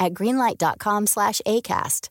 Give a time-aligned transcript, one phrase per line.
[0.00, 2.08] at greenlight.com/acast.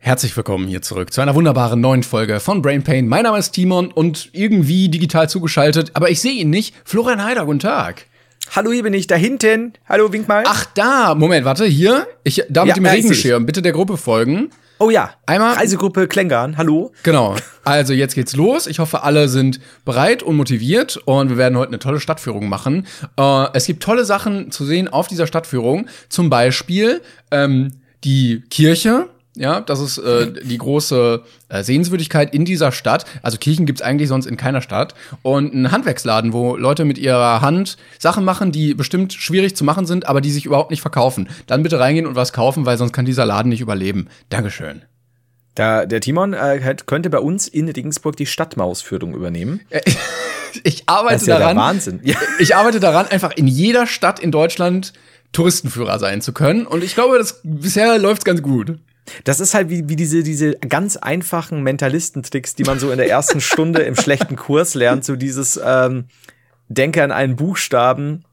[0.00, 3.08] Herzlich willkommen hier zurück zu einer wunderbaren neuen Folge von Brain Pain.
[3.08, 6.74] Mein Name ist Timon und irgendwie digital zugeschaltet, aber ich sehe ihn nicht.
[6.84, 8.06] Florian Heider, guten Tag.
[8.54, 9.72] Hallo, hier bin ich, da hinten.
[9.88, 10.44] Hallo, wink mal.
[10.46, 11.14] Ach, da.
[11.14, 12.06] Moment, warte, hier.
[12.22, 13.44] Ich, da mit Ja, dem Regenschirm.
[13.44, 14.50] Bitte der Gruppe folgen.
[14.80, 16.92] Oh ja, Einmal- Reisegruppe Klängern, hallo.
[17.02, 17.34] Genau.
[17.64, 18.66] Also jetzt geht's los.
[18.66, 22.86] Ich hoffe, alle sind bereit und motiviert und wir werden heute eine tolle Stadtführung machen.
[23.18, 25.88] Äh, es gibt tolle Sachen zu sehen auf dieser Stadtführung.
[26.08, 27.72] Zum Beispiel ähm,
[28.04, 29.08] die Kirche.
[29.38, 33.04] Ja, das ist äh, die große äh, Sehenswürdigkeit in dieser Stadt.
[33.22, 34.94] Also Kirchen gibt's eigentlich sonst in keiner Stadt.
[35.22, 39.86] Und ein Handwerksladen, wo Leute mit ihrer Hand Sachen machen, die bestimmt schwierig zu machen
[39.86, 41.28] sind, aber die sich überhaupt nicht verkaufen.
[41.46, 44.08] Dann bitte reingehen und was kaufen, weil sonst kann dieser Laden nicht überleben.
[44.28, 44.82] Dankeschön.
[45.54, 49.60] Da, der Timon äh, könnte bei uns in Regensburg die Stadtmausführung übernehmen.
[50.64, 51.56] Ich arbeite Das ist ja daran.
[51.56, 52.00] der Wahnsinn.
[52.02, 52.16] Ja.
[52.38, 54.92] Ich arbeite daran, einfach in jeder Stadt in Deutschland
[55.32, 56.66] Touristenführer sein zu können.
[56.66, 58.78] Und ich glaube, das bisher läuft's ganz gut.
[59.24, 63.08] Das ist halt wie, wie diese, diese ganz einfachen Mentalistentricks, die man so in der
[63.08, 65.04] ersten Stunde im schlechten Kurs lernt.
[65.04, 66.04] So dieses ähm,
[66.68, 68.24] Denke an einen Buchstaben.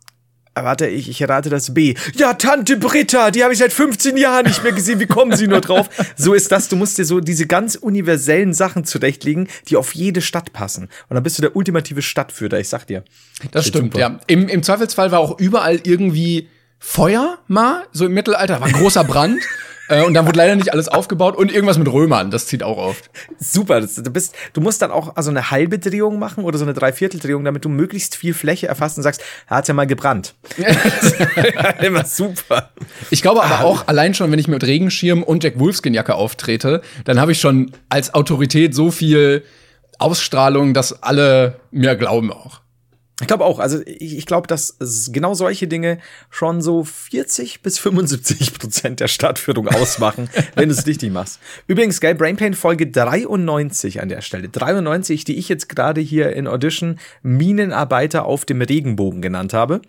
[0.57, 1.95] Ah, Warte, ich, ich errate das B.
[2.15, 5.01] Ja, Tante Britta, die habe ich seit 15 Jahren nicht mehr gesehen.
[5.01, 5.89] Wie kommen Sie nur drauf?
[6.15, 6.69] So ist das.
[6.69, 10.83] Du musst dir so diese ganz universellen Sachen zurechtlegen, die auf jede Stadt passen.
[11.09, 13.03] Und dann bist du der ultimative Stadtführer, ich sag dir.
[13.51, 13.99] Das Wird stimmt, super.
[13.99, 14.19] ja.
[14.27, 16.47] Im, Im Zweifelsfall war auch überall irgendwie
[16.79, 19.41] Feuer mal, so im Mittelalter, war ein großer Brand.
[19.89, 22.77] Äh, und dann wurde leider nicht alles aufgebaut und irgendwas mit Römern, das zieht auch
[22.77, 23.09] oft.
[23.39, 26.65] Super, das, du bist, du musst dann auch also eine halbe Drehung machen oder so
[26.65, 30.35] eine Dreivierteldrehung, damit du möglichst viel Fläche erfasst und sagst, er hat ja mal gebrannt.
[31.81, 32.71] Immer super.
[33.09, 37.19] Ich glaube aber auch, allein schon, wenn ich mit Regenschirm und Jack Wolfskin-Jacke auftrete, dann
[37.19, 39.43] habe ich schon als Autorität so viel
[39.99, 42.61] Ausstrahlung, dass alle mir glauben auch.
[43.21, 44.77] Ich glaube auch, also ich, ich glaube, dass
[45.11, 45.99] genau solche Dinge
[46.29, 51.39] schon so 40 bis 75 Prozent der Stadtführung ausmachen, wenn du es richtig machst.
[51.67, 54.49] Übrigens, geil, Brainpain Folge 93 an der Stelle.
[54.49, 59.81] 93, die ich jetzt gerade hier in Audition Minenarbeiter auf dem Regenbogen genannt habe.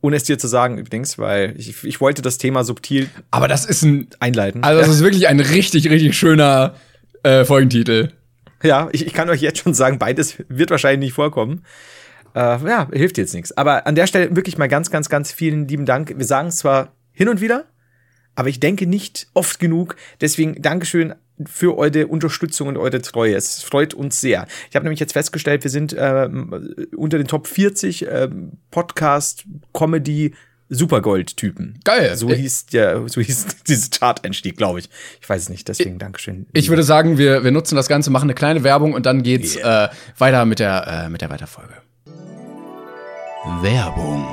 [0.00, 3.64] Ohne es dir zu sagen übrigens, weil ich, ich wollte das Thema subtil Aber das
[3.64, 4.64] ist ein, einleiten.
[4.64, 6.74] also das ist wirklich ein richtig, richtig schöner
[7.22, 8.10] äh, Folgentitel.
[8.64, 11.62] Ja, ich, ich kann euch jetzt schon sagen, beides wird wahrscheinlich nicht vorkommen.
[12.34, 13.56] Äh, ja, hilft jetzt nichts.
[13.56, 16.14] Aber an der Stelle wirklich mal ganz, ganz, ganz vielen lieben Dank.
[16.16, 17.64] Wir sagen es zwar hin und wieder,
[18.34, 19.96] aber ich denke nicht oft genug.
[20.20, 21.14] Deswegen Dankeschön
[21.46, 23.34] für eure Unterstützung und eure Treue.
[23.34, 24.46] Es freut uns sehr.
[24.70, 30.34] Ich habe nämlich jetzt festgestellt, wir sind ähm, unter den Top 40 ähm, Podcast, Comedy,
[30.68, 31.80] Supergold-Typen.
[31.84, 32.16] Geil.
[32.16, 34.88] So hieß der, so hieß dieses Chart-Einstieg, glaube ich.
[35.20, 36.46] Ich weiß es nicht, deswegen Dankeschön.
[36.52, 39.56] Ich würde sagen, wir, wir nutzen das Ganze, machen eine kleine Werbung und dann geht's
[39.56, 41.74] äh, weiter mit der, äh, mit der Weiterfolge.
[43.44, 44.24] Werbung.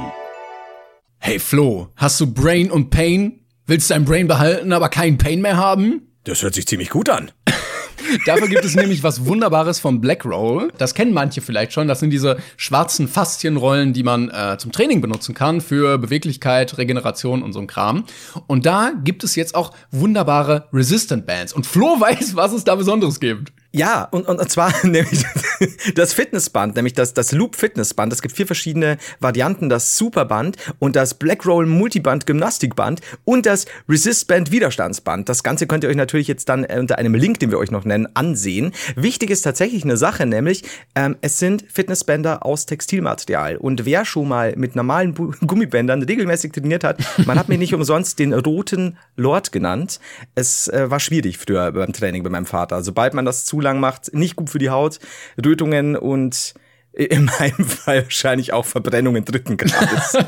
[1.18, 3.40] Hey Flo, hast du Brain und Pain?
[3.66, 6.14] Willst dein Brain behalten, aber keinen Pain mehr haben?
[6.26, 7.32] Das hört sich ziemlich gut an.
[8.28, 10.72] Dafür gibt es nämlich was Wunderbares von Blackroll.
[10.78, 11.88] Das kennen manche vielleicht schon.
[11.88, 17.42] Das sind diese schwarzen Faszienrollen, die man äh, zum Training benutzen kann für Beweglichkeit, Regeneration
[17.42, 18.06] und so ein Kram.
[18.46, 21.52] Und da gibt es jetzt auch wunderbare Resistant Bands.
[21.52, 23.54] Und Flo weiß, was es da Besonderes gibt.
[23.72, 25.24] Ja, und, und, und zwar nämlich
[25.96, 28.14] das Fitnessband, nämlich das, das Loop Fitnessband.
[28.14, 34.52] Es gibt vier verschiedene Varianten, das Superband und das Blackroll Multiband Gymnastikband und das Resistband
[34.52, 35.30] Widerstandsband.
[35.30, 37.86] Das Ganze könnt ihr euch natürlich jetzt dann unter einem Link, den wir euch noch
[37.86, 38.74] nennen, ansehen.
[38.96, 40.64] Wichtig ist tatsächlich eine Sache, nämlich
[40.96, 43.58] ähm, es sind Fitnessbänder aus Textilmaterial.
[43.58, 47.74] Und wer schon mal mit normalen Bu Gummibändern regelmäßig trainiert hat, man hat mich nicht
[47.74, 50.00] umsonst den roten Lord genannt.
[50.36, 52.84] Es äh, war schwierig früher beim Training bei meinem Vater.
[52.84, 55.00] Sobald man das zu lang macht, nicht gut für die Haut,
[55.50, 56.54] Rötungen und
[56.92, 60.18] in meinem Fall wahrscheinlich auch Verbrennungen dritten Grades.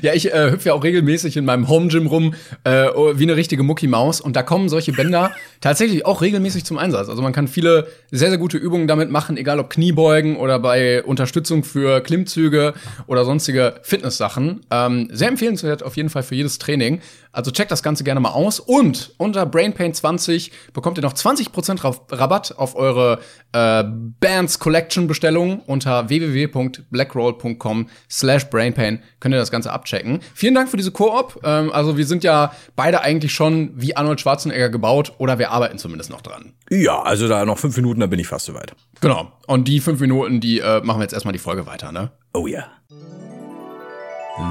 [0.00, 2.34] Ja, ich äh, hüpfe ja auch regelmäßig in meinem Home Gym rum,
[2.64, 4.20] äh, wie eine richtige Mucki Maus.
[4.20, 7.08] Und da kommen solche Bänder tatsächlich auch regelmäßig zum Einsatz.
[7.08, 11.02] Also man kann viele sehr, sehr gute Übungen damit machen, egal ob Kniebeugen oder bei
[11.02, 12.72] Unterstützung für Klimmzüge
[13.06, 14.60] oder sonstige Fitnesssachen.
[14.70, 17.00] Ähm, sehr empfehlenswert auf jeden Fall für jedes Training.
[17.36, 18.58] Also checkt das Ganze gerne mal aus.
[18.60, 23.20] Und unter BrainPain20 bekommt ihr noch 20% Ra- Rabatt auf eure
[23.52, 23.84] äh,
[24.20, 25.60] Bands Collection Bestellung.
[25.66, 30.20] unter www.blackroll.com slash brainpain könnt ihr das Ganze abchecken.
[30.34, 31.40] Vielen Dank für diese Koop.
[31.44, 35.78] Ähm, also wir sind ja beide eigentlich schon wie Arnold Schwarzenegger gebaut oder wir arbeiten
[35.78, 36.54] zumindest noch dran.
[36.70, 38.74] Ja, also da noch fünf Minuten, da bin ich fast soweit.
[39.00, 39.30] Genau.
[39.46, 42.10] Und die fünf Minuten, die äh, machen wir jetzt erstmal die Folge weiter, ne?
[42.32, 42.64] Oh ja.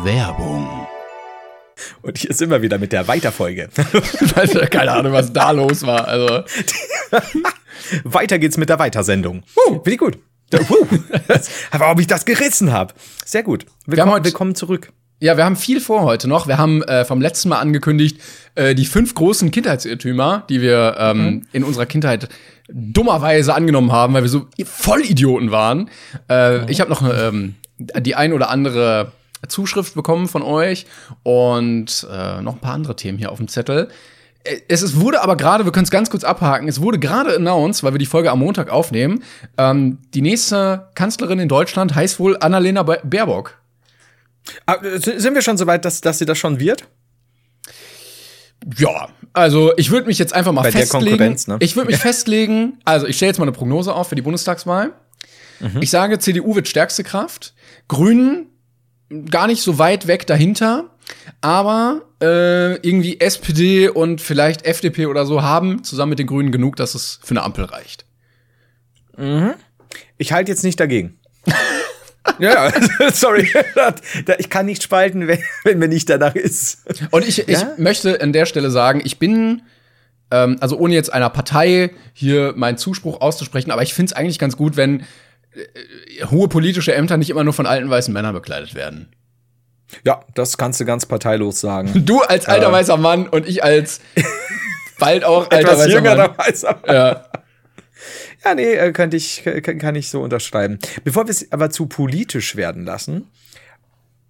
[0.03, 0.87] Werbung.
[2.01, 3.69] Und hier sind wir wieder mit der Weiterfolge.
[4.71, 6.07] Keine Ahnung, was da los war.
[6.07, 6.43] Also.
[8.03, 9.43] Weiter geht's mit der Weitersendung.
[9.67, 10.17] Uh, Finde ich gut.
[10.53, 10.85] Uh,
[11.71, 12.93] warum ich das gerissen habe.
[13.25, 13.65] Sehr gut.
[13.85, 14.91] Willkommen, heute- willkommen zurück.
[15.21, 16.45] Ja, wir haben viel vor heute noch.
[16.47, 18.19] Wir haben äh, vom letzten Mal angekündigt,
[18.55, 22.27] äh, die fünf großen Kindheitsirrtümer, die wir ähm, in unserer Kindheit
[22.67, 25.89] dummerweise angenommen haben, weil wir so Vollidioten waren.
[26.29, 29.13] Äh, Ich habe noch ähm, die ein oder andere
[29.47, 30.85] Zuschrift bekommen von euch
[31.23, 33.89] und äh, noch ein paar andere Themen hier auf dem Zettel.
[34.43, 37.35] Äh, Es ist, wurde aber gerade, wir können es ganz kurz abhaken, es wurde gerade
[37.35, 39.23] announced, weil wir die Folge am Montag aufnehmen,
[39.57, 43.57] ähm, die nächste Kanzlerin in Deutschland heißt wohl Annalena Ba- Baerbock.
[44.67, 46.85] Ah, sind wir schon so weit, dass, dass sie das schon wird?
[48.77, 51.05] Ja, also ich würde mich jetzt einfach mal Bei der festlegen.
[51.09, 51.57] Konkurrenz, ne?
[51.59, 54.93] Ich würde mich festlegen, also ich stelle jetzt mal eine Prognose auf für die Bundestagswahl.
[55.59, 55.81] Mhm.
[55.81, 57.53] Ich sage, CDU wird stärkste Kraft,
[57.87, 58.47] Grünen
[59.29, 60.89] gar nicht so weit weg dahinter,
[61.41, 66.75] aber äh, irgendwie SPD und vielleicht FDP oder so haben zusammen mit den Grünen genug,
[66.75, 68.05] dass es für eine Ampel reicht.
[70.17, 71.17] Ich halte jetzt nicht dagegen.
[72.39, 72.71] ja,
[73.13, 73.47] sorry.
[74.39, 76.83] ich kann nicht spalten, wenn, wenn mir nicht danach ist.
[77.11, 77.73] Und ich, ich Ja?
[77.77, 79.61] möchte an der Stelle sagen, ich bin,
[80.31, 84.39] ähm, also ohne jetzt einer Partei hier meinen Zuspruch auszusprechen, aber ich finde es eigentlich
[84.39, 85.03] ganz gut, wenn
[86.31, 89.09] hohe politische Ämter nicht immer nur von alten weißen Männern bekleidet werden.
[90.03, 91.91] Ja, das kannst du ganz parteilos sagen.
[92.05, 92.71] Du als alter Äh.
[92.71, 94.01] weißer Mann und ich als
[94.99, 96.37] bald auch alter Etwas weißer jünger Mann.
[96.37, 96.95] weißer Mann.
[96.95, 97.25] Ja.
[98.43, 100.77] Ja, nee, äh, könnte ich, kann, kann ich so unterschreiben.
[101.03, 103.27] Bevor wir es aber zu politisch werden lassen,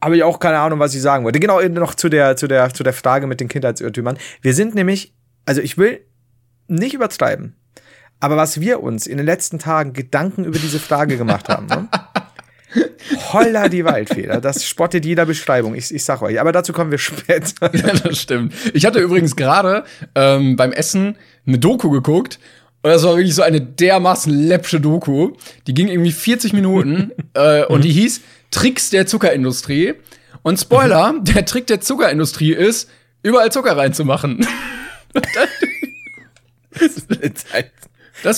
[0.02, 1.40] habe ich auch keine Ahnung, was ich sagen wollte.
[1.40, 4.18] Genau, noch zu der, zu der, zu der Frage mit den Kindheitsirrtümern.
[4.42, 5.14] Wir sind nämlich,
[5.46, 6.00] also ich will
[6.68, 7.56] nicht übertreiben,
[8.26, 11.88] aber was wir uns in den letzten Tagen Gedanken über diese Frage gemacht haben, ne?
[13.32, 16.40] Holla die Waldfeder, das spottet jeder Beschreibung, ich, ich sag euch.
[16.42, 17.72] Aber dazu kommen wir später.
[17.76, 18.56] ja, das stimmt.
[18.74, 19.84] Ich hatte übrigens gerade
[20.16, 22.40] ähm, beim Essen eine Doku geguckt.
[22.82, 25.34] Und das war wirklich so eine dermaßen läppsche Doku.
[25.68, 29.94] Die ging irgendwie 40 Minuten äh, und die hieß Tricks der Zuckerindustrie.
[30.42, 32.90] Und Spoiler, der Trick der Zuckerindustrie ist,
[33.22, 34.48] überall Zucker reinzumachen.
[36.78, 37.06] Das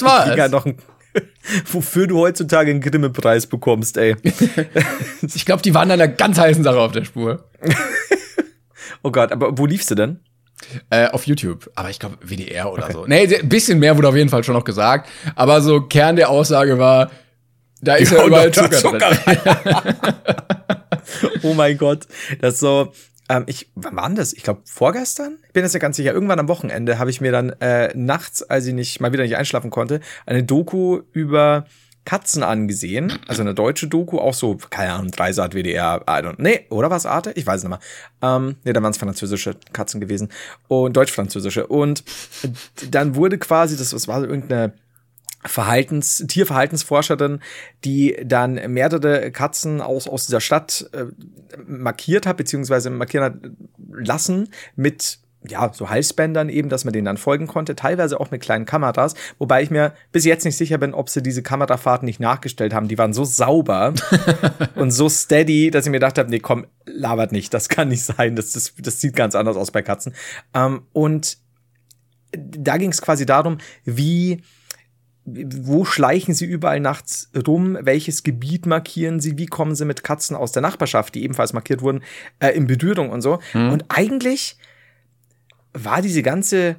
[0.03, 0.51] war Ja, es.
[0.51, 0.77] noch ein,
[1.71, 4.15] wofür du heutzutage einen Grimme-Preis bekommst, ey.
[5.33, 7.49] Ich glaube, die waren an einer ganz heißen Sache auf der Spur.
[9.03, 10.19] Oh Gott, aber wo liefst du denn?
[10.89, 11.69] Äh, auf YouTube.
[11.75, 13.05] Aber ich glaube, WDR oder so.
[13.05, 15.07] Nee, ein bisschen mehr wurde auf jeden Fall schon noch gesagt.
[15.35, 17.11] Aber so Kern der Aussage war,
[17.81, 19.95] da ist ja überall da Zucker, drin.
[21.43, 22.07] oh mein Gott.
[22.41, 22.91] Das ist so.
[23.29, 24.33] Ähm, ich, wann war das?
[24.33, 25.37] Ich glaube, vorgestern?
[25.47, 26.13] Ich bin jetzt ja ganz sicher.
[26.13, 29.37] Irgendwann am Wochenende habe ich mir dann äh, nachts, als ich nicht mal wieder nicht
[29.37, 31.65] einschlafen konnte, eine Doku über
[32.07, 33.19] Katzen angesehen.
[33.27, 37.05] Also eine deutsche Doku, auch so, keine Ahnung, Dreisat, WDR, I don't, nee, oder was
[37.05, 37.33] Arte?
[37.35, 37.79] Ich weiß nicht mehr.
[38.21, 40.29] Ähm, nee, da waren es französische Katzen gewesen.
[40.69, 41.67] Und deutsch-französische.
[41.67, 42.05] Und
[42.91, 44.71] dann wurde quasi, das, das war irgendeine
[45.45, 47.39] Verhaltens, Tierverhaltensforscherin,
[47.85, 51.05] die dann mehrere Katzen aus, aus dieser Stadt äh,
[51.65, 53.35] markiert hat, beziehungsweise markieren hat
[53.89, 55.19] lassen mit
[55.49, 59.13] ja, so Halsbändern eben, dass man denen dann folgen konnte, teilweise auch mit kleinen Kameras,
[59.37, 62.87] wobei ich mir bis jetzt nicht sicher bin, ob sie diese Kamerafahrten nicht nachgestellt haben.
[62.87, 63.93] Die waren so sauber
[64.75, 68.03] und so steady, dass ich mir gedacht habe, nee, komm, labert nicht, das kann nicht
[68.03, 70.13] sein, das, das, das sieht ganz anders aus bei Katzen.
[70.53, 71.37] Ähm, und
[72.31, 74.41] da ging es quasi darum, wie
[75.27, 80.37] wo schleichen sie überall nachts rum, welches Gebiet markieren sie, wie kommen sie mit Katzen
[80.37, 82.01] aus der Nachbarschaft, die ebenfalls markiert wurden,
[82.39, 83.39] äh, in Berührung und so.
[83.53, 84.55] Und eigentlich
[85.73, 86.77] war diese ganze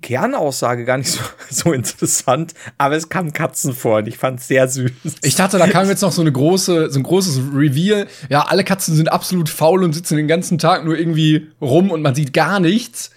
[0.00, 1.20] Kernaussage gar nicht so,
[1.50, 4.90] so interessant, aber es kamen Katzen vor und ich fand es sehr süß.
[5.22, 8.06] Ich dachte, da kam jetzt noch so eine große, so ein großes Reveal.
[8.30, 12.00] Ja, alle Katzen sind absolut faul und sitzen den ganzen Tag nur irgendwie rum und
[12.00, 13.10] man sieht gar nichts.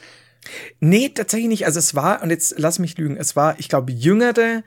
[0.79, 1.65] Nee, tatsächlich nicht.
[1.65, 4.63] Also es war, und jetzt lass mich lügen, es war, ich glaube, jüngere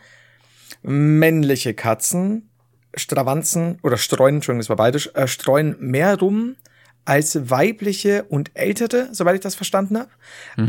[0.83, 2.49] männliche Katzen
[2.95, 6.57] stravanzen oder streuen, Entschuldigung, das war beides, äh, streuen mehr rum
[7.05, 10.11] als weibliche und ältere, soweit ich das verstanden habe.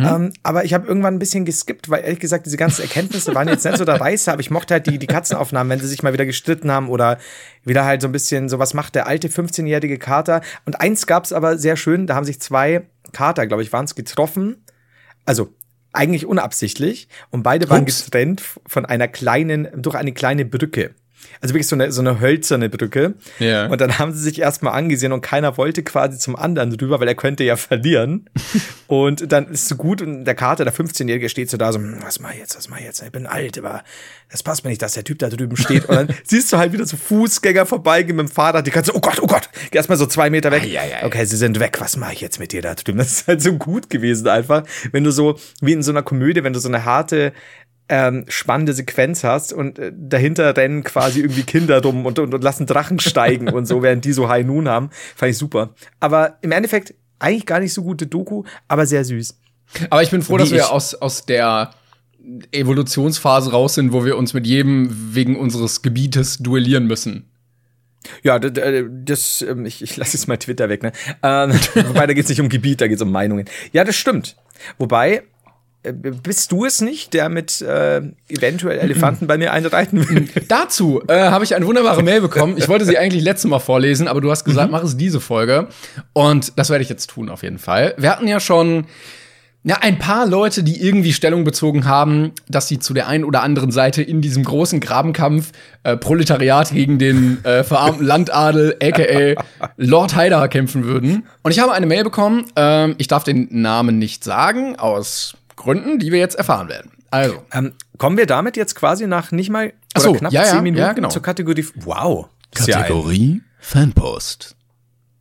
[0.05, 3.49] Ähm, aber ich habe irgendwann ein bisschen geskippt, weil ehrlich gesagt, diese ganzen Erkenntnisse waren
[3.49, 6.01] jetzt nicht so der Reißer, aber ich mochte halt die, die Katzenaufnahmen, wenn sie sich
[6.01, 7.17] mal wieder gestritten haben oder
[7.65, 10.39] wieder halt so ein bisschen, so was macht der alte 15-jährige Kater.
[10.65, 13.95] Und eins gab's aber sehr schön, da haben sich zwei Kater, glaube ich, waren es
[13.95, 14.63] getroffen.
[15.29, 15.53] Also
[15.93, 17.07] eigentlich unabsichtlich.
[17.29, 18.05] Und beide waren Ups.
[18.05, 20.95] getrennt von einer kleinen, durch eine kleine Brücke.
[21.41, 23.13] Also wirklich so eine, so eine hölzerne Brücke.
[23.39, 23.67] Ja.
[23.67, 27.07] Und dann haben sie sich erstmal angesehen und keiner wollte quasi zum anderen drüber, weil
[27.07, 28.29] er könnte ja verlieren.
[28.87, 31.99] und dann ist so gut und der Kater, der 15-Jährige, steht so da so, hm,
[32.01, 33.01] was mach ich jetzt, was mach ich jetzt?
[33.01, 33.83] Ich bin alt, aber
[34.29, 35.85] das passt mir nicht, dass der Typ da drüben steht.
[35.85, 38.95] Und dann siehst du halt wieder so Fußgänger vorbeigehen mit dem Fahrrad, die kannst so,
[38.95, 40.63] oh Gott, oh Gott, geh erstmal so zwei Meter weg.
[40.63, 41.05] Ei, ei, ei.
[41.05, 42.97] Okay, sie sind weg, was mache ich jetzt mit dir da drüben?
[42.97, 46.43] Das ist halt so gut gewesen einfach, wenn du so, wie in so einer Komödie,
[46.43, 47.33] wenn du so eine harte,
[47.89, 52.43] ähm, spannende Sequenz hast und äh, dahinter rennen quasi irgendwie Kinder rum und, und, und
[52.43, 54.89] lassen Drachen steigen und so, während die so High Noon haben.
[55.15, 55.73] Fand ich super.
[55.99, 59.37] Aber im Endeffekt eigentlich gar nicht so gute Doku, aber sehr süß.
[59.89, 60.63] Aber ich bin froh, Wie dass wir ich.
[60.65, 61.71] aus, aus der
[62.51, 67.25] Evolutionsphase raus sind, wo wir uns mit jedem wegen unseres Gebietes duellieren müssen.
[68.23, 70.91] Ja, d- d- das, ähm, ich, ich lasse jetzt mal Twitter weg, ne?
[71.21, 71.51] Ähm,
[71.87, 73.45] wobei, da geht es nicht um Gebiet, da geht es um Meinungen.
[73.73, 74.37] Ja, das stimmt.
[74.77, 75.23] Wobei,
[75.83, 80.27] bist du es nicht, der mit äh, eventuell Elefanten bei mir einreiten will?
[80.47, 82.57] Dazu äh, habe ich eine wunderbare Mail bekommen.
[82.57, 85.67] Ich wollte sie eigentlich letztes Mal vorlesen, aber du hast gesagt, mach es diese Folge.
[86.13, 87.93] Und das werde ich jetzt tun, auf jeden Fall.
[87.97, 88.87] Wir hatten ja schon
[89.63, 93.43] ja, ein paar Leute, die irgendwie Stellung bezogen haben, dass sie zu der einen oder
[93.43, 95.51] anderen Seite in diesem großen Grabenkampf
[95.83, 99.43] äh, Proletariat gegen den äh, verarmten Landadel, aka
[99.75, 101.27] Lord Haider, kämpfen würden.
[101.43, 102.45] Und ich habe eine Mail bekommen.
[102.55, 106.91] Ähm, ich darf den Namen nicht sagen, aus Gründen, die wir jetzt erfahren werden.
[107.11, 110.43] Also, ähm, kommen wir damit jetzt quasi nach nicht mal Ach oder so, knapp ja,
[110.45, 111.09] zehn Minuten ja, genau.
[111.09, 111.65] zur Kategorie.
[111.75, 112.29] Wow.
[112.55, 114.55] Kategorie Fanpost.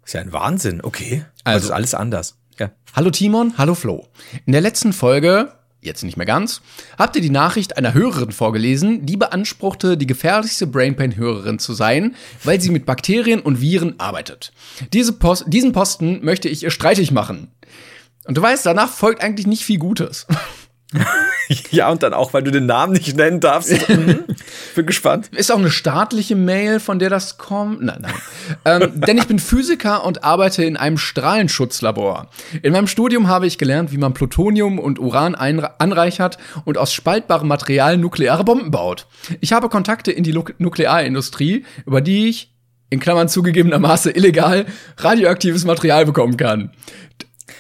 [0.05, 0.81] ist ja ein Wahnsinn.
[0.83, 1.25] Okay.
[1.45, 1.57] Also.
[1.57, 2.37] Also ist alles anders.
[2.59, 2.71] Ja.
[2.95, 4.07] Hallo Timon, hallo Flo.
[4.47, 6.63] In der letzten Folge, jetzt nicht mehr ganz,
[6.97, 12.15] habt ihr die Nachricht einer Hörerin vorgelesen, die beanspruchte, die gefährlichste Brainpain-Hörerin zu sein,
[12.45, 14.53] weil sie mit Bakterien und Viren arbeitet.
[14.93, 17.51] Diese Post, diesen Posten möchte ich ihr streitig machen.
[18.29, 20.27] Und du weißt, danach folgt eigentlich nicht viel Gutes.
[21.71, 23.73] ja, und dann auch, weil du den Namen nicht nennen darfst.
[23.89, 24.25] Mhm.
[24.75, 25.29] Bin gespannt.
[25.33, 27.83] Ist auch eine staatliche Mail, von der das kommt?
[27.83, 28.13] Nein, nein.
[28.65, 32.29] ähm, denn ich bin Physiker und arbeite in einem Strahlenschutzlabor.
[32.63, 37.49] In meinem Studium habe ich gelernt, wie man Plutonium und Uran anreichert und aus spaltbarem
[37.49, 39.07] Material nukleare Bomben baut.
[39.41, 42.55] Ich habe Kontakte in die Lu Nuklearindustrie, über die ich,
[42.91, 44.67] in Klammern zugegebenermaßen illegal,
[44.99, 46.71] radioaktives Material bekommen kann.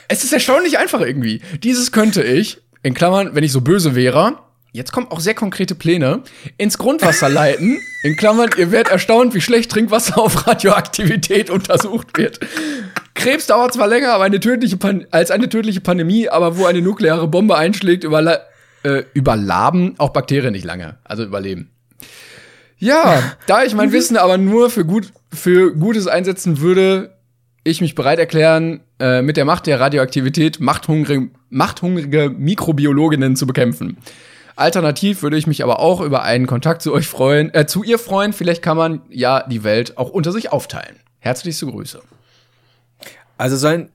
[0.09, 1.43] Es ist erstaunlich einfach irgendwie.
[1.63, 4.39] Dieses könnte ich, in Klammern, wenn ich so böse wäre,
[4.73, 6.23] jetzt kommen auch sehr konkrete Pläne,
[6.57, 7.79] ins Grundwasser leiten.
[8.03, 12.41] In Klammern, ihr werdet erstaunt, wie schlecht Trinkwasser auf Radioaktivität untersucht wird.
[13.15, 16.81] Krebs dauert zwar länger aber eine tödliche Pan als eine tödliche Pandemie, aber wo eine
[16.81, 18.39] nukleare Bombe einschlägt, überla
[18.85, 20.99] äh, überlaben auch Bakterien nicht lange.
[21.05, 21.71] Also überleben.
[22.79, 27.19] Ja, da ich mein Wissen aber nur für, gut, für Gutes einsetzen würde,
[27.65, 33.99] ich mich bereit erklären, äh, mit der Macht der Radioaktivität machthungrige, machthungrige Mikrobiologinnen zu bekämpfen.
[34.57, 37.99] Alternativ würde ich mich aber auch über einen Kontakt zu euch freuen, äh, zu ihr
[37.99, 38.33] freuen.
[38.33, 40.97] Vielleicht kann man ja die Welt auch unter sich aufteilen.
[41.21, 42.01] Herzlichste Grüße.
[43.37, 43.91] Also sollen.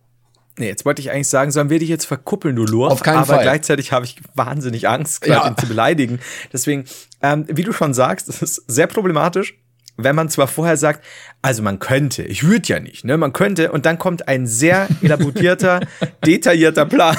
[0.55, 2.93] Nee, jetzt wollte ich eigentlich sagen, sollen wir dich jetzt verkuppeln, du Lurf?
[2.93, 3.41] Auf keinen aber Fall.
[3.41, 5.47] gleichzeitig habe ich wahnsinnig Angst, Ja.
[5.47, 6.19] ihn zu beleidigen.
[6.53, 6.85] Deswegen,
[7.23, 9.55] ähm, wie du schon sagst, es ist sehr problematisch,
[9.97, 11.03] wenn man zwar vorher sagt,
[11.41, 14.87] also man könnte, ich würde ja nicht, ne, man könnte, und dann kommt ein sehr
[15.01, 15.81] elaborierter,
[16.25, 17.15] detaillierter Plan.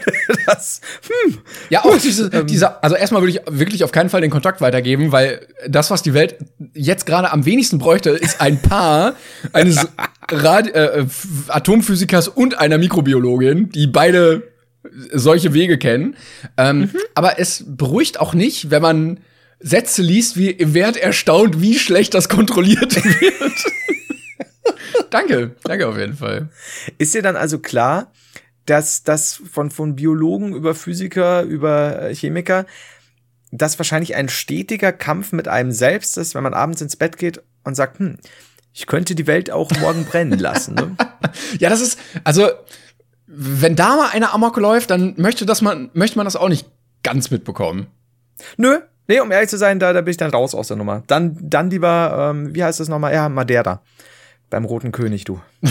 [0.46, 0.80] das,
[1.24, 1.38] hm,
[1.70, 5.12] Ja, auch diese, dieser, also erstmal würde ich wirklich auf keinen Fall den Kontakt weitergeben,
[5.12, 6.36] weil das, was die Welt
[6.74, 9.14] jetzt gerade am wenigsten bräuchte, ist ein Paar
[9.52, 9.86] eines
[10.30, 14.42] Radi äh, F- Atomphysikers und einer Mikrobiologin, die beide
[15.12, 16.16] solche Wege kennen.
[16.56, 19.20] Ähm, Aber es beruhigt auch nicht, wenn man
[19.60, 23.52] Sätze liest, wie werdet erstaunt, wie schlecht das kontrolliert wird.
[25.10, 26.48] danke, danke auf jeden Fall.
[26.98, 28.12] Ist dir dann also klar,
[28.66, 32.66] dass das von, von Biologen über Physiker, über Chemiker,
[33.50, 37.42] dass wahrscheinlich ein stetiger Kampf mit einem selbst ist, wenn man abends ins Bett geht
[37.64, 38.18] und sagt, hm,
[38.74, 40.74] ich könnte die Welt auch morgen brennen lassen.
[40.74, 40.96] Ne?
[41.58, 42.48] Ja, das ist, also,
[43.26, 46.66] wenn da mal einer Amok läuft, dann möchte, das man, möchte man das auch nicht
[47.02, 47.88] ganz mitbekommen.
[48.56, 51.02] Nö, nee, um ehrlich zu sein, da, da bin ich dann raus aus der Nummer.
[51.06, 53.12] Dann, dann lieber, ähm, wie heißt das nochmal?
[53.12, 53.82] Ja, Madeira.
[54.50, 55.40] Beim Roten König, du.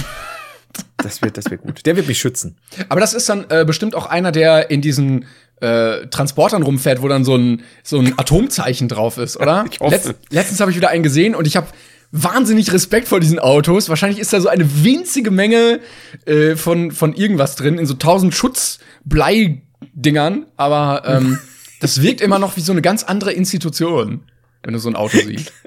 [1.04, 1.86] Das wird, das wird gut.
[1.86, 2.58] Der wird mich schützen.
[2.90, 5.26] Aber das ist dann äh, bestimmt auch einer, der in diesen
[5.62, 9.66] äh, Transportern rumfährt, wo dann so ein, so ein Atomzeichen drauf ist, oder?
[9.72, 9.96] Ich hoffe.
[9.96, 11.68] Letz, letztens habe ich wieder einen gesehen und ich habe
[12.12, 13.90] wahnsinnig Respekt vor diesen Autos.
[13.90, 15.82] Wahrscheinlich ist da so eine winzige Menge
[16.26, 20.48] äh, von, von irgendwas drin, in so tausend Schutzblei-Dingern.
[20.58, 21.38] Aber ähm,
[21.80, 24.22] das wirkt immer noch wie so eine ganz andere Institution,
[24.64, 25.52] wenn du so ein Auto siehst.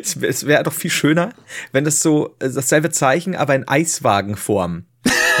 [0.00, 1.30] Es, wär- es wäre doch viel schöner,
[1.72, 4.84] wenn das so äh, dasselbe Zeichen, aber in Eiswagenform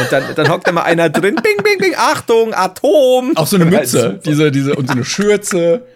[0.00, 3.36] Und dann, dann hockt da mal einer drin, bing, bing, bing, Achtung, Atom.
[3.36, 5.86] Auch so eine Und Mütze, diese, diese, und so eine Schürze.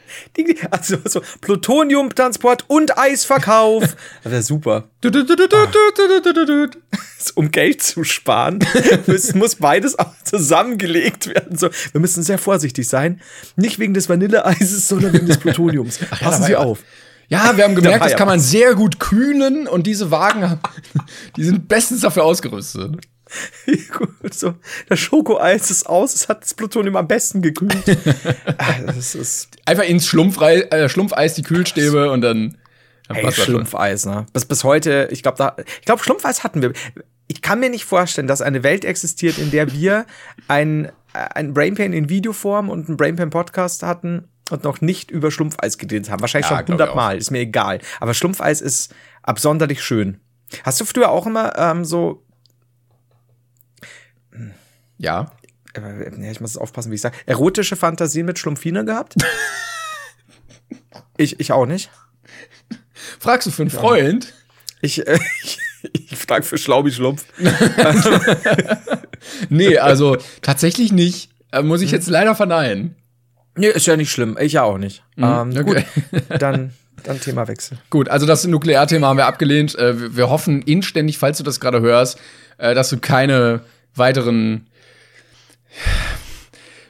[0.71, 3.97] Also so Plutoniumtransport und Eisverkauf.
[4.23, 4.85] Das wäre super.
[7.35, 8.61] um Geld zu sparen,
[9.35, 11.57] muss beides auch zusammengelegt werden.
[11.57, 13.21] So, wir müssen sehr vorsichtig sein.
[13.57, 15.99] Nicht wegen des Vanilleeises, sondern wegen des Plutoniums.
[16.11, 16.81] Passen Sie auf.
[17.29, 20.59] Ja, wir haben gemerkt, das kann man sehr gut kühnen und diese Wagen,
[21.37, 22.97] die sind bestens dafür ausgerüstet.
[24.31, 24.55] So,
[24.89, 27.75] das Schokoeis ist aus, es hat das Plutonium am besten gekühlt.
[28.59, 32.59] Ah, das ist Einfach ins Schlumpfrei, äh, Schlumpfeis die Kühlstäbe und dann,
[33.07, 33.55] dann Ey, passt das schon.
[33.55, 34.27] Schlumpfeis, ne?
[34.33, 36.73] Bis, bis heute, ich glaube, da, ich glaube, Schlumpfeis hatten wir.
[37.27, 40.07] Ich kann mir nicht vorstellen, dass eine Welt existiert, in der wir
[40.49, 45.79] ein, ein Brainpain in Videoform und einen Brainpain Podcast hatten und noch nicht über Schlumpfeis
[45.79, 46.21] geredet haben.
[46.21, 47.81] Wahrscheinlich Ja, schon hundertmal, ist mir egal.
[48.01, 50.21] Aber Schlumpfeis ist absonderlich schön.
[50.65, 52.25] Hast du früher auch immer ähm, so,
[54.99, 55.31] Ja.
[55.75, 59.15] äh, ich muss aufpassen, wie ich sage, erotische Fantasien mit Schlumpfine gehabt?
[61.17, 61.91] ich, ich auch nicht.
[63.21, 64.33] Fragst du für einen Freund?
[64.81, 65.59] Ich, äh, ich,
[66.11, 67.25] ich frage für Schlaubi-Schlumpf.
[69.51, 71.31] Nee, also tatsächlich nicht.
[71.53, 72.95] Äh, muss ich jetzt leider verneinen.
[73.57, 74.37] Nee, ist ja nicht schlimm.
[74.41, 75.03] Ich ja auch nicht.
[75.17, 75.85] Ähm, okay.
[76.11, 77.79] Gut, dann, dann Themawechsel.
[77.91, 79.75] Gut, also das Nuklearthema haben wir abgelehnt.
[79.77, 82.19] Äh, wir- wir hoffen inständig, falls du das gerade hörst,
[82.59, 83.63] äh, dass du keine
[83.95, 84.68] weiteren.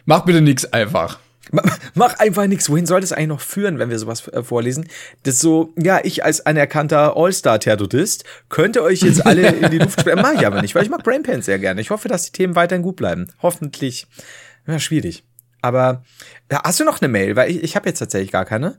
[0.04, 1.18] Mach bitte nix einfach.
[1.50, 1.62] Ma-
[1.94, 2.68] Mach einfach nichts.
[2.70, 4.86] Wohin soll das eigentlich noch führen, wenn wir sowas äh, vorlesen?
[5.22, 10.00] Das ist so, ja, ich als anerkannter All-Star-Terrorist könnte euch jetzt alle in die Luft
[10.00, 10.20] sperren.
[10.22, 11.80] Mach ich aber nicht, weil ich mag Brainpan sehr gerne.
[11.80, 13.28] Ich hoffe, dass die Themen weiterhin gut bleiben.
[13.42, 14.06] Hoffentlich.
[14.66, 15.24] Ja, schwierig.
[15.62, 16.04] Aber
[16.52, 17.34] ja, hast du noch eine Mail?
[17.36, 18.76] Weil ich, ich habe jetzt tatsächlich gar keine.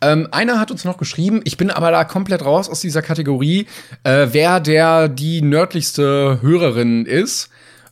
[0.00, 3.66] Ähm, einer hat uns noch geschrieben, ich bin aber da komplett raus aus dieser Kategorie,
[4.02, 7.48] äh, wer der die nördlichste Hörerin ist.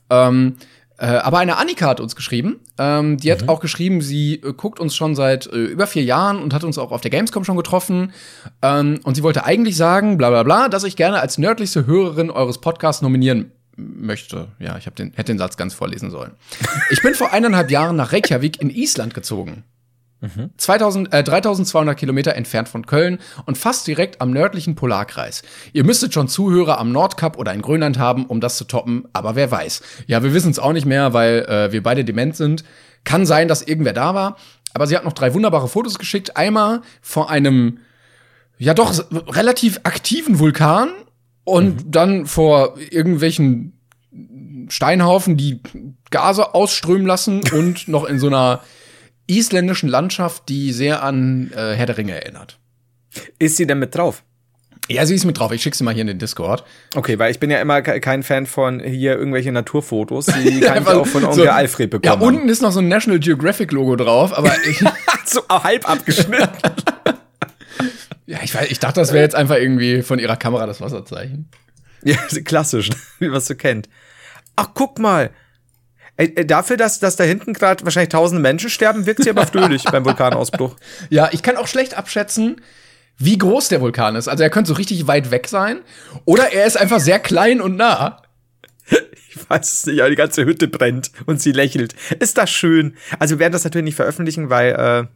[0.09, 0.57] Ähm,
[1.01, 2.59] äh, aber eine Annika hat uns geschrieben.
[2.77, 6.39] Ähm, die hat auch geschrieben, sie äh, guckt uns schon seit äh, über vier Jahren
[6.39, 8.13] und hat uns auch auf der Gamescom schon getroffen.
[8.61, 12.29] Ähm, und sie wollte eigentlich sagen, bla bla bla, dass ich gerne als nördlichste Hörerin
[12.29, 14.49] eures Podcasts nominieren möchte.
[14.59, 16.33] Ja, ich hab den, hätte den Satz ganz vorlesen sollen.
[16.91, 19.63] Ich bin vor eineinhalb Jahren nach Reykjavik in Island gezogen.
[20.57, 25.41] 2000, äh, 3200 Kilometer entfernt von Köln und fast direkt am nördlichen Polarkreis.
[25.73, 29.35] Ihr müsstet schon Zuhörer am Nordkap oder in Grönland haben, um das zu toppen, aber
[29.35, 29.81] wer weiß.
[30.05, 32.63] Ja, wir wissen es auch nicht mehr, weil äh, wir beide dement sind.
[33.03, 34.37] Kann sein, dass irgendwer da war,
[34.73, 36.37] aber sie hat noch drei wunderbare Fotos geschickt.
[36.37, 37.79] Einmal vor einem,
[38.59, 38.93] ja doch,
[39.29, 40.89] relativ aktiven Vulkan
[41.45, 43.73] und dann vor irgendwelchen
[44.69, 45.61] Steinhaufen, die
[46.11, 48.61] Gase ausströmen lassen und noch in so einer
[49.27, 52.59] isländischen Landschaft, die sehr an äh, Herr der Ringe erinnert.
[53.39, 54.23] Ist sie denn mit drauf?
[54.89, 55.51] Ja, sie ist mit drauf.
[55.51, 56.63] Ich schick sie mal hier in den Discord.
[56.95, 60.25] Okay, weil ich bin ja immer ke- kein Fan von hier irgendwelche Naturfotos.
[60.25, 62.23] Die kann ich Einfach auch von so- Onkel Alfred Ja, bekommen.
[62.37, 64.83] unten ist noch so ein National Geographic Logo drauf, aber ich,
[65.25, 66.49] so halb abgeschnitten.
[68.25, 71.49] ja, ich, weiß, ich dachte, das wäre jetzt einfach irgendwie von ihrer Kamera das Wasserzeichen.
[72.03, 73.87] ja, klassisch, wie man es so kennt.
[74.55, 75.31] Ach, guck mal.
[76.21, 79.47] Äh, äh, dafür, dass, dass da hinten gerade wahrscheinlich tausende Menschen sterben, wirkt sie aber
[79.47, 80.75] fröhlich beim Vulkanausbruch.
[81.09, 82.61] Ja, ich kann auch schlecht abschätzen,
[83.17, 84.27] wie groß der Vulkan ist.
[84.27, 85.79] Also er könnte so richtig weit weg sein
[86.25, 88.21] oder er ist einfach sehr klein und nah.
[89.29, 91.95] Ich weiß es nicht, aber die ganze Hütte brennt und sie lächelt.
[92.19, 92.95] Ist das schön?
[93.19, 95.07] Also wir werden das natürlich nicht veröffentlichen, weil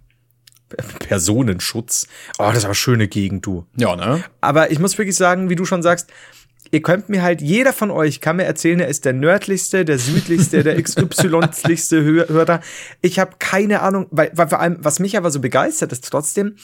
[0.72, 2.08] äh, Personenschutz.
[2.39, 3.65] Oh, das ist aber schöne Gegend, du.
[3.76, 4.24] Ja, ne?
[4.41, 6.10] Aber ich muss wirklich sagen, wie du schon sagst,
[6.76, 9.98] ihr könnt mir halt, jeder von euch kann mir erzählen, er ist der nördlichste, der
[9.98, 12.60] südlichste, der XY-lichste Hö- Hörer.
[13.02, 16.56] Ich habe keine Ahnung, weil, weil vor allem, was mich aber so begeistert, ist trotzdem,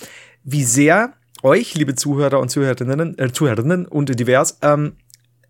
[0.44, 4.94] wie sehr euch, liebe Zuhörer und Zuhörerinnen, äh, Zuhörerinnen und divers, ähm,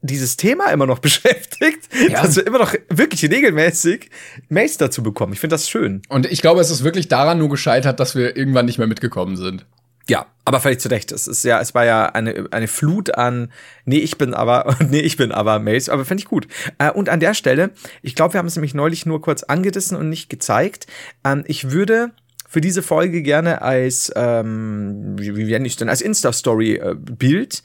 [0.03, 2.21] dieses Thema immer noch beschäftigt, Ja.
[2.21, 4.09] dass wir immer noch wirklich regelmäßig
[4.49, 5.33] Mails dazu bekommen.
[5.33, 6.01] Ich finde das schön.
[6.09, 9.35] Und ich glaube, es ist wirklich daran nur gescheitert, dass wir irgendwann nicht mehr mitgekommen
[9.37, 9.65] sind.
[10.11, 11.13] Ja, aber völlig zu Recht.
[11.13, 13.49] Es ist ja, es war ja eine, eine Flut an,
[13.85, 16.47] nee, ich bin aber, nee, ich bin aber Mails, aber finde ich gut.
[16.79, 17.69] Äh, und an der Stelle,
[18.01, 20.87] ich glaube, wir haben es nämlich neulich nur kurz angerissen und nicht gezeigt.
[21.23, 22.11] Ähm, ich würde
[22.49, 27.63] für diese Folge gerne als, ähm, wie, wie nenne ich denn, als Insta-Story-Bild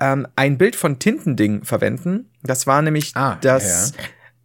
[0.00, 2.28] ähm, ein Bild von Tintending verwenden.
[2.42, 3.92] Das war nämlich Ah, das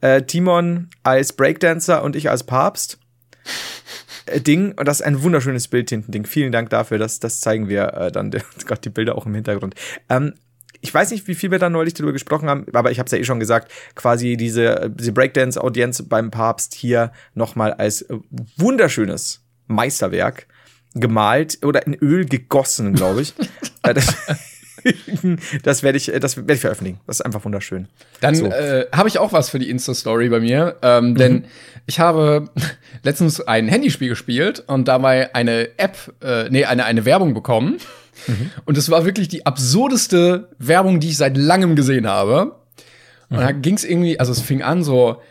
[0.01, 2.99] äh, Timon als Breakdancer und ich als Papst.
[4.29, 6.25] Äh, Ding, und das ist ein wunderschönes Bild hinten, Ding.
[6.25, 8.31] Vielen Dank dafür, das, das zeigen wir äh, dann,
[8.65, 9.75] Gott, die Bilder auch im Hintergrund.
[10.09, 10.33] Ähm,
[10.81, 13.11] ich weiß nicht, wie viel wir da neulich darüber gesprochen haben, aber ich habe es
[13.11, 18.17] ja eh schon gesagt, quasi diese, diese Breakdance-Audienz beim Papst hier nochmal als äh,
[18.55, 20.47] wunderschönes Meisterwerk
[20.93, 23.33] gemalt oder in Öl gegossen, glaube ich.
[24.83, 26.99] Äh, das, werde ich, das werde ich veröffentlichen.
[27.07, 27.87] Das ist einfach wunderschön.
[28.21, 28.45] Dann So.
[28.45, 31.45] äh, habe ich auch was für die Insta-Story bei mir, ähm, denn
[31.85, 32.49] ich habe
[33.03, 37.77] letztens ein Handyspiel gespielt und dabei eine App, äh, nee, eine, eine Werbung bekommen.
[38.65, 42.55] Und es war wirklich die absurdeste Werbung, die ich seit langem gesehen habe.
[43.29, 45.21] Und da ging es irgendwie, also es fing an so,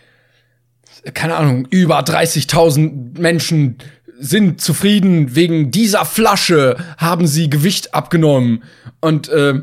[1.15, 3.77] keine Ahnung, über 30.000 Menschen
[4.19, 8.63] sind zufrieden wegen dieser Flasche, haben sie Gewicht abgenommen
[9.01, 9.63] und äh,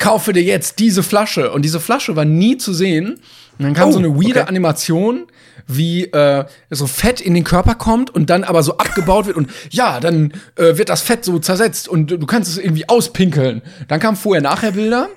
[0.00, 1.52] kaufe dir jetzt diese Flasche.
[1.52, 3.20] Und diese Flasche war nie zu sehen.
[3.58, 4.48] Und dann kam Oh, so eine weirde okay.
[4.48, 5.26] Animation,
[5.66, 9.50] wie äh, so Fett in den Körper kommt und dann aber so abgebaut wird und
[9.70, 13.62] ja, dann äh, wird das Fett so zersetzt und du kannst es irgendwie auspinkeln.
[13.88, 15.08] Dann kam vorher-nachher Bilder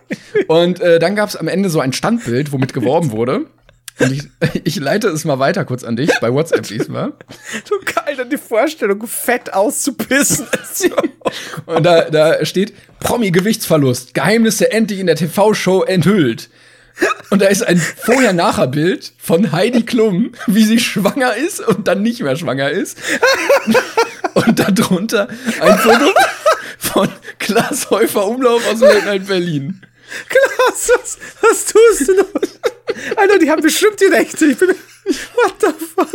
[0.47, 3.45] und äh, dann gab es am Ende so ein Standbild, womit geworben wurde.
[3.99, 4.23] Und ich,
[4.63, 7.13] ich leite es mal weiter kurz an dich, bei WhatsApp diesmal.
[7.67, 10.47] So geil, dann die Vorstellung, fett auszupissen.
[11.65, 16.49] Und da, da steht Promi-Gewichtsverlust, Geheimnisse endlich in der TV-Show enthüllt.
[17.29, 22.21] Und da ist ein Vorher-Nachher-Bild von Heidi Klum, wie sie schwanger ist und dann nicht
[22.21, 22.97] mehr schwanger ist.
[24.33, 25.29] Und darunter
[25.61, 26.11] ein Foto
[26.77, 29.81] von Klaas Häufer Umlauf aus Night Berlin.
[30.27, 32.58] Klaas, was, was tust du noch?
[33.15, 34.45] Alter, die haben bestimmt die Rechte.
[34.45, 36.09] Ich bin, what the fuck?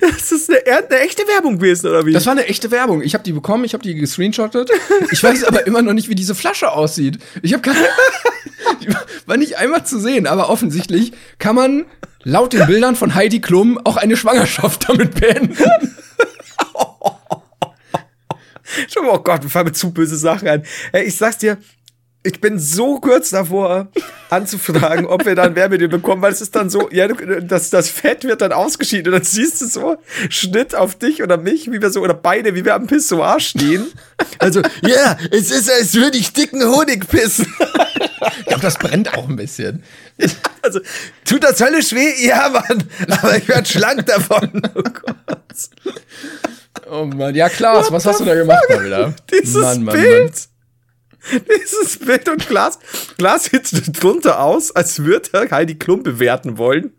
[0.00, 2.12] Das ist eine, eine echte Werbung gewesen, oder wie?
[2.12, 3.02] Das war eine echte Werbung.
[3.02, 4.70] Ich habe die bekommen, ich habe die gescreenshottet.
[5.10, 7.18] Ich weiß aber immer noch nicht, wie diese Flasche aussieht.
[7.42, 7.78] Ich habe keine.
[9.26, 11.84] War nicht einmal zu sehen, aber offensichtlich kann man
[12.22, 15.56] laut den Bildern von Heidi Klum auch eine Schwangerschaft damit beenden.
[18.92, 20.62] Schon mal, oh Gott, wir fangen mit zu böse Sachen an.
[20.92, 21.58] Ich sag's dir,
[22.28, 23.88] ich bin so kurz davor,
[24.28, 28.24] anzufragen, ob wir dann Werbedeo bekommen, weil es ist dann so, ja, das, das Fett
[28.24, 29.96] wird dann ausgeschieden und dann siehst du so
[30.28, 33.86] Schnitt auf dich oder mich, wie wir so, oder beide, wie wir am Pissoir stehen.
[34.38, 37.46] Also, ja, es ist, als würde ich dicken Honig pissen.
[38.40, 39.82] Ich glaube, das brennt auch ein bisschen.
[40.60, 40.80] Also,
[41.24, 42.26] tut das höllisch weh?
[42.26, 44.62] Ja, Mann, aber ich werde schlank davon.
[44.74, 45.94] Oh Gott.
[46.90, 49.14] Oh Mann, ja Klaas, was hast du da gemacht mal wieder?
[49.30, 50.48] Dieses Mann, Mann, Bild.
[51.32, 52.78] Dieses Bild und Glas.
[53.18, 56.92] Glas sieht drunter aus, als würde er Heidi Klum bewerten wollen.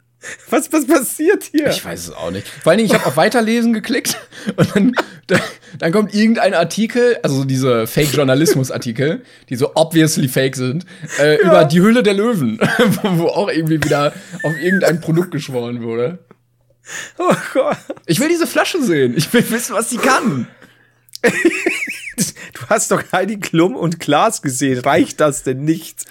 [0.50, 1.70] Was, was passiert hier?
[1.70, 2.46] Ich weiß es auch nicht.
[2.46, 4.18] Vor allen Dingen, ich habe auf Weiterlesen geklickt
[4.58, 4.96] und dann,
[5.28, 5.42] dann,
[5.78, 10.86] dann kommt irgendein Artikel, also so diese Fake-Journalismus-Artikel, die so obviously fake sind,
[11.20, 12.60] äh, über die Hülle der Löwen,
[13.02, 16.20] wo, wo auch irgendwie wieder auf irgendein Produkt geschworen wurde.
[17.18, 17.78] Oh Gott.
[18.06, 19.14] Ich will diese Flasche sehen.
[19.16, 20.48] Ich will wissen, was sie kann.
[22.54, 24.80] Du hast doch Heidi Klum und Glas gesehen.
[24.80, 26.04] Reicht das denn nicht?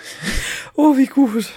[0.74, 1.50] Oh, wie gut.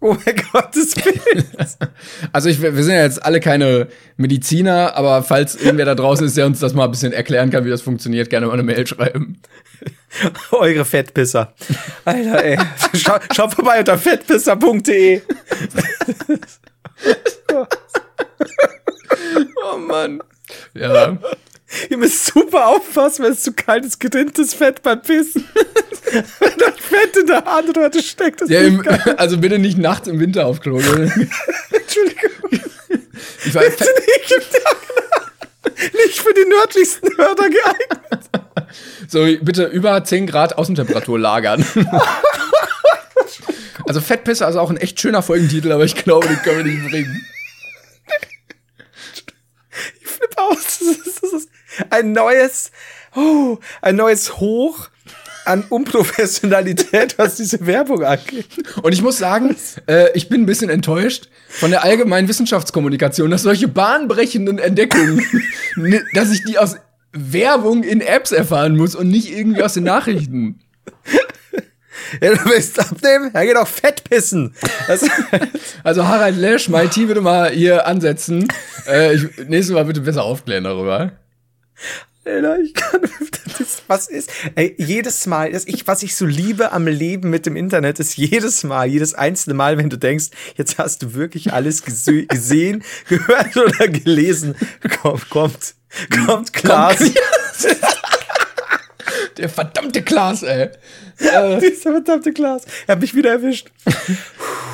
[0.00, 1.46] Oh mein Gott, das Bild.
[2.32, 3.88] Also ich, wir sind ja jetzt alle keine
[4.18, 7.64] Mediziner, aber falls irgendwer da draußen ist, der uns das mal ein bisschen erklären kann,
[7.64, 9.40] wie das funktioniert, gerne mal eine Mail schreiben.
[10.50, 11.54] Eure Fettpisser.
[12.04, 12.58] Alter, ey.
[12.94, 15.22] Schau, schau vorbei unter fettpisser.de.
[19.64, 20.20] Oh Mann.
[20.74, 21.16] Ja.
[21.90, 25.44] Ihr müsst super aufpassen, wenn es zu kalt ist, gerinntes Fett beim Pissen.
[26.38, 28.82] wenn das Fett in der Harnröhre steckt, das ja ist im,
[29.16, 30.78] also bitte nicht nachts im Winter auf Klo.
[30.78, 31.30] Entschuldigung.
[33.44, 34.76] Ich war, Bitte nicht im Tag.
[35.92, 38.30] Nicht für die nördlichsten Hörer geeignet.
[39.08, 41.64] so, bitte über 10 Grad Außentemperatur lagern.
[43.86, 46.90] Also Fettpisse ist auch ein echt schöner Folgentitel, aber ich glaube, den können wir nicht
[46.90, 47.26] bringen.
[50.00, 50.78] Ich flippe aus.
[50.78, 51.48] Das ist, das ist
[51.90, 52.70] ein neues,
[53.14, 54.88] oh, ein neues Hoch
[55.44, 58.46] an Unprofessionalität, was diese Werbung angeht.
[58.82, 59.56] Und ich muss sagen,
[59.86, 65.22] äh, ich bin ein bisschen enttäuscht von der allgemeinen Wissenschaftskommunikation, dass solche bahnbrechenden Entdeckungen,
[66.14, 66.76] dass ich die aus
[67.12, 70.60] Werbung in Apps erfahren muss und nicht irgendwie aus den Nachrichten.
[72.20, 73.30] Ja, du willst abnehmen?
[73.32, 74.54] Ja, geh doch Fett pissen.
[75.84, 78.48] Also Harald Lesch, mein Team würde mal hier ansetzen.
[78.86, 81.12] Äh, ich, nächstes Mal bitte besser aufklären darüber.
[82.26, 83.02] Alter, ich kann,
[83.58, 87.44] das, was ist, ey, jedes Mal, das ich, was ich so liebe am Leben mit
[87.44, 91.52] dem Internet, ist jedes Mal, jedes einzelne Mal, wenn du denkst, jetzt hast du wirklich
[91.52, 94.54] alles gesö- gesehen, gehört oder gelesen,
[95.02, 95.74] kommt, kommt,
[96.26, 96.98] kommt Klaas.
[99.36, 100.70] Der verdammte Klaas, ey.
[101.60, 102.64] Dieser verdammte Klaas.
[102.86, 103.70] Er hat mich wieder erwischt.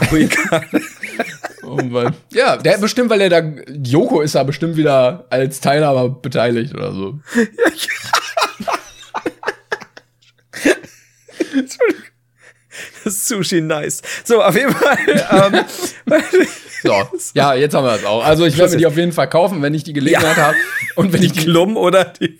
[0.09, 0.67] Puh, egal.
[1.77, 2.15] Mann.
[2.33, 3.43] Ja, der bestimmt, weil er da,
[3.83, 7.19] Joko ist da bestimmt wieder als Teilhaber beteiligt oder so.
[13.05, 14.03] Das ist Sushi nice.
[14.25, 14.99] So, auf jeden Fall.
[15.07, 15.65] Ähm,
[16.83, 16.95] So,
[17.35, 18.25] ja, jetzt haben wir das auch.
[18.25, 20.45] Also ich werde mir die auf jeden Fall kaufen, wenn ich die Gelegenheit Ja.
[20.47, 20.57] habe.
[20.97, 22.39] Und wenn ich die Klum oder die.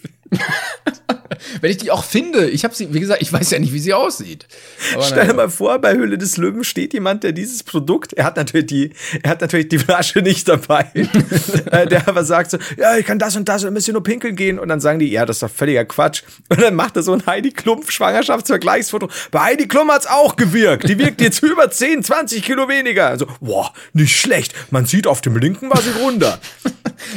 [1.61, 3.79] Wenn ich die auch finde, ich habe sie, wie gesagt, ich weiß ja nicht, wie
[3.79, 4.47] sie aussieht.
[4.95, 8.25] Aber Stell dir mal vor, bei Höhle des Löwen steht jemand, der dieses Produkt, er
[8.25, 8.91] hat natürlich die,
[9.23, 10.91] er hat natürlich die Flasche nicht dabei,
[11.71, 14.03] äh, der aber sagt so, ja, ich kann das und das und ein bisschen nur
[14.03, 16.23] pinkeln gehen und dann sagen die, ja, das ist doch völliger Quatsch.
[16.49, 19.09] Und dann macht er so ein Heidi Klum Schwangerschaftsvergleichsfoto.
[19.31, 20.89] Bei Heidi Klum hat's auch gewirkt.
[20.89, 23.09] Die wirkt jetzt über 10, 20 Kilo weniger.
[23.09, 24.55] Also, boah, nicht schlecht.
[24.71, 26.39] Man sieht auf dem linken war sie runter.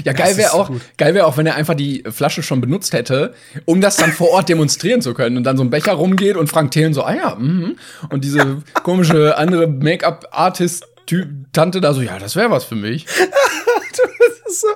[0.04, 3.34] ja, geil wäre auch, geil wäre auch, wenn er einfach die Flasche schon benutzt hätte,
[3.66, 6.48] um das dann vor Ort demonstrieren zu können und dann so ein Becher rumgeht und
[6.48, 7.78] Frank Thelen so, ah ja, mhm.
[8.10, 10.88] und diese komische andere Make-up-Artist
[11.52, 13.06] Tante da so, ja, das wäre was für mich.
[14.50, 14.68] so.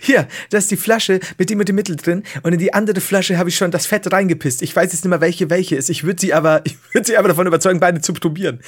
[0.00, 3.00] Hier, da ist die Flasche mit dem mit dem Mittel drin und in die andere
[3.00, 4.62] Flasche habe ich schon das Fett reingepisst.
[4.62, 5.90] Ich weiß jetzt nicht mehr, welche welche ist.
[5.90, 8.60] Ich würde sie aber, ich würde sie aber davon überzeugen, beide zu probieren.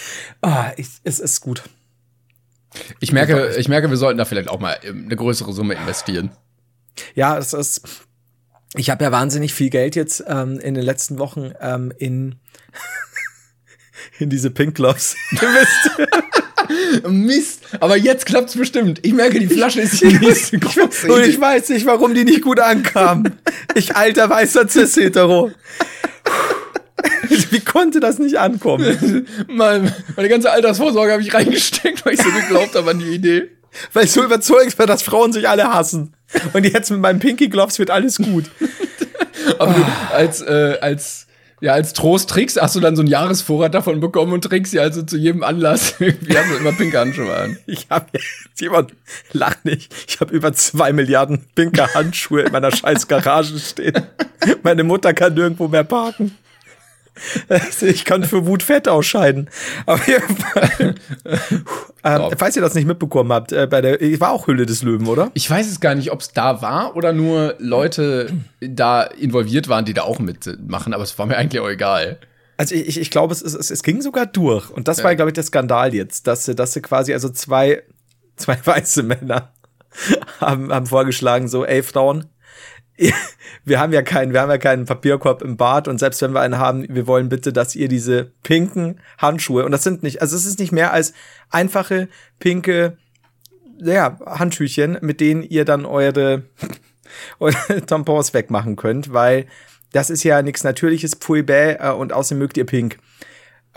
[0.42, 1.62] Ah, oh, es ist gut.
[3.00, 6.30] Ich merke, ich merke, wir sollten da vielleicht auch mal eine größere Summe investieren.
[7.14, 8.07] Ja, es ist.
[8.74, 12.36] Ich habe ja wahnsinnig viel Geld jetzt ähm, in den letzten Wochen ähm, in
[14.18, 15.16] in diese Pink Gloves.
[17.08, 19.00] Mist, aber jetzt klappt's bestimmt.
[19.02, 21.04] Ich merke, die Flasche ist hier nicht groß.
[21.04, 23.24] Und ich weiß nicht, warum die nicht gut ankam.
[23.74, 25.50] Ich alter weißer Cis-Hetero.
[27.50, 29.26] Wie konnte das nicht ankommen?
[29.48, 33.48] meine, meine ganze Altersvorsorge habe ich reingesteckt, weil ich so geglaubt habe an die Idee.
[33.92, 36.14] Weil ich so überzeugt war, dass Frauen sich alle hassen.
[36.52, 38.50] Und jetzt mit meinem Pinky Gloves wird alles gut.
[39.58, 41.28] Aber du, als, äh, als
[41.60, 44.78] ja, als Trost trägst, hast du dann so einen Jahresvorrat davon bekommen und trägst sie
[44.78, 45.94] also zu jedem Anlass.
[45.98, 47.58] Wir haben immer pinke Handschuhe an.
[47.66, 48.92] Ich habe jetzt jemand
[49.32, 49.92] lacht nicht.
[50.06, 54.06] Ich habe über zwei Milliarden pinke Handschuhe in meiner scheiß Garage stehen.
[54.62, 56.36] Meine Mutter kann nirgendwo mehr parken.
[57.80, 59.50] Ich kann für Wut Fett ausscheiden.
[59.86, 60.94] Auf jeden Fall.
[62.04, 64.82] ähm, falls ihr das nicht mitbekommen habt, äh, bei der, ich war auch Hülle des
[64.82, 65.30] Löwen, oder?
[65.34, 69.84] Ich weiß es gar nicht, ob es da war oder nur Leute da involviert waren,
[69.84, 72.18] die da auch mitmachen, aber es war mir eigentlich auch egal.
[72.56, 74.68] Also ich, ich glaube, es, es, es ging sogar durch.
[74.70, 75.04] Und das ja.
[75.04, 77.82] war, glaube ich, der Skandal jetzt, dass, dass sie quasi, also zwei,
[78.36, 79.52] zwei weiße Männer
[80.40, 82.26] haben, haben vorgeschlagen, so, ey Frauen,
[83.64, 86.40] wir haben ja keinen, wir haben ja keinen Papierkorb im Bad und selbst wenn wir
[86.40, 90.36] einen haben, wir wollen bitte, dass ihr diese pinken Handschuhe und das sind nicht, also
[90.36, 91.12] es ist nicht mehr als
[91.50, 92.08] einfache
[92.38, 92.96] pinke,
[93.80, 96.42] ja, Handschüchen, mit denen ihr dann eure,
[97.86, 99.46] Tampons wegmachen könnt, weil
[99.92, 102.98] das ist ja nichts Natürliches, Pfui bäh, äh, und außerdem mögt ihr pink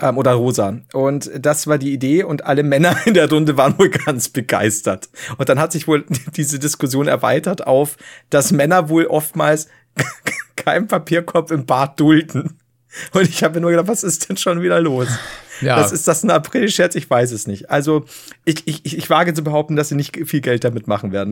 [0.02, 0.78] ähm, oder rosa.
[0.92, 5.08] Und das war die Idee und alle Männer in der Runde waren wohl ganz begeistert.
[5.38, 6.04] Und dann hat sich wohl
[6.36, 7.96] diese Diskussion erweitert auf,
[8.28, 9.68] dass Männer wohl oftmals
[10.56, 12.58] keinen Papierkorb im Bad dulden.
[13.12, 15.08] Und ich habe mir nur gedacht, was ist denn schon wieder los?
[15.62, 15.76] Ja.
[15.76, 16.94] Das ist das ein April-Scherz?
[16.94, 17.70] Ich weiß es nicht.
[17.70, 18.04] Also
[18.44, 21.31] ich, ich, ich wage zu behaupten, dass sie nicht viel Geld damit machen werden.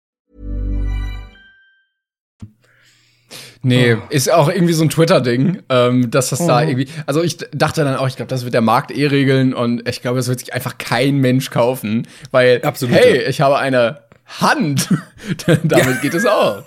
[3.63, 4.01] Nee, oh.
[4.09, 6.47] ist auch irgendwie so ein Twitter-Ding, ähm, dass das oh.
[6.47, 6.87] da irgendwie.
[7.05, 10.01] Also ich dachte dann auch, ich glaube, das wird der Markt eh regeln und ich
[10.01, 13.99] glaube, das wird sich einfach kein Mensch kaufen, weil Absolut, hey, ich habe eine
[14.39, 14.89] Hand.
[15.45, 15.93] Damit ja.
[16.01, 16.63] geht es auch.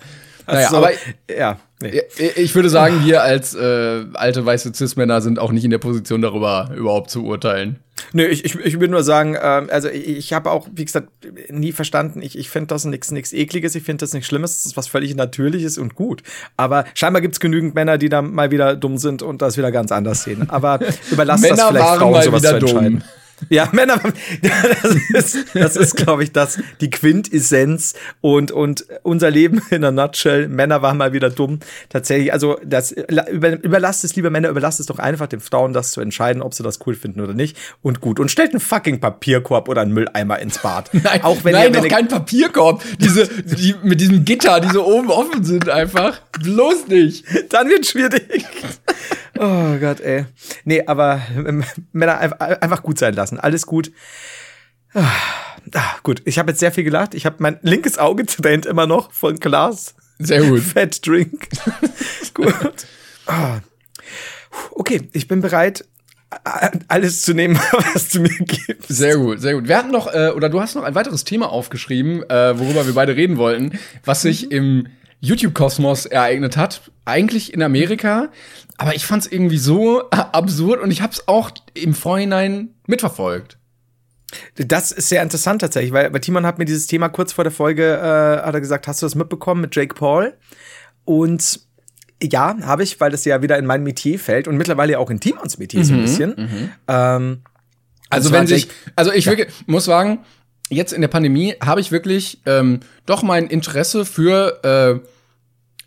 [0.47, 0.91] Naja, so, aber
[1.29, 1.59] ja,
[1.93, 2.31] nee.
[2.37, 6.23] ich würde sagen, wir als äh, alte weiße Cis-Männer sind auch nicht in der Position,
[6.23, 7.79] darüber überhaupt zu urteilen.
[8.13, 11.09] Nö, ich, ich, ich würde nur sagen, ähm, also ich, ich habe auch, wie gesagt,
[11.49, 14.67] nie verstanden, ich, ich finde das nichts nichts Ekliges, ich finde das nichts Schlimmes, das
[14.67, 16.23] ist was völlig Natürliches und gut.
[16.57, 19.71] Aber scheinbar gibt es genügend Männer, die da mal wieder dumm sind und das wieder
[19.71, 20.49] ganz anders sehen.
[20.49, 23.01] Aber überlasst das vielleicht Frauen, sowas zu entscheiden.
[23.01, 23.03] Dumm.
[23.49, 24.01] Ja, Männer,
[25.13, 29.91] das ist, das ist glaube ich, das, die Quintessenz und, und unser Leben in a
[29.91, 30.49] nutshell.
[30.49, 31.61] Männer waren mal wieder dumm.
[31.89, 35.93] Tatsächlich, also, das, über, überlasst es, liebe Männer, überlasst es doch einfach den Frauen, das
[35.93, 37.57] zu entscheiden, ob sie das cool finden oder nicht.
[37.83, 38.21] Und gut.
[38.21, 40.91] Und stellt einen fucking Papierkorb oder einen Mülleimer ins Bad.
[40.93, 42.83] Nein, auch wenn nein, ihr, wenn doch kein Papierkorb.
[42.99, 46.21] Diese, die, mit diesem Gitter, die so oben offen sind einfach.
[46.43, 47.25] Bloß nicht.
[47.51, 48.45] Dann wird schwierig.
[49.39, 50.27] Oh Gott, ey.
[50.65, 52.19] Nee, aber ähm, Männer
[52.63, 53.34] einfach gut sein lassen.
[53.39, 53.93] Alles gut.
[54.95, 55.11] Ah,
[55.75, 57.15] ah gut, ich habe jetzt sehr viel gelacht.
[57.15, 59.95] Ich habe mein linkes Auge tränt immer noch von Glas.
[60.19, 60.61] Sehr gut.
[60.63, 61.49] Fat Drink.
[62.35, 62.87] gut.
[63.27, 63.61] Ah.
[64.73, 65.85] Okay, ich bin bereit,
[66.89, 67.59] alles zu nehmen,
[67.93, 68.89] was du mir gibst.
[68.89, 69.69] Sehr gut, sehr gut.
[69.69, 72.95] Wir hatten noch, äh, oder du hast noch ein weiteres Thema aufgeschrieben, äh, worüber wir
[72.95, 74.89] beide reden wollten, was sich im
[75.21, 76.83] YouTube-Kosmos ereignet hat.
[77.05, 78.31] Eigentlich in Amerika.
[78.77, 83.59] Aber ich fand es irgendwie so absurd und ich habe es auch im Vorhinein mitverfolgt.
[84.57, 87.53] Das ist sehr interessant tatsächlich, weil, weil Timon hat mir dieses Thema kurz vor der
[87.53, 90.35] Folge, äh, hat er gesagt, hast du das mitbekommen mit Jake Paul?
[91.05, 91.61] Und
[92.23, 95.21] ja, habe ich, weil das ja wieder in mein Metier fällt und mittlerweile auch in
[95.21, 96.31] Timons Metier mhm, so ein mhm, bisschen.
[96.37, 96.71] Mhm.
[96.89, 97.43] Ähm,
[98.11, 99.33] also wenn sich, also ich ja.
[99.33, 100.21] wirklich, muss sagen,
[100.69, 105.09] jetzt in der Pandemie habe ich wirklich ähm, doch mein Interesse für äh,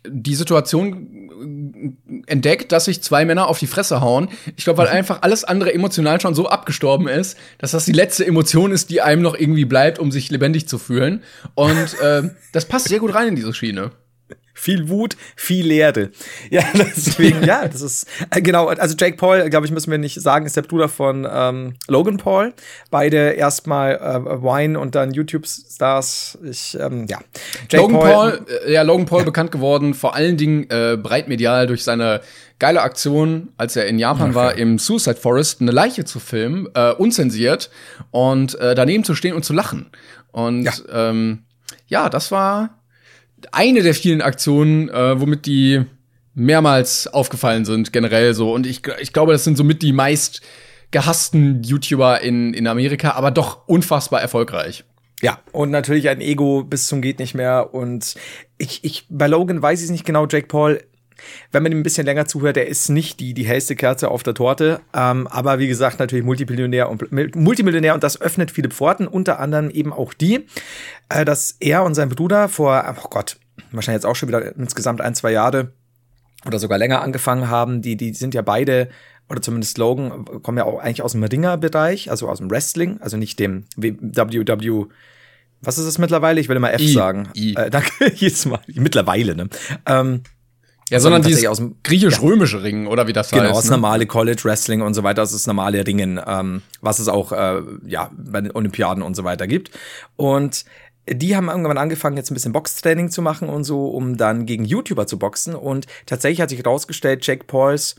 [0.06, 4.28] die Situation entdeckt, dass sich zwei Männer auf die Fresse hauen.
[4.56, 4.94] Ich glaube, weil mhm.
[4.94, 9.00] einfach alles andere emotional schon so abgestorben ist, dass das die letzte Emotion ist, die
[9.00, 11.22] einem noch irgendwie bleibt, um sich lebendig zu fühlen.
[11.54, 13.90] Und äh, das passt sehr gut rein in diese Schiene
[14.58, 16.10] viel Wut, viel Leere.
[16.50, 18.68] Ja, deswegen, ja, das ist äh, genau.
[18.68, 22.16] Also Jake Paul, glaube ich, müssen wir nicht sagen, ist der Bruder von ähm, Logan
[22.16, 22.54] Paul.
[22.90, 26.38] Beide erstmal äh, Wine und dann YouTube-Stars.
[26.44, 27.18] Ich, ähm, ja.
[27.70, 31.66] Jake Logan Paul, Paul äh, ja, Logan Paul bekannt geworden, vor allen Dingen äh, breitmedial
[31.66, 32.20] durch seine
[32.58, 34.34] geile Aktion, als er in Japan okay.
[34.34, 37.70] war, im Suicide Forest eine Leiche zu filmen, äh, unzensiert
[38.10, 39.90] und äh, daneben zu stehen und zu lachen.
[40.32, 41.44] Und ja, ähm,
[41.86, 42.77] ja das war
[43.52, 45.84] eine der vielen Aktionen, äh, womit die
[46.34, 48.52] mehrmals aufgefallen sind, generell so.
[48.52, 50.40] Und ich, ich glaube, das sind somit die meist
[50.90, 54.84] gehassten YouTuber in, in Amerika, aber doch unfassbar erfolgreich.
[55.20, 57.74] Ja, und natürlich ein Ego bis zum geht nicht mehr.
[57.74, 58.14] Und
[58.56, 60.80] ich, ich, bei Logan weiß ich es nicht genau, Jake Paul
[61.52, 64.22] wenn man ihm ein bisschen länger zuhört, er ist nicht die, die hellste Kerze auf
[64.22, 64.80] der Torte.
[64.94, 69.70] Ähm, aber wie gesagt, natürlich Multimillionär und Multimillionär und das öffnet viele Pforten, unter anderem
[69.70, 70.46] eben auch die,
[71.08, 73.38] äh, dass er und sein Bruder vor, oh Gott,
[73.72, 75.72] wahrscheinlich jetzt auch schon wieder insgesamt ein, zwei Jahre
[76.46, 77.82] oder sogar länger angefangen haben.
[77.82, 78.88] Die, die sind ja beide
[79.28, 83.16] oder zumindest Logan, kommen ja auch eigentlich aus dem Ringerbereich, also aus dem Wrestling, also
[83.16, 84.86] nicht dem WW.
[85.60, 86.40] Was ist es mittlerweile?
[86.40, 87.28] Ich will immer F I, sagen.
[87.34, 87.54] I.
[87.56, 88.60] Äh, danke, jedes Mal.
[88.68, 89.48] Mittlerweile, ne?
[89.86, 90.22] Ähm,
[90.90, 93.50] ja, sondern dieses aus dem griechisch-römische ja, Ringen oder wie das genau, heißt.
[93.50, 93.76] Genau, das ne?
[93.76, 97.62] normale College Wrestling und so weiter, das ist normale Ringen, ähm, was es auch äh,
[97.86, 99.70] ja bei den Olympiaden und so weiter gibt.
[100.16, 100.64] Und
[101.10, 104.64] die haben irgendwann angefangen, jetzt ein bisschen Boxtraining zu machen und so, um dann gegen
[104.64, 105.54] YouTuber zu boxen.
[105.54, 107.96] Und tatsächlich hat sich herausgestellt, Jake Pauls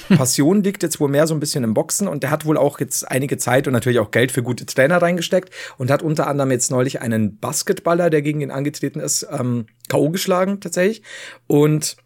[0.08, 2.80] Passion liegt jetzt wohl mehr so ein bisschen im Boxen und der hat wohl auch
[2.80, 6.50] jetzt einige Zeit und natürlich auch Geld für gute Trainer reingesteckt und hat unter anderem
[6.50, 10.10] jetzt neulich einen Basketballer, der gegen ihn angetreten ist, ähm, K.O.
[10.10, 11.02] geschlagen tatsächlich.
[11.46, 11.96] Und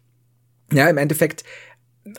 [0.71, 1.43] ja, im Endeffekt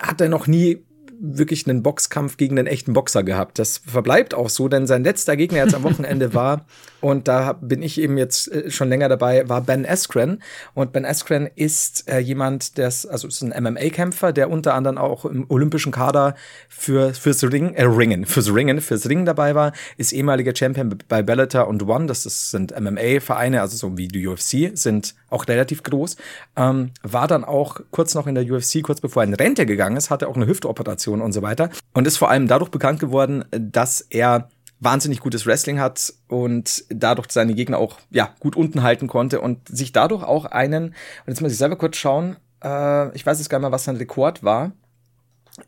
[0.00, 0.84] hat er noch nie
[1.18, 3.58] wirklich einen Boxkampf gegen einen echten Boxer gehabt.
[3.58, 6.66] Das verbleibt auch so, denn sein letzter Gegner jetzt am Wochenende war,
[7.00, 10.42] und da bin ich eben jetzt äh, schon länger dabei, war Ben Askren.
[10.74, 14.98] Und Ben Askren ist äh, jemand, der ist, also ist ein MMA-Kämpfer, der unter anderem
[14.98, 16.34] auch im olympischen Kader
[16.68, 21.22] für, fürs Ring, äh, Ringen, fürs Ringen, fürs Ringen dabei war, ist ehemaliger Champion bei
[21.22, 25.82] Bellator und One, das ist, sind MMA-Vereine, also so wie die UFC, sind auch relativ
[25.82, 26.16] groß,
[26.56, 29.96] ähm, war dann auch kurz noch in der UFC, kurz bevor er in Rente gegangen
[29.96, 33.44] ist, hatte auch eine Hüftoperation und so weiter und ist vor allem dadurch bekannt geworden,
[33.50, 39.06] dass er wahnsinnig gutes Wrestling hat und dadurch seine Gegner auch ja gut unten halten
[39.06, 40.94] konnte und sich dadurch auch einen und
[41.28, 43.96] jetzt muss ich selber kurz schauen, äh, ich weiß jetzt gar nicht mal, was sein
[43.96, 44.72] Rekord war.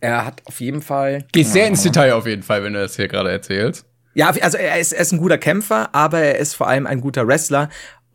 [0.00, 1.24] Er hat auf jeden Fall.
[1.32, 3.86] Geht sehr ins Detail auf jeden Fall, wenn du das hier gerade erzählst.
[4.14, 7.00] Ja, also er ist, er ist ein guter Kämpfer, aber er ist vor allem ein
[7.00, 7.68] guter Wrestler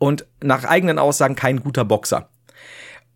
[0.04, 2.28] und nach eigenen Aussagen kein guter Boxer.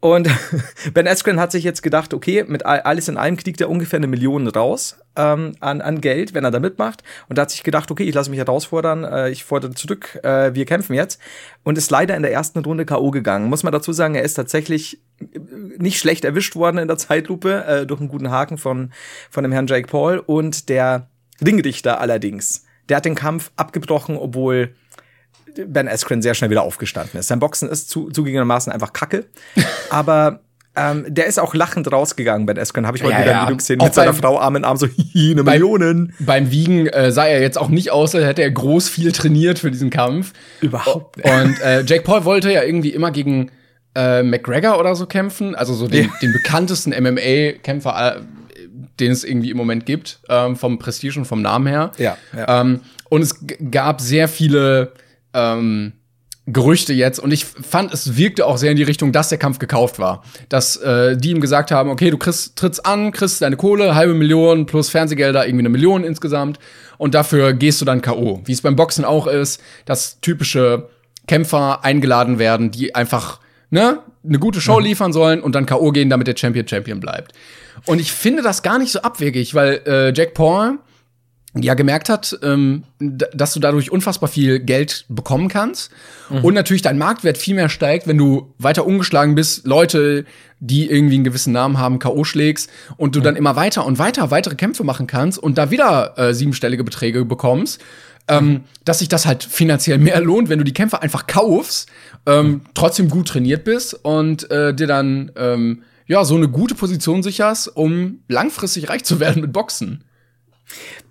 [0.00, 0.26] Und
[0.94, 4.06] Ben Askren hat sich jetzt gedacht, okay, mit alles in allem kriegt er ungefähr eine
[4.06, 7.02] Million raus ähm, an, an Geld, wenn er da mitmacht.
[7.28, 10.54] Und da hat sich gedacht, okay, ich lasse mich herausfordern, äh, ich fordere zurück, äh,
[10.54, 11.20] wir kämpfen jetzt.
[11.62, 13.10] Und ist leider in der ersten Runde K.O.
[13.10, 13.50] gegangen.
[13.50, 15.40] Muss man dazu sagen, er ist tatsächlich äh,
[15.76, 18.92] nicht schlecht erwischt worden in der Zeitlupe äh, durch einen guten Haken von,
[19.30, 20.22] von dem Herrn Jake Paul.
[20.24, 21.10] Und der
[21.44, 24.74] Ringrichter allerdings, der hat den Kampf abgebrochen, obwohl
[25.66, 27.28] Ben Askren sehr schnell wieder aufgestanden ist.
[27.28, 29.26] Sein Boxen ist zu, zugegebenermaßen einfach kacke,
[29.90, 30.40] aber
[30.78, 32.86] ähm, der ist auch lachend rausgegangen, Ben Askren.
[32.86, 34.86] Habe ich heute ja, wieder ein Video gesehen mit seiner Frau Arm in Arm, so
[35.14, 36.14] eine Millionen.
[36.20, 39.58] Beim Wiegen äh, sah er jetzt auch nicht aus, als hätte er groß viel trainiert
[39.58, 40.32] für diesen Kampf.
[40.60, 41.16] Überhaupt.
[41.16, 41.28] Nicht.
[41.28, 43.50] Und äh, Jake Paul wollte ja irgendwie immer gegen
[43.94, 46.10] äh, McGregor oder so kämpfen, also so den, ja.
[46.22, 48.20] den bekanntesten MMA-Kämpfer, äh,
[49.00, 51.92] den es irgendwie im Moment gibt, ähm, vom Prestige und vom Namen her.
[51.98, 52.16] Ja.
[52.36, 52.60] ja.
[52.60, 53.34] Ähm, und es
[53.70, 54.92] gab sehr viele
[55.38, 55.92] ähm,
[56.50, 59.58] Gerüchte jetzt und ich fand, es wirkte auch sehr in die Richtung, dass der Kampf
[59.58, 60.22] gekauft war.
[60.48, 64.14] Dass äh, die ihm gesagt haben, okay, du kriegst, trittst an, kriegst deine Kohle, halbe
[64.14, 66.58] Million plus Fernsehgelder, irgendwie eine Million insgesamt
[66.96, 68.40] und dafür gehst du dann K.O.
[68.46, 70.88] Wie es beim Boxen auch ist, dass typische
[71.26, 74.86] Kämpfer eingeladen werden, die einfach ne, eine gute Show mhm.
[74.86, 75.92] liefern sollen und dann K.O.
[75.92, 77.32] gehen, damit der Champion Champion bleibt.
[77.84, 80.78] Und ich finde das gar nicht so abwegig, weil äh, Jack Paul
[81.62, 85.90] ja gemerkt hat, ähm, dass du dadurch unfassbar viel Geld bekommen kannst
[86.30, 86.44] mhm.
[86.44, 90.24] und natürlich dein Marktwert viel mehr steigt, wenn du weiter umgeschlagen bist, Leute,
[90.60, 93.24] die irgendwie einen gewissen Namen haben, KO schlägst und du mhm.
[93.24, 97.24] dann immer weiter und weiter weitere Kämpfe machen kannst und da wieder äh, siebenstellige Beträge
[97.24, 97.80] bekommst.
[98.30, 101.88] Ähm, dass sich das halt finanziell mehr lohnt, wenn du die Kämpfe einfach kaufst,
[102.26, 102.60] ähm, mhm.
[102.74, 107.74] trotzdem gut trainiert bist und äh, dir dann ähm, ja so eine gute Position sicherst,
[107.74, 110.04] um langfristig reich zu werden mit Boxen.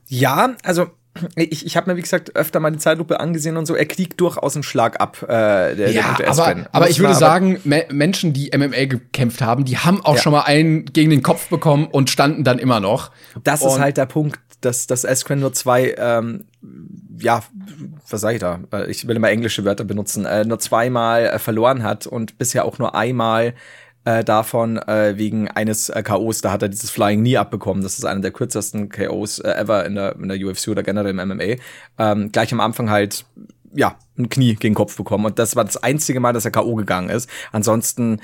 [0.07, 0.87] Ja, also
[1.35, 3.75] ich, ich habe mir, wie gesagt, öfter mal die Zeitlupe angesehen und so.
[3.75, 7.59] Er kriegt durchaus einen Schlag ab, äh, der, ja, der aber, aber ich würde sagen,
[7.63, 10.21] Me Menschen, die MMA gekämpft haben, die haben auch ja.
[10.21, 13.11] schon mal einen gegen den Kopf bekommen und standen dann immer noch.
[13.43, 16.45] Das und ist halt der Punkt, dass, dass Askren nur zwei, ähm,
[17.19, 17.43] ja,
[18.09, 18.59] was sag ich da?
[18.73, 22.65] Äh, ich will immer englische Wörter benutzen, äh, nur zweimal äh, verloren hat und bisher
[22.65, 23.53] auch nur einmal
[24.07, 26.39] äh, davon äh, wegen eines äh, KOs.
[26.39, 27.83] Da hat er dieses Flying nie abbekommen.
[27.83, 31.11] Das ist einer der kürzesten KOs äh, ever in der, in der UFC oder generell
[31.11, 31.61] im MMA.
[31.97, 33.25] Ähm, gleich am Anfang halt
[33.73, 35.25] ja, ein Knie gegen den Kopf bekommen.
[35.25, 36.75] Und das war das einzige Mal, dass er K.O.
[36.75, 37.29] gegangen ist.
[37.51, 38.21] Ansonsten,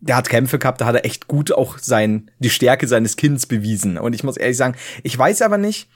[0.00, 3.46] der hat Kämpfe gehabt, da hat er echt gut auch sein, die Stärke seines Kinns
[3.46, 3.98] bewiesen.
[3.98, 4.74] Und ich muss ehrlich sagen,
[5.04, 5.88] ich weiß aber nicht,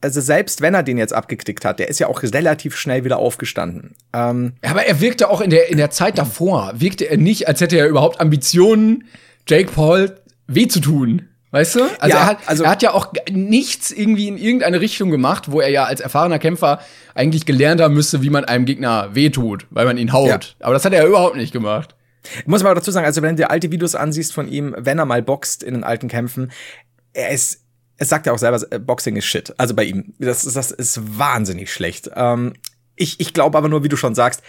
[0.00, 3.18] also selbst wenn er den jetzt abgeknickt hat, der ist ja auch relativ schnell wieder
[3.18, 3.94] aufgestanden.
[4.12, 7.60] Ähm, aber er wirkte auch in der, in der Zeit davor, wirkte er nicht, als
[7.60, 9.04] hätte er überhaupt Ambitionen,
[9.46, 11.28] Jake Paul weh zu tun.
[11.52, 11.80] Weißt du?
[11.98, 15.50] Also, ja, er, hat, also er hat ja auch nichts irgendwie in irgendeine Richtung gemacht,
[15.50, 16.78] wo er ja als erfahrener Kämpfer
[17.14, 20.28] eigentlich gelernt haben müsste, wie man einem Gegner wehtut, weil man ihn haut.
[20.28, 20.38] Ja.
[20.60, 21.96] Aber das hat er ja überhaupt nicht gemacht.
[22.38, 24.98] Ich muss mal dazu sagen, also wenn du dir alte Videos ansiehst von ihm, wenn
[24.98, 26.52] er mal boxt in den alten Kämpfen,
[27.12, 27.59] er ist
[28.00, 29.54] es sagt ja auch selber, äh, Boxing ist shit.
[29.58, 30.14] Also bei ihm.
[30.18, 32.10] Das, das ist wahnsinnig schlecht.
[32.16, 32.54] Ähm,
[32.96, 34.42] ich ich glaube aber nur, wie du schon sagst,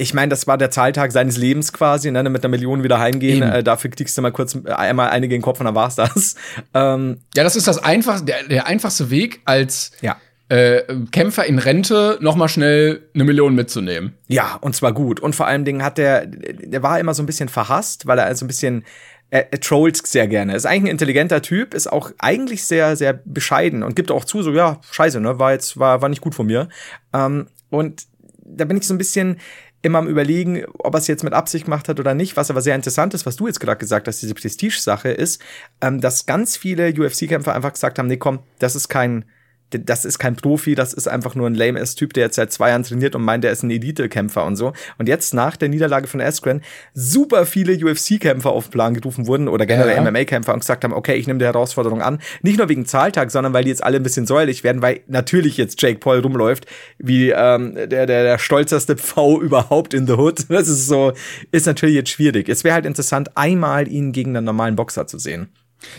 [0.00, 3.42] ich meine, das war der Zahltag seines Lebens quasi, ne, mit einer Million wieder heimgehen.
[3.42, 5.96] Äh, dafür kriegst du mal kurz äh, einmal einige in den Kopf und dann war's
[5.96, 6.36] das.
[6.74, 10.16] Ähm, ja, das ist das einfach, der, der einfachste Weg als ja.
[10.48, 14.14] äh, Kämpfer in Rente noch mal schnell eine Million mitzunehmen.
[14.28, 15.18] Ja, und zwar gut.
[15.18, 18.34] Und vor allem Dingen hat der, der war immer so ein bisschen verhasst, weil er
[18.36, 18.84] so ein bisschen
[19.30, 20.54] er, er trollt sehr gerne.
[20.54, 24.42] Ist eigentlich ein intelligenter Typ, ist auch eigentlich sehr, sehr bescheiden und gibt auch zu,
[24.42, 26.68] so, ja, scheiße, ne, war jetzt, war, war nicht gut von mir.
[27.12, 28.06] Ähm, und
[28.44, 29.38] da bin ich so ein bisschen
[29.82, 32.36] immer am überlegen, ob er es jetzt mit Absicht gemacht hat oder nicht.
[32.36, 35.40] Was aber sehr interessant ist, was du jetzt gerade gesagt hast, diese Prestige-Sache ist,
[35.80, 39.24] ähm, dass ganz viele UFC-Kämpfer einfach gesagt haben, nee, komm, das ist kein,
[39.70, 42.52] das ist kein Profi, das ist einfach nur ein lame ass Typ, der jetzt seit
[42.52, 44.72] zwei Jahren trainiert und meint, der ist ein Elite-Kämpfer und so.
[44.98, 46.62] Und jetzt nach der Niederlage von Askren
[46.94, 50.10] super viele UFC-Kämpfer auf den Plan gerufen wurden oder generell ja.
[50.10, 52.20] MMA-Kämpfer und gesagt haben, okay, ich nehme die Herausforderung an.
[52.42, 55.56] Nicht nur wegen Zahltag, sondern weil die jetzt alle ein bisschen säuerlich werden, weil natürlich
[55.56, 56.66] jetzt Jake Paul rumläuft
[56.98, 60.46] wie ähm, der, der, der stolzeste V überhaupt in the Hood.
[60.48, 61.12] Das ist so,
[61.52, 62.48] ist natürlich jetzt schwierig.
[62.48, 65.48] Es wäre halt interessant, einmal ihn gegen einen normalen Boxer zu sehen.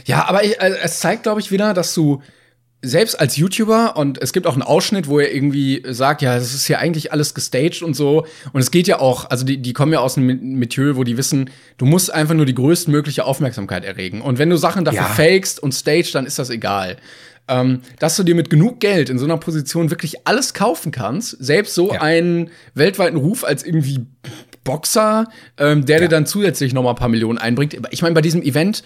[0.06, 2.22] Ja, aber ich, also es zeigt, glaube ich, wieder, dass du
[2.82, 6.54] selbst als YouTuber und es gibt auch einen Ausschnitt, wo er irgendwie sagt, ja, das
[6.54, 8.26] ist ja eigentlich alles gestaged und so.
[8.54, 11.18] Und es geht ja auch, also die, die kommen ja aus einem Milieu, wo die
[11.18, 14.22] wissen, du musst einfach nur die größtmögliche Aufmerksamkeit erregen.
[14.22, 15.08] Und wenn du Sachen dafür ja.
[15.08, 16.98] fakest und staged, dann ist das egal.
[17.50, 21.32] Ähm, dass du dir mit genug Geld in so einer Position wirklich alles kaufen kannst,
[21.40, 22.02] selbst so ja.
[22.02, 24.06] einen weltweiten Ruf als irgendwie
[24.64, 25.28] Boxer,
[25.58, 26.02] ähm, der ja.
[26.04, 27.76] dir dann zusätzlich noch mal ein paar Millionen einbringt.
[27.90, 28.84] Ich meine, bei diesem Event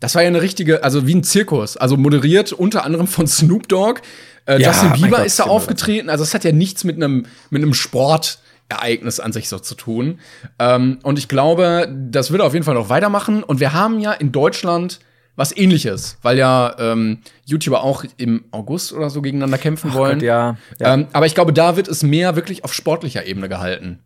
[0.00, 3.68] das war ja eine richtige, also wie ein Zirkus, also moderiert unter anderem von Snoop
[3.68, 4.02] Dogg.
[4.46, 6.10] Äh, ja, Justin Bieber Gott, ist da aufgetreten.
[6.10, 10.20] Also es hat ja nichts mit einem mit einem Sportereignis an sich so zu tun.
[10.58, 13.42] Ähm, und ich glaube, das wird auf jeden Fall noch weitermachen.
[13.42, 15.00] Und wir haben ja in Deutschland
[15.34, 20.18] was ähnliches, weil ja ähm, YouTuber auch im August oder so gegeneinander kämpfen Ach wollen.
[20.18, 20.94] Gott, ja, ja.
[20.94, 24.00] Ähm, aber ich glaube, da wird es mehr wirklich auf sportlicher Ebene gehalten.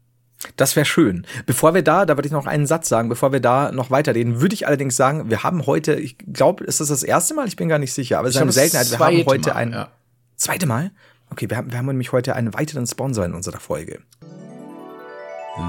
[0.57, 1.27] Das wäre schön.
[1.47, 4.41] Bevor wir da, da würde ich noch einen Satz sagen, bevor wir da noch weiterreden,
[4.41, 7.47] würde ich allerdings sagen, wir haben heute, ich glaube, ist das das erste Mal?
[7.47, 8.91] Ich bin gar nicht sicher, aber es ist eine Seltenheit.
[8.91, 9.89] Wir haben heute Mal, ein ja.
[10.37, 10.93] zweite Mal.
[11.31, 14.01] Okay, wir haben, wir haben nämlich heute einen weiteren Sponsor in unserer Folge.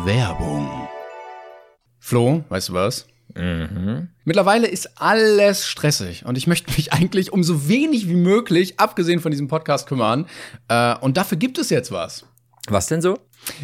[0.05, 0.87] Werbung.
[1.99, 3.07] Flo, weißt du was?
[3.35, 4.09] Mhm.
[4.23, 9.19] Mittlerweile ist alles stressig und ich möchte mich eigentlich um so wenig wie möglich, abgesehen
[9.19, 10.27] von diesem Podcast, kümmern.
[10.67, 12.25] Äh, und dafür gibt es jetzt was.
[12.67, 13.19] Was denn so?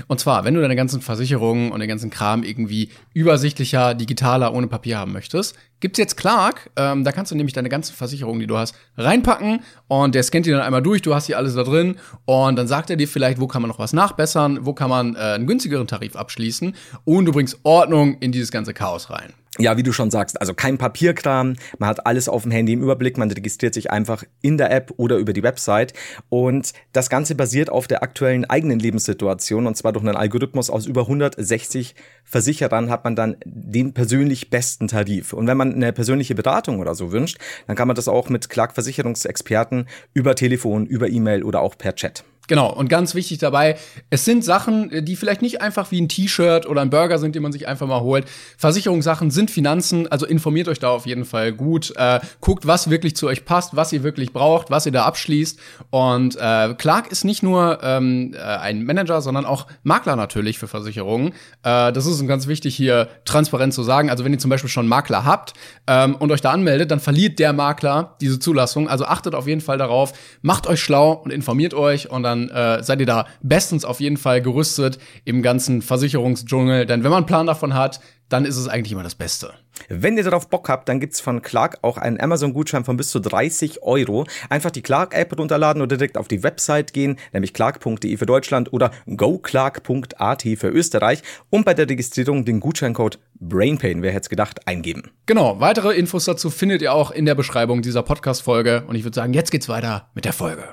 [0.07, 4.67] Und zwar, wenn du deine ganzen Versicherungen und den ganzen Kram irgendwie übersichtlicher, digitaler, ohne
[4.67, 6.69] Papier haben möchtest, gibt's jetzt Clark.
[6.75, 10.45] Ähm, da kannst du nämlich deine ganzen Versicherungen, die du hast, reinpacken und der scannt
[10.45, 11.01] die dann einmal durch.
[11.01, 13.69] Du hast die alles da drin und dann sagt er dir vielleicht, wo kann man
[13.69, 16.75] noch was nachbessern, wo kann man äh, einen günstigeren Tarif abschließen
[17.05, 20.53] und du bringst Ordnung in dieses ganze Chaos rein ja, wie du schon sagst, also
[20.53, 24.57] kein Papierkram, man hat alles auf dem Handy im Überblick, man registriert sich einfach in
[24.57, 25.93] der App oder über die Website
[26.29, 30.85] und das Ganze basiert auf der aktuellen eigenen Lebenssituation und zwar durch einen Algorithmus aus
[30.85, 35.31] über 160 Versicherern hat man dann den persönlich besten Tarif.
[35.31, 37.37] Und wenn man eine persönliche Beratung oder so wünscht,
[37.67, 41.95] dann kann man das auch mit Clark Versicherungsexperten über Telefon, über E-Mail oder auch per
[41.95, 42.25] Chat.
[42.47, 43.77] Genau, und ganz wichtig dabei,
[44.09, 47.41] es sind Sachen, die vielleicht nicht einfach wie ein T-Shirt oder ein Burger sind, die
[47.41, 48.25] man sich einfach mal holt.
[48.57, 51.93] Versicherungssachen sind Finanzen, also informiert euch da auf jeden Fall gut.
[51.97, 55.59] Äh, guckt, was wirklich zu euch passt, was ihr wirklich braucht, was ihr da abschließt.
[55.89, 60.69] Und äh, Clark ist nicht nur ähm, äh, ein Manager, sondern auch Makler natürlich für
[60.69, 61.33] Versicherungen.
[61.63, 64.09] Äh, das ist ganz wichtig hier transparent zu sagen.
[64.09, 65.53] Also wenn ihr zum Beispiel schon einen Makler habt
[65.85, 68.87] ähm, und euch da anmeldet, dann verliert der Makler diese Zulassung.
[68.87, 72.49] Also achtet auf jeden Fall darauf, macht euch schlau und informiert euch und dann dann
[72.49, 76.85] äh, seid ihr da bestens auf jeden Fall gerüstet im ganzen Versicherungsdschungel.
[76.85, 79.53] Denn wenn man einen Plan davon hat, dann ist es eigentlich immer das Beste.
[79.87, 83.19] Wenn ihr darauf Bock habt, dann gibt's von Clark auch einen Amazon-Gutschein von bis zu
[83.19, 84.25] 30 Euro.
[84.49, 88.91] Einfach die Clark-App runterladen oder direkt auf die Website gehen, nämlich clark.de für Deutschland oder
[89.15, 95.11] goclark.at für Österreich und bei der Registrierung den Gutscheincode BrainPain, wer hätte es gedacht, eingeben.
[95.25, 98.83] Genau, weitere Infos dazu findet ihr auch in der Beschreibung dieser Podcast-Folge.
[98.87, 100.63] Und ich würde sagen, jetzt geht's weiter mit der Folge.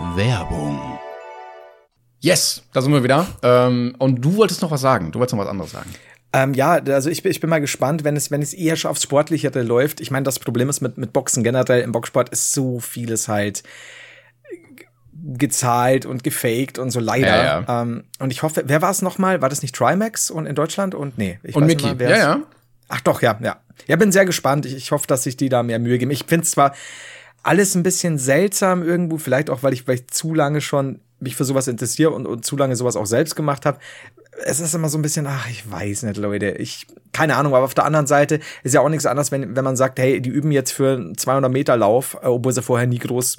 [0.00, 0.80] Werbung.
[2.20, 3.26] Yes, da sind wir wieder.
[3.42, 5.12] Ähm, und du wolltest noch was sagen.
[5.12, 5.90] Du wolltest noch was anderes sagen.
[6.32, 9.02] Ähm, ja, also ich, ich bin mal gespannt, wenn es, wenn es eher schon aufs
[9.02, 10.00] Sportlichere läuft.
[10.00, 13.62] Ich meine, das Problem ist mit, mit Boxen generell, im Boxsport ist so vieles halt
[15.12, 17.26] gezahlt und gefaked und so leider.
[17.26, 17.82] Ja, ja.
[17.82, 19.42] Ähm, und ich hoffe, wer war es nochmal?
[19.42, 20.94] War das nicht Trimax und in Deutschland?
[20.94, 21.94] Und nee, ich und Mickey.
[21.94, 22.42] Mal, ja, ja.
[22.88, 23.56] Ach doch, ja, ja.
[23.86, 24.64] Ja, bin sehr gespannt.
[24.64, 26.10] Ich, ich hoffe, dass sich die da mehr Mühe geben.
[26.10, 26.74] Ich finde es zwar
[27.42, 31.36] alles ein bisschen seltsam irgendwo, vielleicht auch, weil ich, weil ich zu lange schon mich
[31.36, 33.78] für sowas interessiere und, und zu lange sowas auch selbst gemacht habe.
[34.44, 36.52] Es ist immer so ein bisschen, ach, ich weiß nicht, Leute.
[36.52, 39.64] Ich, keine Ahnung, aber auf der anderen Seite ist ja auch nichts anderes, wenn, wenn
[39.64, 42.86] man sagt, hey, die üben jetzt für einen 200 Meter Lauf, äh, obwohl sie vorher
[42.86, 43.38] nie groß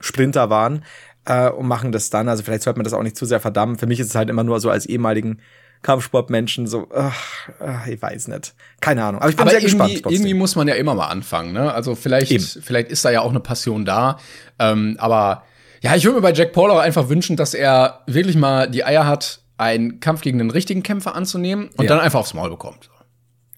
[0.00, 0.84] Sprinter waren,
[1.24, 2.28] äh, und machen das dann.
[2.28, 3.78] Also vielleicht sollte man das auch nicht zu sehr verdammen.
[3.78, 5.40] Für mich ist es halt immer nur so als ehemaligen
[5.82, 8.54] Kampfsportmenschen so, ach, ach, ich weiß nicht.
[8.80, 9.20] Keine Ahnung.
[9.22, 9.92] Aber ich bin Aber sehr irgendwie, gespannt.
[10.02, 10.12] trotzdem.
[10.12, 11.72] irgendwie muss man ja immer mal anfangen, ne?
[11.72, 12.44] Also vielleicht, Eben.
[12.44, 14.18] vielleicht ist da ja auch eine Passion da.
[14.58, 15.44] Ähm, aber
[15.80, 18.84] ja, ich würde mir bei Jack Paul auch einfach wünschen, dass er wirklich mal die
[18.84, 21.88] Eier hat, einen Kampf gegen den richtigen Kämpfer anzunehmen und Ja.
[21.90, 22.90] dann einfach aufs Maul bekommt.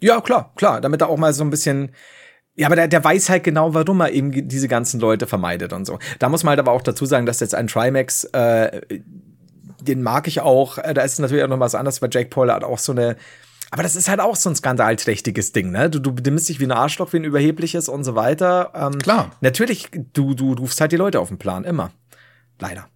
[0.00, 0.80] Ja, klar, klar.
[0.80, 1.92] Damit er auch mal so ein bisschen.
[2.54, 5.86] Ja, aber der, der weiß halt genau, warum er eben diese ganzen Leute vermeidet und
[5.86, 5.98] so.
[6.18, 8.82] Da muss man halt aber auch dazu sagen, dass jetzt ein Trimax, äh,
[9.82, 10.78] den mag ich auch.
[10.78, 13.16] Äh, Da ist natürlich auch noch was anderes, weil Jake Paul hat auch so eine.
[13.70, 15.88] Aber das ist halt auch so ein skandalträchtiges Ding, ne?
[15.88, 18.70] Du, du benimmst dich wie ein Arschloch, wie ein überhebliches und so weiter.
[18.74, 19.30] Ähm, Klar.
[19.40, 21.90] Natürlich, du, du rufst halt die Leute auf den Plan, immer.
[22.58, 22.88] Leider.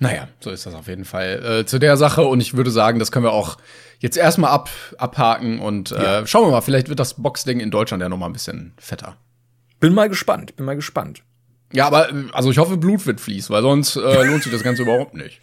[0.00, 2.22] Naja, so ist das auf jeden Fall äh, zu der Sache.
[2.22, 3.58] Und ich würde sagen, das können wir auch
[4.00, 4.68] jetzt erstmal ab,
[4.98, 8.26] abhaken und äh, schauen wir mal, vielleicht wird das Boxding in Deutschland ja noch mal
[8.26, 9.16] ein bisschen fetter.
[9.78, 11.22] Bin mal gespannt, bin mal gespannt.
[11.72, 14.62] Ja, aber äh, also ich hoffe, Blut wird fließen, weil sonst äh, lohnt sich das
[14.62, 15.40] Ganze überhaupt nicht.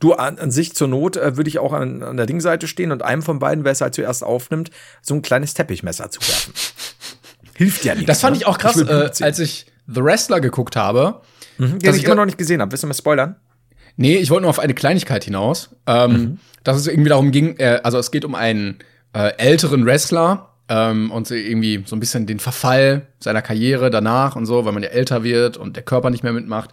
[0.00, 2.90] Du, an, an sich zur Not äh, würde ich auch an, an der Dingseite stehen
[2.90, 4.70] und einem von beiden, wer es halt zuerst aufnimmt,
[5.02, 6.54] so ein kleines Teppichmesser zu werfen.
[7.54, 8.08] Hilft ja nicht.
[8.08, 8.42] Das fand ne?
[8.42, 11.20] ich auch krass, Blut äh, als ich The Wrestler geguckt habe.
[11.58, 12.72] den dass ich ich immer noch nicht gesehen habe.
[12.72, 13.36] Willst du mal spoilern?
[13.96, 15.70] Nee, ich wollte nur auf eine Kleinigkeit hinaus.
[15.86, 18.78] Ähm, Dass es irgendwie darum ging, äh, also es geht um einen
[19.12, 24.46] äh, älteren Wrestler ähm, und irgendwie so ein bisschen den Verfall seiner Karriere danach und
[24.46, 26.70] so, weil man ja älter wird und der Körper nicht mehr mitmacht.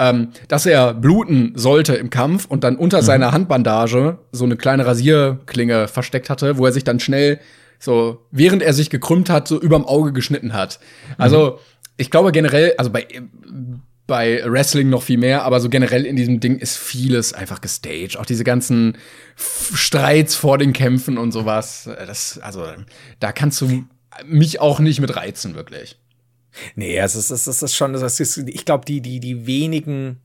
[0.00, 4.86] Ähm, dass er bluten sollte im Kampf und dann unter seiner Handbandage so eine kleine
[4.86, 7.40] Rasierklinge versteckt hatte, wo er sich dann schnell
[7.80, 10.80] so, während er sich gekrümmt hat, so überm Auge geschnitten hat.
[11.16, 11.58] Also,
[11.96, 13.06] ich glaube generell, also bei,
[14.06, 18.16] bei Wrestling noch viel mehr, aber so generell in diesem Ding ist vieles einfach gestaged.
[18.18, 18.96] Auch diese ganzen
[19.36, 21.86] Streits vor den Kämpfen und sowas.
[21.86, 22.64] äh, Das, also,
[23.20, 23.84] da kannst du
[24.24, 25.98] mich auch nicht mit reizen, wirklich.
[26.74, 29.46] Nee, es ist, es ist, es ist schon, es ist, ich glaube, die, die, die
[29.46, 30.20] wenigen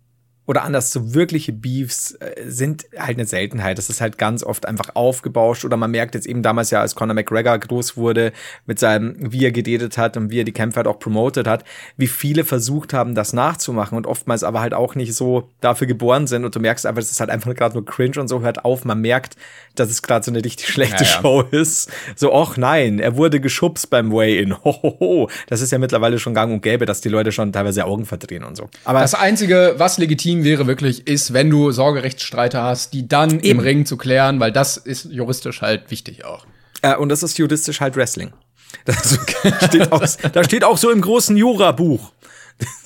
[0.46, 3.78] oder anders, so wirkliche Beefs äh, sind halt eine Seltenheit.
[3.78, 6.96] Das ist halt ganz oft einfach aufgebauscht oder man merkt jetzt eben damals ja, als
[6.96, 8.34] Conor McGregor groß wurde,
[8.66, 11.64] mit seinem, wie er gedatet hat und wie er die Kämpfe halt auch promotet hat,
[11.96, 16.28] wie viele versucht haben, das nachzumachen und oftmals aber halt auch nicht so dafür geboren
[16.28, 18.66] sind und du merkst einfach, es ist halt einfach gerade nur cringe und so, hört
[18.66, 19.38] auf, man merkt,
[19.76, 21.22] dass es gerade so eine richtig schlechte Ja, ja.
[21.22, 21.89] Show ist.
[22.16, 24.56] So, ach nein, er wurde geschubst beim Way-In.
[24.64, 25.30] Hohoho.
[25.48, 28.44] Das ist ja mittlerweile schon gang und gäbe, dass die Leute schon teilweise Augen verdrehen
[28.44, 28.70] und so.
[28.84, 33.42] Aber Das Einzige, was legitim wäre wirklich, ist, wenn du Sorgerechtsstreiter hast, die dann im
[33.42, 33.60] Eben.
[33.60, 36.46] Ring zu klären, weil das ist juristisch halt wichtig auch.
[36.82, 38.34] Äh, und das ist juristisch halt Wrestling.
[38.86, 39.20] Das
[39.68, 40.04] steht auch,
[40.34, 42.12] da steht auch so im großen Jura-Buch.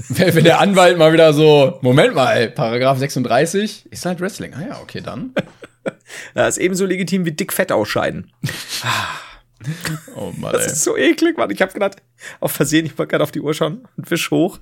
[0.09, 4.53] Wenn der Anwalt mal wieder so, Moment mal, Paragraph 36 ist halt Wrestling.
[4.53, 5.33] Ah ja, okay, dann.
[6.33, 8.31] Das ist ebenso legitim wie dick Fett ausscheiden.
[10.15, 11.49] Oh Mann, Das ist so eklig, Mann.
[11.49, 11.97] Ich habe gerade
[12.39, 14.59] auf Versehen, ich wollte gerade auf die Uhr schauen und wisch hoch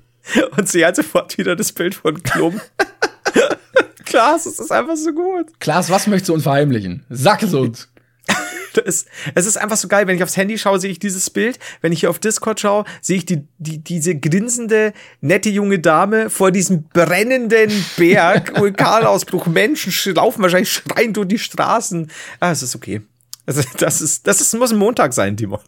[0.56, 2.60] und sehe halt sofort wieder das Bild von Klum.
[4.04, 5.58] Klaas, es ist einfach so gut.
[5.58, 7.04] Klaas, was möchtest du uns verheimlichen?
[7.10, 7.88] Sag es uns.
[8.84, 11.58] Es, es ist einfach so geil, wenn ich aufs Handy schaue, sehe ich dieses Bild.
[11.80, 16.28] Wenn ich hier auf Discord schaue, sehe ich die, die, diese grinsende, nette junge Dame
[16.28, 19.46] vor diesem brennenden Berg, Vulkanausbruch.
[19.46, 22.10] Menschen sch- laufen wahrscheinlich schreiend durch die Straßen.
[22.38, 23.00] Ah, es ist okay.
[23.46, 25.60] Also, das ist, das ist, muss ein Montag sein, Timon.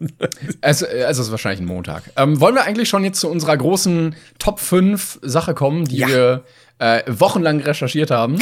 [0.61, 2.03] Es, es ist wahrscheinlich ein Montag.
[2.17, 6.07] Ähm, wollen wir eigentlich schon jetzt zu unserer großen Top 5 Sache kommen, die Ja.
[6.07, 6.43] wir
[6.79, 8.39] äh, wochenlang recherchiert haben?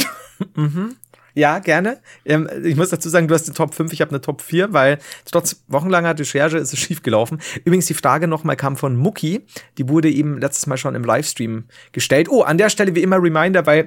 [1.34, 1.98] Ja, gerne.
[2.24, 4.72] Ähm, ich muss dazu sagen, du hast eine Top 5, ich habe eine Top 4,
[4.72, 4.98] weil
[5.30, 7.40] trotz wochenlanger Recherche ist es schief gelaufen.
[7.64, 9.46] Übrigens, die Frage nochmal kam von Muki.
[9.76, 12.28] Die wurde eben letztes Mal schon im Livestream gestellt.
[12.28, 13.86] Oh, an der Stelle wie immer Reminder, weil,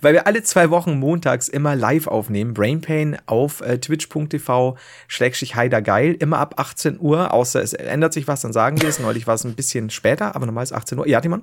[0.00, 2.54] weil wir alle zwei Wochen montags immer live aufnehmen.
[2.54, 4.76] Brainpain auf äh, twitch.tv
[5.08, 6.14] schrägstrich heidergeil.
[6.14, 8.98] Immer ab 18 Uhr, außer es ändert sich was, dann sagen wir es.
[8.98, 11.08] Neulich war es ein bisschen später, aber normal ist 18 Uhr.
[11.08, 11.42] Ja, Timon?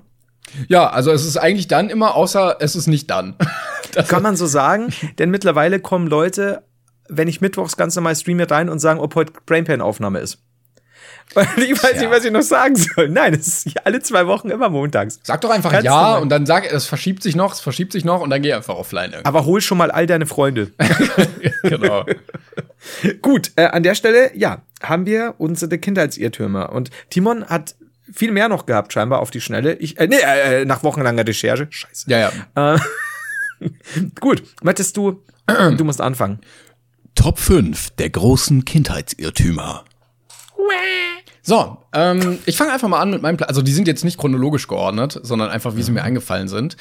[0.68, 3.36] Ja, also es ist eigentlich dann immer, außer es ist nicht dann.
[4.08, 6.62] Kann man so sagen, denn mittlerweile kommen Leute,
[7.08, 10.38] wenn ich mittwochs ganz normal streame, rein und sagen, ob heute Brainpan-Aufnahme ist.
[11.34, 12.00] Weil ich weiß Ja.
[12.00, 13.08] nicht, was ich noch sagen soll.
[13.10, 15.20] Nein, es ist alle zwei Wochen immer montags.
[15.22, 18.04] sag doch einfach Ganz ja und dann sag, es verschiebt sich noch, es verschiebt sich
[18.04, 19.10] noch und dann geh einfach offline.
[19.10, 19.26] irgendwie.
[19.26, 20.72] Aber hol schon mal all deine Freunde.
[21.62, 22.04] genau.
[23.22, 26.72] Gut, äh, an der Stelle, ja, haben wir unsere Kindheitsirrtümer.
[26.72, 27.74] Und Timon hat
[28.12, 29.74] viel mehr noch gehabt, scheinbar auf die Schnelle.
[29.74, 31.66] Ich, äh, nee, äh, nach wochenlanger Recherche.
[31.68, 32.10] Scheiße.
[32.10, 32.74] Ja, ja.
[32.74, 32.78] Äh,
[34.20, 36.40] gut, möchtest du, du musst anfangen.
[37.14, 39.84] Top 5 der großen Kindheitsirrtümer.
[41.42, 43.48] So, ähm, ich fange einfach mal an mit meinem Platz.
[43.48, 46.76] Also die sind jetzt nicht chronologisch geordnet, sondern einfach, wie sie mir eingefallen sind.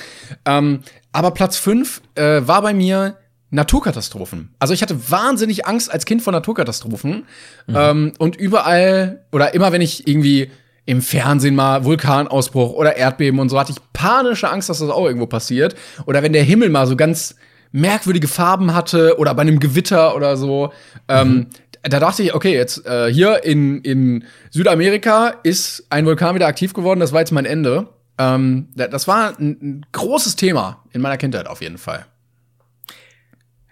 [0.45, 0.81] Ähm,
[1.13, 3.17] aber Platz 5 äh, war bei mir
[3.49, 4.53] Naturkatastrophen.
[4.59, 7.25] Also ich hatte wahnsinnig Angst als Kind vor Naturkatastrophen.
[7.69, 10.51] Ähm, und überall, oder immer wenn ich irgendwie
[10.85, 15.05] im Fernsehen mal Vulkanausbruch oder Erdbeben und so, hatte ich panische Angst, dass das auch
[15.05, 15.75] irgendwo passiert.
[16.05, 17.35] Oder wenn der Himmel mal so ganz
[17.71, 20.71] merkwürdige Farben hatte oder bei einem Gewitter oder so.
[21.07, 21.47] Ähm,
[21.83, 26.73] da dachte ich, okay, jetzt äh, hier in, in Südamerika ist ein Vulkan wieder aktiv
[26.73, 27.87] geworden, das war jetzt mein Ende.
[28.17, 32.05] Ähm, da- das war ein, ein großes Thema in meiner Kindheit auf jeden Fall.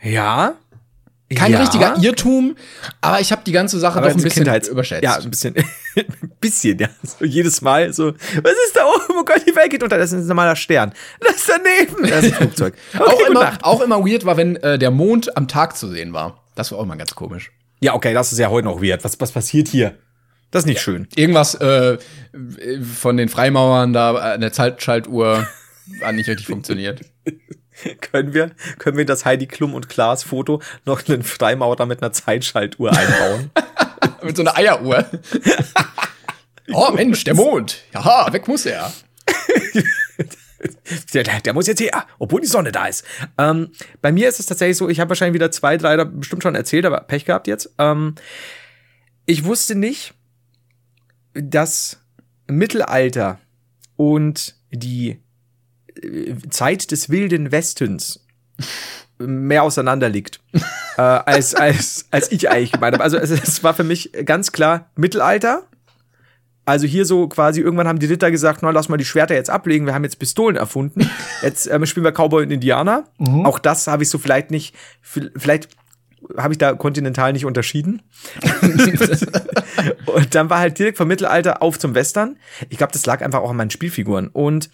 [0.01, 0.53] Ja.
[1.33, 1.59] Kein ja.
[1.59, 2.55] richtiger Irrtum,
[3.01, 5.03] aber ich habe die ganze Sache Aber doch ein bisschen Kindheits- überschätzt.
[5.03, 5.55] Ja, ein bisschen.
[5.55, 6.87] ein bisschen, ja.
[7.03, 9.19] So jedes Mal so, was ist da oben?
[9.19, 9.97] Oh Gott, die Welt geht unter.
[9.97, 10.93] Das ist ein normaler Stern.
[11.19, 12.07] Das ist daneben.
[12.07, 12.75] Das ist ein Flugzeug.
[12.93, 13.63] Okay, auch, immer, Nacht.
[13.63, 16.43] auch immer weird war, wenn äh, der Mond am Tag zu sehen war.
[16.53, 17.51] Das war auch immer ganz komisch.
[17.79, 19.03] Ja, okay, das ist ja heute noch weird.
[19.03, 19.95] Was, was passiert hier?
[20.51, 21.07] Das ist nicht schön.
[21.15, 21.97] Irgendwas äh,
[22.93, 25.47] von den Freimauern da an der Zeitschaltuhr
[26.03, 27.01] hat nicht richtig funktioniert.
[28.01, 32.11] Können wir, können wir das Heidi Klum und Klaas Foto noch einen Freimaurer mit einer
[32.13, 33.51] Zeitschaltuhr einbauen?
[34.23, 35.05] Mit so einer Eieruhr.
[36.73, 37.83] oh Mensch, der Mond.
[37.93, 38.91] Ja, weg muss er.
[41.13, 43.03] der, der, muss jetzt her, obwohl die Sonne da ist.
[43.37, 43.71] Ähm,
[44.01, 46.55] bei mir ist es tatsächlich so, ich habe wahrscheinlich wieder zwei, drei da bestimmt schon
[46.55, 47.71] erzählt, aber Pech gehabt jetzt.
[47.77, 48.15] Ähm,
[49.25, 50.13] ich wusste nicht,
[51.33, 51.99] dass
[52.47, 53.39] Mittelalter
[53.95, 55.19] und die
[56.49, 58.25] Zeit des wilden Westens
[59.17, 60.41] mehr auseinander liegt,
[60.97, 63.03] äh, als, als, als ich eigentlich gemeint habe.
[63.03, 65.63] Also es, es war für mich ganz klar Mittelalter.
[66.65, 69.51] Also hier so quasi, irgendwann haben die Ritter gesagt, na, lass mal die Schwerter jetzt
[69.51, 71.09] ablegen, wir haben jetzt Pistolen erfunden.
[71.43, 73.03] Jetzt ähm, spielen wir Cowboy und Indianer.
[73.45, 75.69] Auch das habe ich so vielleicht nicht, vielleicht
[76.37, 78.01] habe ich da kontinental nicht unterschieden.
[80.05, 82.37] und dann war halt direkt vom Mittelalter auf zum Western.
[82.69, 84.27] Ich glaube, das lag einfach auch an meinen Spielfiguren.
[84.29, 84.69] Und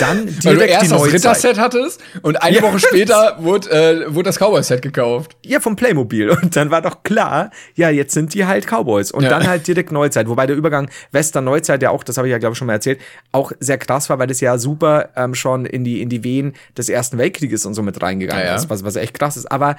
[0.00, 1.14] dann direkt Weil du erst die das Neuzeit.
[1.14, 2.62] Ritterset hattest und eine Ja.
[2.62, 5.36] Woche später wurde, äh, wurde das Cowboy-Set gekauft.
[5.44, 6.30] Ja, vom Playmobil.
[6.30, 9.10] Und dann war doch klar, ja, jetzt sind die halt Cowboys.
[9.10, 9.30] Und Ja.
[9.30, 10.28] dann halt direkt Neuzeit.
[10.28, 13.00] Wobei der Übergang Western-Neuzeit, ja auch, das habe ich ja, glaube ich, schon mal erzählt,
[13.32, 16.54] auch sehr krass war, weil das ja super ähm, schon in die, in die Wehen
[16.76, 18.54] des Ersten Weltkrieges und so mit reingegangen ja.
[18.56, 19.50] ist, was, was echt krass ist.
[19.50, 19.76] Aber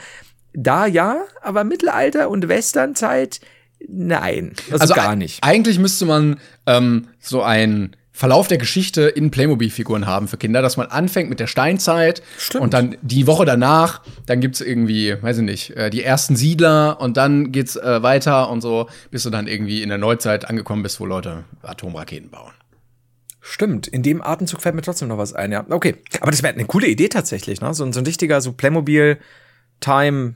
[0.53, 3.39] da ja, aber Mittelalter und Westernzeit,
[3.87, 4.53] nein.
[4.71, 5.43] Also, gar ei- nicht.
[5.43, 10.77] Eigentlich müsste man ähm, so einen Verlauf der Geschichte in Playmobil-Figuren haben für Kinder, dass
[10.77, 12.63] man anfängt mit der Steinzeit Stimmt.
[12.63, 16.99] und dann die Woche danach, dann gibt's irgendwie, weiß ich nicht, äh, die ersten Siedler
[16.99, 20.83] und dann geht's äh, weiter und so, bis du dann irgendwie in der Neuzeit angekommen
[20.83, 22.51] bist, wo Leute Atomraketen bauen.
[23.39, 25.65] Stimmt, in dem Atemzug fällt mir trotzdem noch was ein, ja.
[25.67, 27.73] Okay, aber das wäre eine coole Idee tatsächlich, ne?
[27.73, 30.35] So, ein- so ein richtiger, so Playmobil-Time-Line-Figuren.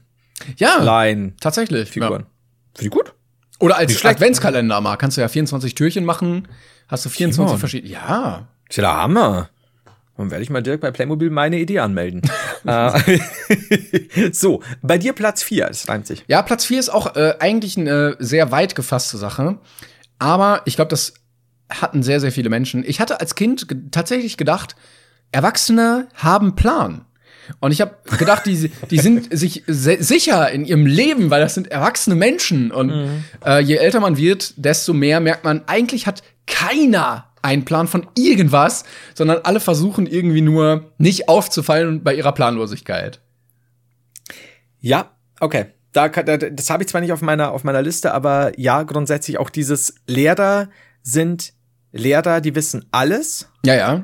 [0.58, 1.06] Ja,
[1.40, 1.94] tatsächlich.
[1.96, 2.08] Ja.
[2.08, 2.28] Finde
[2.80, 3.14] ich gut.
[3.60, 4.06] Oder als Nicht.
[4.06, 6.48] Adventskalender mal, kannst du ja 24 Türchen machen,
[6.88, 7.60] hast du 24 Simon.
[7.60, 7.94] verschiedene.
[7.94, 8.48] Ja.
[8.70, 9.50] Ist ja der Hammer.
[10.18, 12.22] Dann werde ich mal direkt bei Playmobil meine Idee anmelden.
[12.68, 13.20] Äh,
[14.32, 16.24] so, bei dir Platz 4, das reimt sich.
[16.28, 19.60] Ja, Platz 4 ist auch äh, eigentlich eine sehr weit gefasste Sache.
[20.18, 21.14] Aber ich glaube, das
[21.70, 22.84] hatten sehr, sehr viele Menschen.
[22.84, 24.76] Ich hatte als Kind tatsächlich gedacht,
[25.32, 27.06] Erwachsene haben Plan.
[27.60, 31.68] Und ich habe gedacht, die, die sind sich sicher in ihrem Leben, weil das sind
[31.72, 32.72] erwachsene Menschen.
[32.72, 33.24] Und Mhm.
[33.46, 38.08] äh, je älter man wird, desto mehr merkt man, eigentlich hat keiner einen Plan von
[38.18, 43.20] irgendwas, sondern alle versuchen irgendwie nur nicht aufzufallen bei ihrer Planlosigkeit.
[44.80, 45.66] Ja, okay.
[45.94, 48.84] Da, kann- da, das habe ich zwar nicht auf meiner, auf meiner Liste, aber ja,
[48.84, 50.70] grundsätzlich auch dieses Lehrer
[51.04, 51.54] sind
[51.94, 53.48] Lehrer, die wissen alles.
[53.66, 54.04] Ja, ja.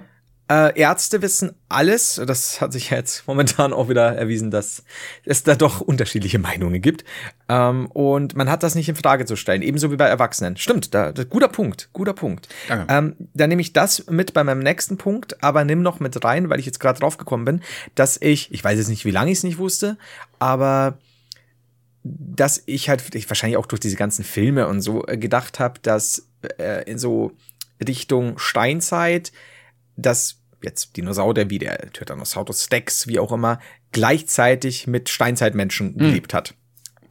[0.52, 2.22] Äh, Ärzte wissen alles.
[2.28, 4.84] Das hat sich jetzt momentan auch wieder erwiesen, dass
[5.24, 7.06] es da doch unterschiedliche Meinungen gibt.
[7.47, 9.62] Ähm, und man hat das nicht in Frage zu stellen.
[9.62, 10.58] Ebenso wie bei Erwachsenen.
[10.58, 12.49] Stimmt, da, da, guter Punkt, guter Punkt.
[12.68, 12.93] Danke.
[12.93, 16.49] Ähm, dann nehme ich das mit bei meinem nächsten Punkt, aber nimm noch mit rein,
[16.49, 17.62] weil ich jetzt gerade drauf gekommen bin,
[17.95, 19.97] dass ich, ich weiß jetzt nicht, wie lange ich es nicht wusste,
[20.38, 20.97] aber
[22.04, 25.80] dass ich halt ich wahrscheinlich auch durch diese ganzen Filme und so äh, gedacht habe,
[25.82, 26.28] dass
[26.58, 27.32] äh, in so
[27.80, 29.32] Richtung Steinzeit,
[29.95, 33.59] dass jetzt Dinosaurier wie der Tyrannosaurus Rex, wie auch immer,
[33.91, 36.53] gleichzeitig mit Steinzeitmenschen gelebt hat.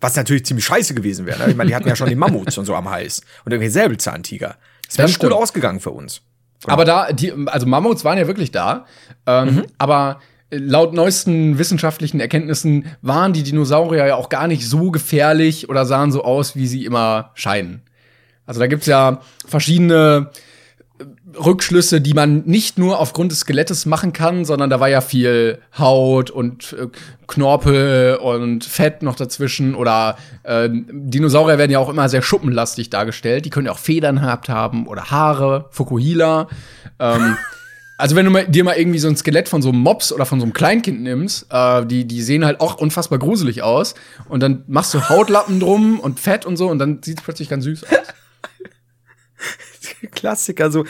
[0.00, 1.38] Was natürlich ziemlich scheiße gewesen wäre.
[1.38, 1.50] Ne?
[1.50, 4.56] Ich meine, die hatten ja schon die Mammuts und so am Hals und irgendwie Säbelzahntiger.
[4.86, 6.22] Das wäre gut ausgegangen für uns.
[6.66, 8.86] Aber da, die, also Mammuts waren ja wirklich da.
[9.26, 10.20] Ähm, Aber
[10.50, 16.12] laut neuesten wissenschaftlichen Erkenntnissen waren die Dinosaurier ja auch gar nicht so gefährlich oder sahen
[16.12, 17.82] so aus, wie sie immer scheinen.
[18.46, 20.38] Also da gibt's ja verschiedene äh,
[21.38, 25.58] Rückschlüsse, die man nicht nur aufgrund des Skelettes machen kann, sondern da war ja viel
[25.78, 26.86] Haut und äh,
[27.26, 29.74] Knorpel und Fett noch dazwischen.
[29.74, 33.44] Oder äh, Dinosaurier werden ja auch immer sehr schuppenlastig dargestellt.
[33.44, 36.48] Die können ja auch Federn gehabt haben oder Haare, Fukuhila.
[36.98, 37.36] Ähm,
[37.96, 40.26] also wenn du mal, dir mal irgendwie so ein Skelett von so einem Mops oder
[40.26, 43.94] von so einem Kleinkind nimmst, äh, die, die sehen halt auch unfassbar gruselig aus.
[44.28, 47.64] Und dann machst du Hautlappen drum und Fett und so und dann sieht's plötzlich ganz
[47.64, 47.90] süß aus.
[50.12, 50.84] Klassiker, so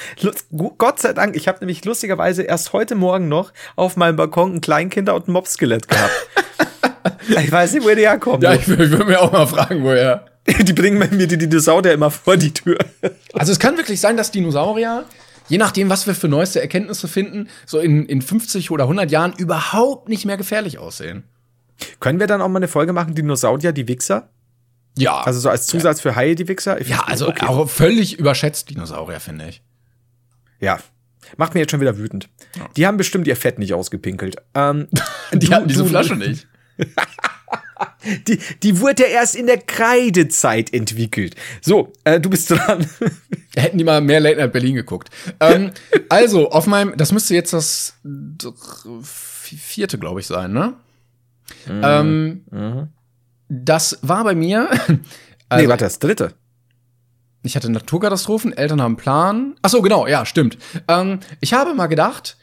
[0.79, 4.61] Gott sei Dank, ich habe nämlich lustigerweise erst heute Morgen noch auf meinem Balkon ein
[4.61, 6.13] Kleinkinder und ein Mopskelett gehabt.
[7.29, 8.43] ich weiß nicht, woher die herkommen.
[8.43, 10.27] Ja, ich, ich würde mir auch mal fragen, woher.
[10.61, 12.79] die bringen mir die Dinosaurier immer vor die Tür.
[13.35, 15.05] Also es kann wirklich sein, dass Dinosaurier,
[15.49, 19.35] je nachdem, was wir für neueste Erkenntnisse finden, so in, in 50 oder 100 Jahren
[19.37, 21.25] überhaupt nicht mehr gefährlich aussehen.
[21.99, 24.29] Können wir dann auch mal eine Folge machen, Dinosaurier, die Wichser?
[24.99, 26.81] Ja, Also so als Zusatz für Haie, die Wichser?
[26.81, 27.47] Ich ja, also okay.
[27.47, 29.63] auch völlig überschätzt Dinosaurier, finde ich.
[30.61, 30.79] Ja.
[31.37, 32.29] Macht mir jetzt schon wieder wütend.
[32.77, 34.37] Die haben bestimmt ihr Fett nicht ausgepinkelt.
[34.55, 34.89] Ähm,
[35.33, 36.47] Die du- hatten diese du- Flasche nicht.
[38.29, 41.35] Die, die wurde ja erst in der Kreidezeit entwickelt.
[41.61, 42.87] So, äh, du bist dran.
[43.57, 45.11] Hätten die mal mehr Late Night Berlin geguckt.
[45.39, 45.71] Ähm,
[46.09, 47.95] also, auf meinem, das müsste jetzt das
[49.03, 50.75] vierte, glaube ich, sein, ne?
[51.69, 52.45] Ähm,
[53.51, 54.71] Das war bei mir.
[55.53, 56.35] Also, nee, warte, das dritte.
[57.43, 59.57] Ich hatte Naturkatastrophen, Eltern haben einen Plan.
[59.63, 60.59] Ach so, genau, ja, stimmt.
[60.87, 62.37] Ähm, ich habe mal gedacht,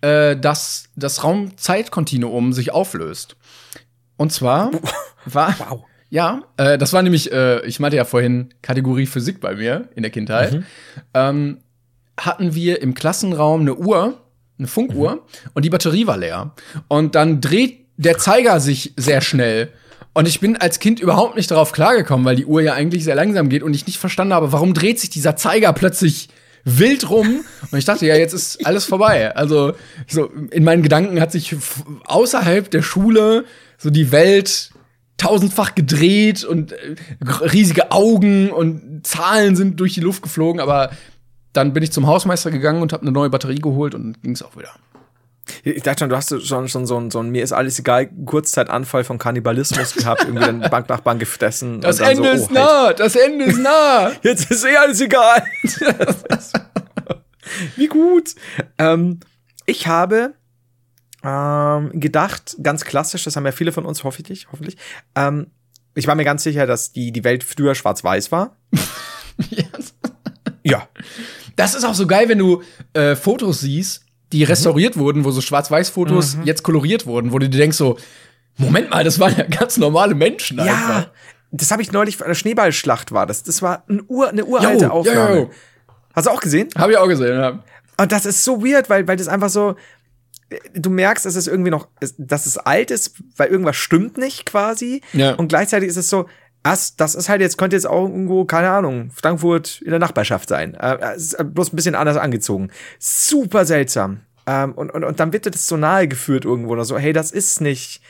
[0.00, 3.36] äh, dass das Raum-Zeit-Kontinuum sich auflöst.
[4.16, 4.70] Und zwar
[5.26, 5.54] war.
[5.68, 5.84] Wow.
[6.08, 10.02] Ja, äh, das war nämlich, äh, ich meinte ja vorhin Kategorie Physik bei mir in
[10.02, 10.62] der Kindheit.
[11.12, 11.58] Ähm,
[12.18, 14.22] hatten wir im Klassenraum eine Uhr,
[14.58, 16.54] eine Funkuhr, und die Batterie war leer.
[16.88, 19.70] Und dann dreht der Zeiger sich sehr schnell.
[20.14, 23.16] Und ich bin als Kind überhaupt nicht darauf klargekommen, weil die Uhr ja eigentlich sehr
[23.16, 26.28] langsam geht und ich nicht verstanden habe, warum dreht sich dieser Zeiger plötzlich
[26.64, 27.44] wild rum.
[27.70, 29.34] Und ich dachte, ja, jetzt ist alles vorbei.
[29.34, 29.74] Also,
[30.06, 31.54] so in meinen Gedanken hat sich
[32.06, 33.44] außerhalb der Schule
[33.76, 34.70] so die Welt
[35.16, 36.96] tausendfach gedreht und äh,
[37.40, 40.90] riesige Augen und Zahlen sind durch die Luft geflogen, aber
[41.52, 44.42] dann bin ich zum Hausmeister gegangen und habe eine neue Batterie geholt und ging es
[44.42, 44.74] auch wieder.
[45.62, 48.08] Ich dachte schon, du hast schon, schon so ein, so ein mir ist alles egal,
[48.24, 51.80] Kurzzeitanfall von Kannibalismus gehabt, irgendwie dann Bank nach Bank gefressen.
[51.80, 52.54] Das Ende so, ist oh, halt.
[52.54, 54.12] nah, das Ende ist nah.
[54.22, 55.44] Jetzt ist eh alles egal.
[57.76, 58.34] Wie gut.
[58.78, 59.20] Ähm,
[59.66, 60.34] ich habe
[61.22, 64.76] ähm, gedacht, ganz klassisch, das haben ja viele von uns hoffentlich, hoffentlich.
[65.14, 65.48] Ähm,
[65.94, 68.56] ich war mir ganz sicher, dass die, die Welt früher schwarz-weiß war.
[69.50, 69.96] Yes.
[70.62, 70.88] Ja.
[71.56, 74.03] Das ist auch so geil, wenn du äh, Fotos siehst,
[74.34, 77.96] die restauriert wurden, wo so Schwarz-Weiß-Fotos jetzt koloriert wurden, wo du dir denkst so,
[78.56, 80.64] Moment mal, das waren ja ganz normale Menschen Ja.
[80.64, 81.10] einfach.
[81.52, 83.44] Das habe ich neulich, eine Schneeballschlacht war das.
[83.44, 85.30] Das war ein Ur, eine uralte Jo, Aufnahme.
[85.36, 85.50] jo, jo.
[86.14, 86.68] Hast du auch gesehen?
[86.76, 87.62] Habe ich auch gesehen, ja.
[87.96, 89.76] Und das ist so weird, weil, weil das einfach so,
[90.74, 91.86] du merkst, dass es irgendwie noch,
[92.18, 95.00] dass es alt ist, weil irgendwas stimmt nicht quasi.
[95.12, 95.34] Ja.
[95.34, 96.26] Und gleichzeitig ist es so,
[96.64, 100.48] das, das ist halt jetzt, könnte jetzt auch irgendwo, keine Ahnung, Frankfurt in der Nachbarschaft
[100.48, 100.74] sein.
[100.74, 102.70] Äh, ist bloß ein bisschen anders angezogen.
[102.98, 104.20] Super seltsam.
[104.46, 107.32] Ähm, und, und, und dann wird das so nahe geführt irgendwo oder so, hey, das
[107.32, 108.00] ist nicht,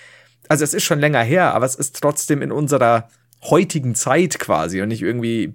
[0.49, 3.09] also es ist schon länger her, aber es ist trotzdem in unserer
[3.43, 5.53] heutigen Zeit quasi und nicht irgendwie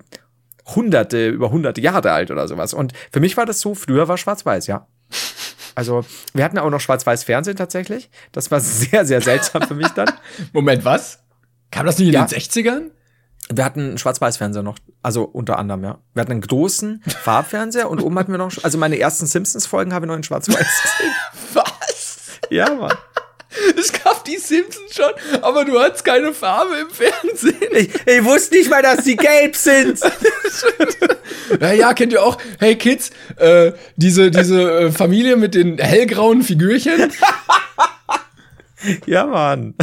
[0.76, 2.74] hunderte, über hunderte Jahre alt oder sowas.
[2.74, 4.88] Und für mich war das so, früher war schwarz-weiß, ja.
[5.74, 8.10] Also, wir hatten auch noch Schwarz-Weiß-Fernsehen tatsächlich.
[8.34, 10.12] Das war sehr, sehr seltsam für mich dann.
[10.52, 11.20] Moment, was?
[11.72, 12.26] Kam das nicht in Ja.
[12.26, 12.92] den 60ern?
[13.52, 15.98] Wir hatten einen Schwarz-Weiß-Fernseher noch, also unter anderem, ja.
[16.14, 20.06] Wir hatten einen großen Farbfernseher und oben hatten wir noch, also meine ersten Simpsons-Folgen habe
[20.06, 21.14] ich noch in Schwarz-Weiß gesehen.
[21.54, 22.18] Was?
[22.52, 22.96] Ja, Mann.
[23.76, 25.12] Es gab die Simpsons schon,
[25.42, 27.72] aber du hattest keine Farbe im Fernsehen.
[27.74, 30.00] Ich, ich wusste nicht mal, dass die gelb sind.
[31.60, 36.44] Ja, ja, kennt ihr auch, hey Kids, äh, diese, diese äh, Familie mit den hellgrauen
[36.44, 37.12] Figürchen?
[39.08, 39.74] Ja, Mann.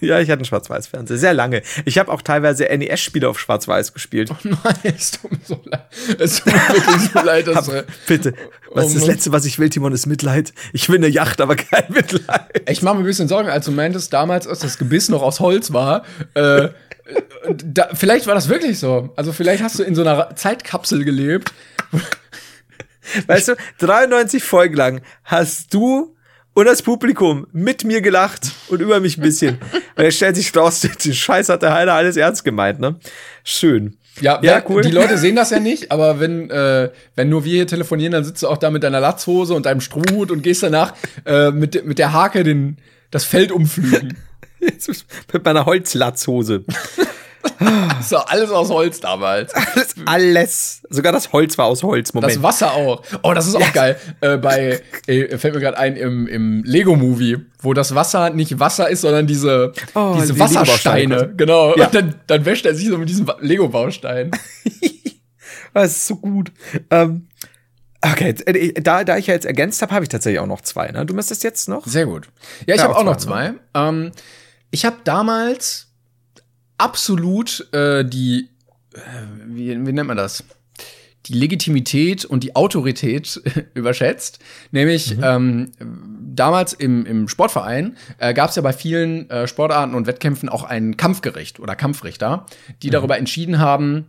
[0.00, 1.16] Ja, ich hatte einen Schwarz-Weiß-Fernseher.
[1.16, 1.62] Sehr lange.
[1.84, 4.30] Ich habe auch teilweise NES-Spiele auf Schwarz-Weiß gespielt.
[4.44, 5.86] Nein, es tut mir so leid.
[6.18, 8.34] Es tut mir wirklich so leid, dass, äh, Bitte.
[8.72, 9.06] Was Oh ist das.
[9.06, 10.52] Letzte, was ich will, Timon, ist Mitleid.
[10.72, 12.68] Ich will eine Yacht, aber kein Mitleid.
[12.68, 15.40] Ich mache mir ein bisschen Sorgen, als du meintest damals, als das Gebiss noch aus
[15.40, 16.04] Holz war.
[16.34, 16.68] Äh,
[17.64, 19.12] da, vielleicht war das wirklich so.
[19.16, 21.52] Also vielleicht hast du in so einer Zeitkapsel gelebt.
[23.28, 26.15] Weißt du, 93 Folgen lang hast du
[26.56, 29.58] und das Publikum mit mir gelacht und über mich ein bisschen.
[29.94, 32.96] Und er stellt sich raus, den Scheiß hat der Heiner alles ernst gemeint, ne?
[33.44, 33.98] Schön.
[34.22, 34.80] Ja, Ja, cool.
[34.80, 38.24] Die Leute sehen das ja nicht, aber wenn, äh, wenn nur wir hier telefonieren, dann
[38.24, 40.94] sitzt du auch da mit deiner Latzhose und deinem Strohhut und gehst danach
[41.26, 42.78] äh, mit, mit der Hake den,
[43.10, 44.16] das Feld umflügen.
[45.32, 46.64] Mit meiner Holzlatzhose.
[48.10, 49.52] War alles aus Holz damals.
[49.54, 50.82] Alles, alles.
[50.90, 52.12] Sogar das Holz war aus Holz.
[52.14, 52.32] Moment.
[52.32, 53.02] Das Wasser auch.
[53.22, 53.98] Oh, das ist auch geil.
[54.20, 58.88] Äh, bei, äh, fällt mir gerade ein, im, im Lego-Movie, wo das Wasser nicht Wasser
[58.88, 61.32] ist, sondern diese, Oh, diese die Wassersteine.
[61.36, 61.76] Genau.
[61.76, 61.86] Ja.
[61.86, 64.30] Und dann, dann wäscht er sich so mit diesem Lego-Baustein.
[65.74, 66.52] Das ist so gut.
[66.90, 67.28] Ähm,
[68.00, 70.88] okay, äh, da, da ich ja jetzt ergänzt habe, habe ich tatsächlich auch noch zwei.
[70.90, 71.04] Ne?
[71.04, 71.86] Du müsstest jetzt noch?
[71.86, 72.28] Sehr gut.
[72.66, 73.88] Ja, ich Ja, habe auch auch noch zwei, zwei.
[73.88, 74.12] Ähm,
[74.70, 75.85] ich habe damals
[76.78, 78.48] absolut äh, die,
[78.94, 78.98] äh,
[79.46, 80.44] wie, wie nennt man das?
[81.26, 83.40] Die Legitimität und die Autorität
[83.74, 84.38] überschätzt.
[84.70, 90.06] Nämlich ähm, damals im, im Sportverein äh, gab es ja bei vielen äh, Sportarten und
[90.06, 92.46] Wettkämpfen auch ein Kampfgericht oder Kampfrichter,
[92.82, 94.06] die darüber entschieden haben,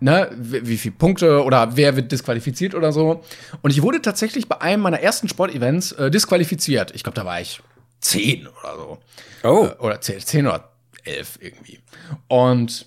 [0.00, 3.22] ne, wie, wie viele Punkte oder wer wird disqualifiziert oder so.
[3.62, 6.94] Und ich wurde tatsächlich bei einem meiner ersten Sportevents äh, disqualifiziert.
[6.94, 7.60] Ich glaube, da war ich
[8.00, 8.98] zehn oder so.
[9.42, 9.66] Oh.
[9.66, 10.69] Äh, oder zehn, zehn oder
[11.04, 11.80] elf irgendwie.
[12.28, 12.86] Und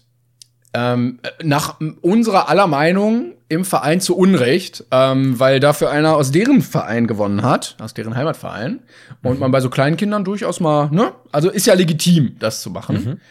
[0.73, 6.61] ähm, nach unserer aller Meinung im Verein zu Unrecht, ähm, weil dafür einer aus deren
[6.61, 8.79] Verein gewonnen hat, aus deren Heimatverein.
[9.21, 11.11] Und man bei so kleinen Kindern durchaus mal, ne?
[11.31, 13.21] Also ist ja legitim, das zu machen.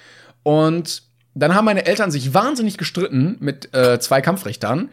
[0.44, 1.02] Und
[1.34, 4.90] dann haben meine Eltern sich wahnsinnig gestritten mit äh, zwei Kampfrichtern.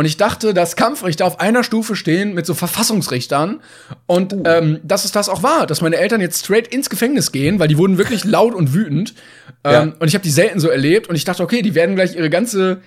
[0.00, 3.60] Und ich dachte, dass Kampfrichter auf einer Stufe stehen mit so Verfassungsrichtern.
[4.06, 7.58] Und ähm, dass es das auch war, dass meine Eltern jetzt straight ins Gefängnis gehen,
[7.58, 9.12] weil die wurden wirklich laut und wütend.
[9.62, 9.82] Ähm, Ja.
[9.98, 11.10] Und ich habe die selten so erlebt.
[11.10, 12.80] Und ich dachte, okay, die werden gleich ihre ganze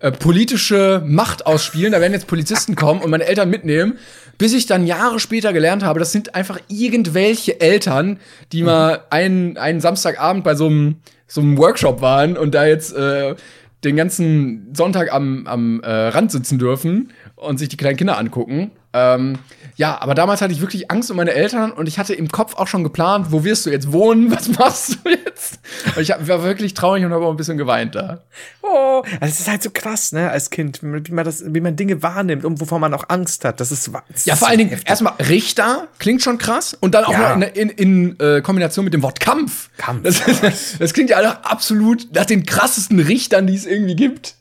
[0.00, 1.92] äh, politische Macht ausspielen.
[1.92, 4.00] Da werden jetzt Polizisten kommen und meine Eltern mitnehmen.
[4.36, 8.18] Bis ich dann Jahre später gelernt habe, das sind einfach irgendwelche Eltern,
[8.50, 10.96] die mal einen, einen Samstagabend bei so einem,
[11.28, 13.36] so einem Workshop waren und da jetzt äh,
[13.84, 18.72] den ganzen Sonntag am, am äh, Rand sitzen dürfen und sich die kleinen Kinder angucken.
[18.96, 19.38] Ähm,
[19.76, 22.54] ja, aber damals hatte ich wirklich Angst um meine Eltern und ich hatte im Kopf
[22.54, 25.58] auch schon geplant, wo wirst du jetzt wohnen, was machst du jetzt?
[25.94, 28.22] Und ich war wirklich traurig und habe auch ein bisschen geweint da.
[28.62, 31.76] Oh, also es ist halt so krass, ne, als Kind, wie man das, wie man
[31.76, 33.60] Dinge wahrnimmt und wovor man auch Angst hat.
[33.60, 37.12] Das ist, das Ja, vor allen Dingen erstmal Richter klingt schon krass und dann auch
[37.12, 37.36] Ja.
[37.36, 39.68] noch in, in, in äh, Kombination mit dem Wort Kampf.
[39.76, 40.02] Kampf.
[40.04, 44.36] Das, das klingt ja absolut nach den krassesten Richtern, die es irgendwie gibt.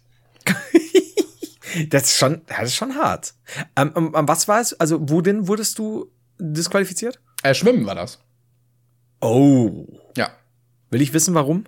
[1.90, 3.34] Das ist schon, das ist schon hart.
[3.76, 4.80] Ähm, ähm, ähm, was war es?
[4.80, 7.20] Also, wo denn wurdest du disqualifiziert?
[7.44, 8.20] Äh, Schwimmen war das.
[9.22, 9.88] Oh.
[10.18, 10.30] Ja.
[10.92, 11.66] Will ich wissen, warum?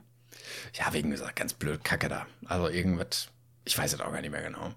[0.73, 2.27] Ja, wegen dieser ganz blöd Kacke da.
[2.45, 3.29] Also irgendwas,
[3.65, 4.73] ich weiß es auch gar nicht mehr genau.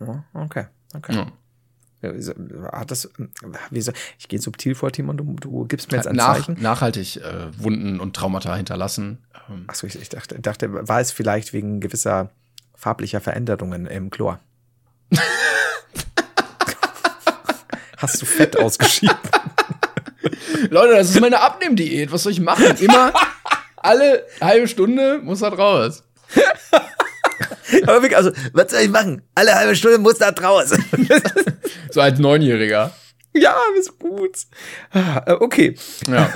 [0.00, 1.14] Ja, okay, okay.
[1.14, 1.32] Ja.
[2.72, 3.08] Hat das,
[3.70, 6.60] wieso, ich gehe subtil vor, Timon, du, du gibst mir jetzt ein Nach, Zeichen.
[6.60, 9.24] nachhaltig äh, Wunden und Traumata hinterlassen.
[9.48, 12.30] Ähm, Achso, ich, ich dachte, dachte, war es vielleicht wegen gewisser
[12.76, 14.38] farblicher Veränderungen im Chlor?
[17.96, 19.16] Hast du Fett ausgeschieden?
[20.70, 22.12] Leute, das ist meine Abnehmdiät.
[22.12, 22.76] Was soll ich machen?
[22.78, 23.12] Immer
[23.76, 26.02] alle halbe Stunde muss das raus.
[27.84, 29.22] Aber wirklich, also, was soll ich machen?
[29.34, 30.72] Alle halbe Stunde muss da raus.
[31.90, 32.92] So als Neunjähriger.
[33.32, 34.36] ja, ist gut.
[34.92, 35.76] Ah, Okay.
[36.08, 36.30] Ja.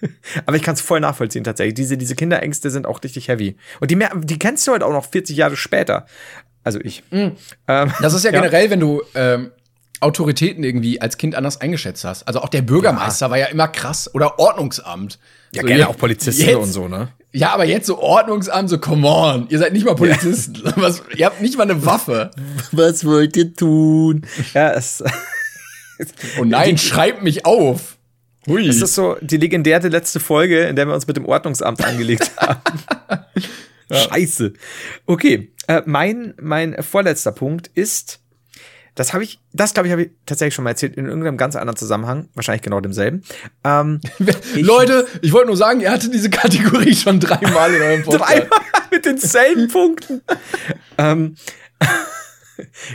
[0.46, 1.74] Aber ich kann es voll nachvollziehen tatsächlich.
[1.74, 3.56] Diese, diese Kinderängste sind auch richtig heavy.
[3.80, 6.06] Und die, mer- die kennst du halt auch noch 40 Jahre später.
[6.64, 7.02] Also ich.
[7.10, 7.32] Ähm,
[8.00, 9.52] Das ist ja, generell, wenn du ähm,
[10.00, 12.24] Autoritäten irgendwie als Kind anders eingeschätzt hast.
[12.28, 14.12] Also auch der Bürgermeister war ja immer krass.
[14.14, 15.18] Oder Ordnungsamt.
[15.52, 17.08] ja, So, gerne auch Polizisten jetzt, und so, ne?
[17.32, 19.46] Ja, aber jetzt so Ordnungsamt, so come on.
[19.48, 20.60] Ihr seid nicht mal Polizisten.
[20.76, 22.30] Was, ihr habt nicht mal eine Waffe.
[22.72, 24.22] Was wollt ihr tun?
[24.54, 25.02] Ja, es.
[26.38, 27.95] Oh nein, schreib mich auf.
[28.46, 28.66] Hui.
[28.66, 32.30] Das ist so die legendäre letzte Folge, in der wir uns mit dem Ordnungsamt angelegt
[32.36, 32.60] haben.
[33.90, 34.52] Scheiße.
[35.06, 38.20] Okay, äh, mein, mein vorletzter Punkt ist,
[38.94, 41.54] das habe ich, das glaube ich, habe ich tatsächlich schon mal erzählt, in irgendeinem ganz
[41.54, 43.22] anderen Zusammenhang, wahrscheinlich genau demselben.
[43.62, 44.00] Ähm,
[44.54, 48.30] Leute, ich wollte nur sagen, ihr hattet diese Kategorie schon dreimal in eurem Podcast.
[48.30, 50.22] dreimal mit denselben Punkten.
[50.98, 51.36] ähm,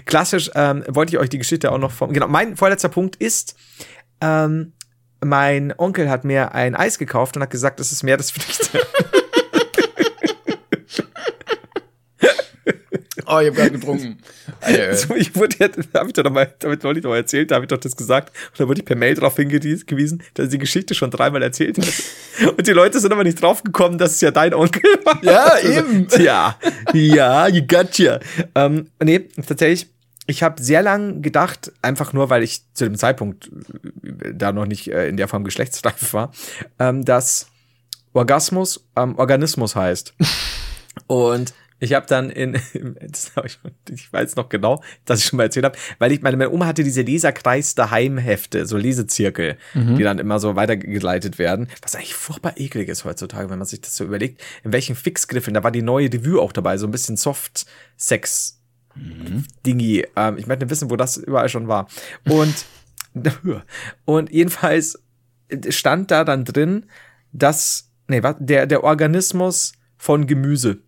[0.06, 2.14] klassisch ähm, wollte ich euch die Geschichte auch noch vom.
[2.14, 3.56] Genau, mein vorletzter Punkt ist,
[4.22, 4.74] ähm,
[5.24, 8.72] mein Onkel hat mir ein Eis gekauft und hat gesagt, das ist Meerespflicht.
[13.34, 14.18] Oh, ich habe gerade getrunken.
[14.60, 17.50] Alter, so, ich wurde ja, habe ich doch noch mal, damit wollte ich doch erzählt,
[17.50, 18.36] da habe ich doch das gesagt.
[18.52, 21.78] Und dann wurde ich per Mail darauf hingewiesen, dass ich die Geschichte schon dreimal erzählt
[21.78, 22.54] hat.
[22.58, 25.24] Und die Leute sind aber nicht drauf gekommen, dass es ja dein Onkel war.
[25.24, 26.08] Ja, Also, eben.
[26.20, 26.58] Ja,
[26.94, 28.20] ja, you gotcha.
[28.56, 29.88] Ähm, nee, tatsächlich,
[30.28, 33.52] ich habe sehr lang gedacht, einfach nur, weil ich zu dem Zeitpunkt
[34.04, 36.32] äh, da noch nicht äh, in der Form geschlechtsreif war,
[36.80, 37.48] ähm, dass
[38.14, 40.14] Orgasmus ähm, Organismus heißt.
[41.08, 42.56] Und ich habe dann in,
[43.36, 43.60] hab ich,
[43.90, 46.68] ich weiß noch genau, dass ich schon mal erzählt habe, weil ich meine, meine Oma
[46.68, 52.14] hatte diese Leserkreis daheim Hefte, so Lesezirkel, die dann immer so weitergeleitet werden, was eigentlich
[52.14, 55.72] furchtbar eklig ist heutzutage, wenn man sich das so überlegt, in welchen Fixgriffeln, da war
[55.72, 58.61] die neue Revue auch dabei, so ein bisschen Soft-Sex
[59.66, 60.06] Dingi.
[60.16, 61.88] Ähm, ich möchte wissen, wo das überall schon war.
[62.28, 62.66] Und,
[64.06, 65.02] und jedenfalls
[65.70, 66.86] stand da dann drin,
[67.32, 70.80] dass, nee, was, der, der Organismus von Gemüse.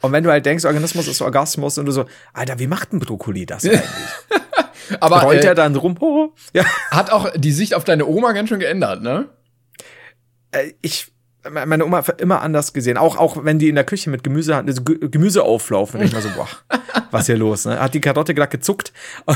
[0.00, 2.98] Und wenn du halt denkst, Organismus ist Orgasmus und du so, Alter, wie macht ein
[2.98, 3.82] Brokkoli das eigentlich?
[5.00, 5.96] Aber Rollt er äh, dann rum?
[6.00, 9.28] Oh, ja, hat auch die Sicht auf deine Oma ganz schön geändert, ne?
[10.52, 11.11] äh, ich,
[11.50, 12.96] meine Oma hat immer anders gesehen.
[12.96, 16.08] Auch, auch wenn die in der Küche mit Gemüse hatten, also Ge- Gemüse auflaufen, denk
[16.10, 16.48] ich mal so, boah,
[17.10, 17.80] was hier los, ne?
[17.80, 18.92] Hat die Karotte gerade gezuckt.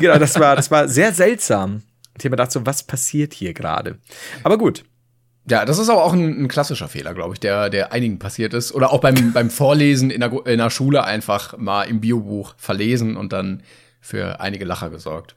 [0.00, 1.82] Genau, das war, das war sehr seltsam.
[2.18, 3.98] Ich habe mir gedacht, so, was passiert hier gerade?
[4.42, 4.84] Aber gut.
[5.48, 8.52] Ja, das ist aber auch ein, ein klassischer Fehler, glaube ich, der, der einigen passiert
[8.52, 8.72] ist.
[8.72, 13.16] Oder auch beim, beim Vorlesen in der, in der Schule einfach mal im Biobuch verlesen
[13.16, 13.62] und dann
[14.00, 15.36] für einige Lacher gesorgt.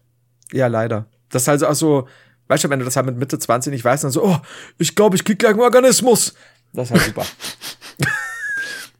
[0.51, 1.05] Ja, leider.
[1.29, 2.07] Das ist also auch so,
[2.50, 4.38] weißt du, wenn du das halt mit Mitte 20 nicht weißt, dann so, oh,
[4.78, 6.34] ich glaube, ich krieg gleich einen Organismus.
[6.74, 7.26] Das ist halt super.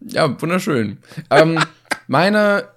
[0.02, 0.97] Ja, wunderschön.
[1.30, 1.60] ähm,
[2.08, 2.70] meine,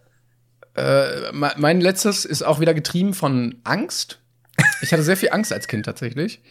[0.76, 4.18] äh, me- mein letztes ist auch wieder getrieben von Angst.
[4.82, 6.42] Ich hatte sehr viel Angst als Kind tatsächlich.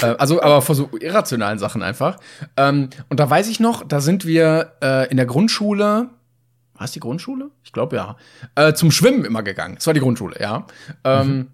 [0.00, 2.18] Äh, also, aber vor so irrationalen Sachen einfach.
[2.56, 6.10] Ähm, und da weiß ich noch, da sind wir äh, in der Grundschule.
[6.74, 7.50] War es die Grundschule?
[7.64, 8.16] Ich glaube ja.
[8.54, 9.74] Äh, zum Schwimmen immer gegangen.
[9.74, 10.66] Das war die Grundschule, ja.
[11.04, 11.48] Ähm,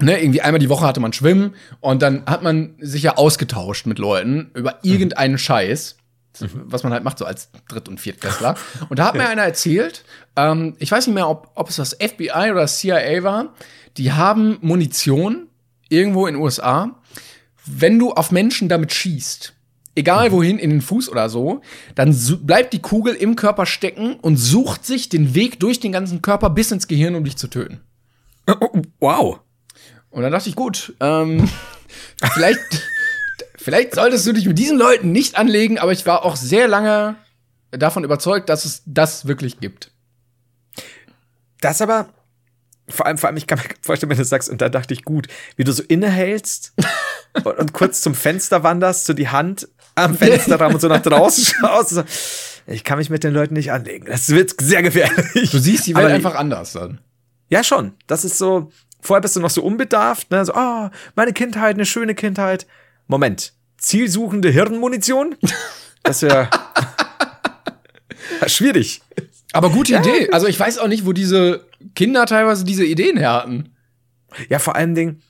[0.00, 3.86] ne, irgendwie einmal die Woche hatte man Schwimmen und dann hat man sich ja ausgetauscht
[3.86, 5.96] mit Leuten über irgendeinen Scheiß,
[6.52, 8.56] was man halt macht, so als Dritt- und Viertklässler.
[8.88, 10.04] Und da hat mir einer erzählt,
[10.36, 13.54] ähm, ich weiß nicht mehr, ob, ob es das FBI oder das CIA war,
[13.96, 15.48] die haben Munition
[15.88, 17.00] irgendwo in den USA,
[17.66, 19.54] wenn du auf Menschen damit schießt,
[19.94, 21.60] egal wohin, in den Fuß oder so,
[21.94, 26.20] dann bleibt die Kugel im Körper stecken und sucht sich den Weg durch den ganzen
[26.20, 27.80] Körper bis ins Gehirn, um dich zu töten.
[29.00, 29.40] wow.
[30.14, 31.48] Und dann dachte ich, gut, ähm,
[32.34, 32.60] vielleicht,
[33.56, 37.16] vielleicht solltest du dich mit diesen Leuten nicht anlegen, aber ich war auch sehr lange
[37.72, 39.90] davon überzeugt, dass es das wirklich gibt.
[41.60, 42.10] Das aber,
[42.88, 45.02] vor allem, vor allem, ich kann mir vorstellen, wenn du sagst, und da dachte ich,
[45.04, 46.74] gut, wie du so innehältst
[47.44, 51.44] und, und kurz zum Fenster wanderst, so die Hand am Fensterrahmen und so nach draußen
[51.44, 51.90] schaust.
[51.90, 52.04] So,
[52.68, 54.06] ich kann mich mit den Leuten nicht anlegen.
[54.06, 55.50] Das wird sehr gefährlich.
[55.50, 57.00] Du siehst die Welt Aber- einfach anders dann.
[57.48, 57.94] Ja, schon.
[58.06, 58.70] Das ist so,
[59.04, 60.44] vorher bist du noch so unbedarft, ne?
[60.44, 62.66] So, ah, meine Kindheit, eine schöne Kindheit.
[63.06, 63.52] Moment.
[63.76, 65.36] Zielsuchende Hirnmunition?
[66.02, 66.48] Das wäre
[68.46, 69.02] schwierig.
[69.52, 70.30] Aber gute Idee.
[70.32, 73.74] Also ich weiß auch nicht, wo diese Kinder teilweise diese Ideen her hatten.
[74.48, 75.22] Ja, vor allen Dingen,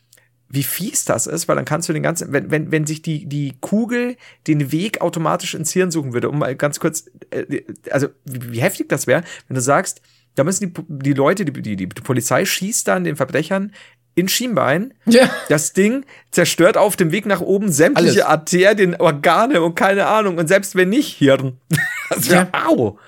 [0.49, 3.27] wie fies das ist, weil dann kannst du den ganzen, wenn, wenn, wenn sich die,
[3.27, 4.17] die Kugel
[4.47, 8.61] den Weg automatisch ins Hirn suchen würde, um mal ganz kurz, äh, also wie, wie
[8.61, 10.01] heftig das wäre, wenn du sagst,
[10.35, 13.73] da müssen die, die Leute, die, die, die Polizei schießt dann den Verbrechern
[14.15, 14.95] in Schienbein.
[15.07, 15.29] Ja.
[15.49, 18.41] Das Ding zerstört auf dem Weg nach oben sämtliche Alles.
[18.41, 20.39] Arterien, Organe und keine Ahnung.
[20.39, 21.59] Und selbst wenn nicht, Hirn.
[22.11, 22.99] Das wär, au.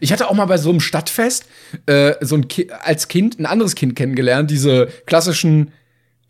[0.00, 1.44] Ich hatte auch mal bei so einem Stadtfest
[1.84, 5.72] äh, so ein Ki als Kind ein anderes Kind kennengelernt, diese klassischen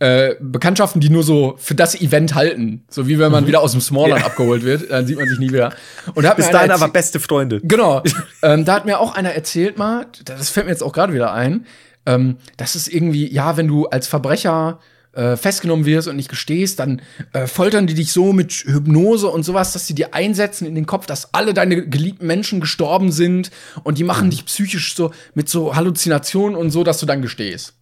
[0.01, 2.85] äh, Bekanntschaften, die nur so für das Event halten.
[2.89, 5.53] So wie wenn man wieder aus dem Smallland abgeholt wird, dann sieht man sich nie
[5.53, 5.75] wieder.
[6.15, 7.61] Und da hat mir Bis einer dahin aber beste Freunde.
[7.63, 8.03] Genau.
[8.43, 11.33] ähm, da hat mir auch einer erzählt mal, das fällt mir jetzt auch gerade wieder
[11.33, 11.67] ein,
[12.07, 14.81] ähm, das ist irgendwie, ja, wenn du als Verbrecher
[15.13, 19.43] äh, festgenommen wirst und nicht gestehst, dann äh, foltern die dich so mit Hypnose und
[19.43, 23.51] sowas, dass sie dir einsetzen in den Kopf, dass alle deine geliebten Menschen gestorben sind
[23.83, 27.75] und die machen dich psychisch so mit so Halluzinationen und so, dass du dann gestehst.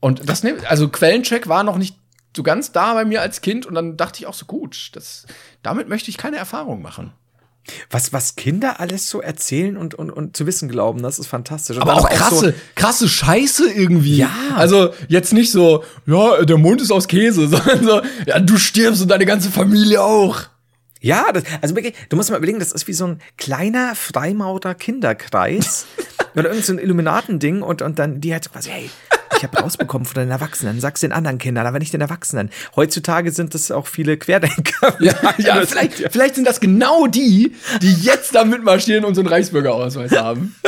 [0.00, 1.96] Und das also Quellencheck war noch nicht
[2.36, 5.26] so ganz da bei mir als Kind und dann dachte ich auch so gut, das
[5.62, 7.12] damit möchte ich keine Erfahrung machen.
[7.90, 11.76] Was, was Kinder alles so erzählen und, und, und zu wissen glauben, das ist fantastisch.
[11.76, 14.18] Und Aber auch krasse, so, krasse Scheiße irgendwie.
[14.18, 14.30] Ja.
[14.54, 19.02] Also jetzt nicht so, ja, der Mund ist aus Käse, sondern so, ja, du stirbst
[19.02, 20.42] und deine ganze Familie auch.
[21.00, 24.76] ja, das, also wirklich, du musst mal überlegen, das ist wie so ein kleiner Freimaurer
[24.76, 25.86] Kinderkreis
[26.36, 28.90] oder irgend so ein Illuminatending und, und dann die hat so quasi, hey,
[29.36, 32.50] ich habe rausbekommen von den Erwachsenen, sag's den anderen Kindern, aber nicht den Erwachsenen.
[32.74, 34.96] Heutzutage sind das auch viele Querdenker.
[35.06, 39.28] Ja, ja vielleicht, vielleicht sind das genau die, die jetzt da mitmarschieren und so einen
[39.28, 40.54] Reichsbürgerausweis haben.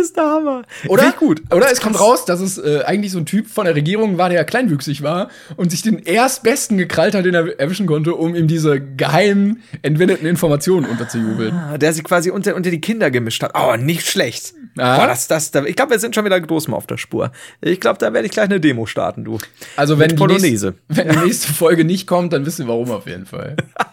[0.00, 0.62] ist der Hammer.
[0.88, 1.02] Oder?
[1.02, 1.42] Richtig gut.
[1.54, 4.28] Oder es kommt raus, dass es äh, eigentlich so ein Typ von der Regierung war,
[4.28, 8.48] der kleinwüchsig war und sich den erstbesten gekrallt hat, den er erwischen konnte, um ihm
[8.48, 11.54] diese geheimen, entwendeten Informationen unterzujubeln.
[11.54, 13.52] Ah, Der sie quasi unter, unter die Kinder gemischt hat.
[13.54, 14.54] Oh, nicht schlecht.
[14.76, 14.98] Ah.
[14.98, 17.32] Boah, das, das, da, ich glaube, wir sind schon wieder groß mal auf der Spur.
[17.60, 19.38] Ich glaube, da werde ich gleich eine Demo starten, du.
[19.76, 20.48] Also wenn Mit die, Polonaise.
[20.48, 23.56] nächste, wenn die nächste Folge nicht kommt, dann wissen wir warum auf jeden Fall.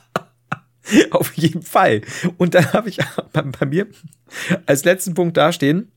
[1.11, 2.01] Auf jeden Fall.
[2.37, 2.99] Und dann habe ich
[3.33, 3.87] bei, bei mir
[4.65, 5.91] als letzten Punkt dastehen.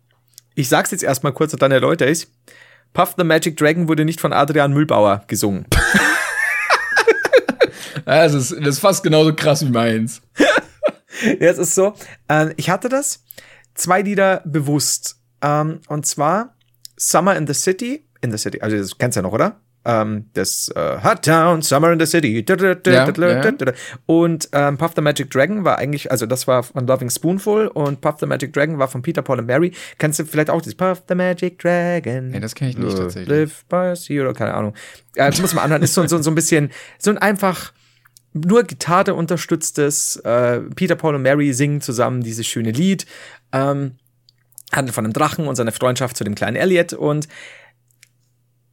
[0.55, 2.31] Ich sag's jetzt erstmal kurz und dann erläutere ich's.
[2.93, 5.67] Puff the Magic Dragon wurde nicht von Adrian Mühlbauer gesungen.
[8.07, 10.21] Ja, das, ist, das ist fast genauso krass wie meins.
[11.23, 11.95] Ja, es ist so,
[12.29, 13.23] äh, ich hatte das,
[13.75, 15.21] zwei Lieder bewusst.
[15.43, 16.57] Ähm, und zwar
[16.97, 19.61] Summer in the City, in the City, also das kennst du ja noch, oder?
[19.85, 22.45] Ähm, das äh, Hot Town, Summer in the City.
[22.87, 23.11] Ja.
[24.07, 28.03] Und ähm, Puff the Magic Dragon war eigentlich, also das war von Loving Spoonful und
[28.03, 29.73] Puff the Magic Dragon war von Peter, Paul und Mary.
[29.99, 32.29] Kennst du vielleicht auch das Puff the Magic Dragon?
[32.29, 33.29] Nee, das kenn ich nicht tatsächlich.
[33.29, 34.75] Live by sea oder keine Ahnung.
[35.15, 35.83] Äh, das muss man anhören.
[35.83, 37.73] Ist so, so, so ein bisschen, so ein einfach
[38.33, 40.17] nur Gitarre unterstütztes.
[40.17, 43.07] Äh, Peter, Paul und Mary singen zusammen dieses schöne Lied.
[43.53, 43.93] Ähm,
[44.73, 46.93] handelt von einem Drachen und seiner Freundschaft zu dem kleinen Elliot.
[46.93, 47.29] Und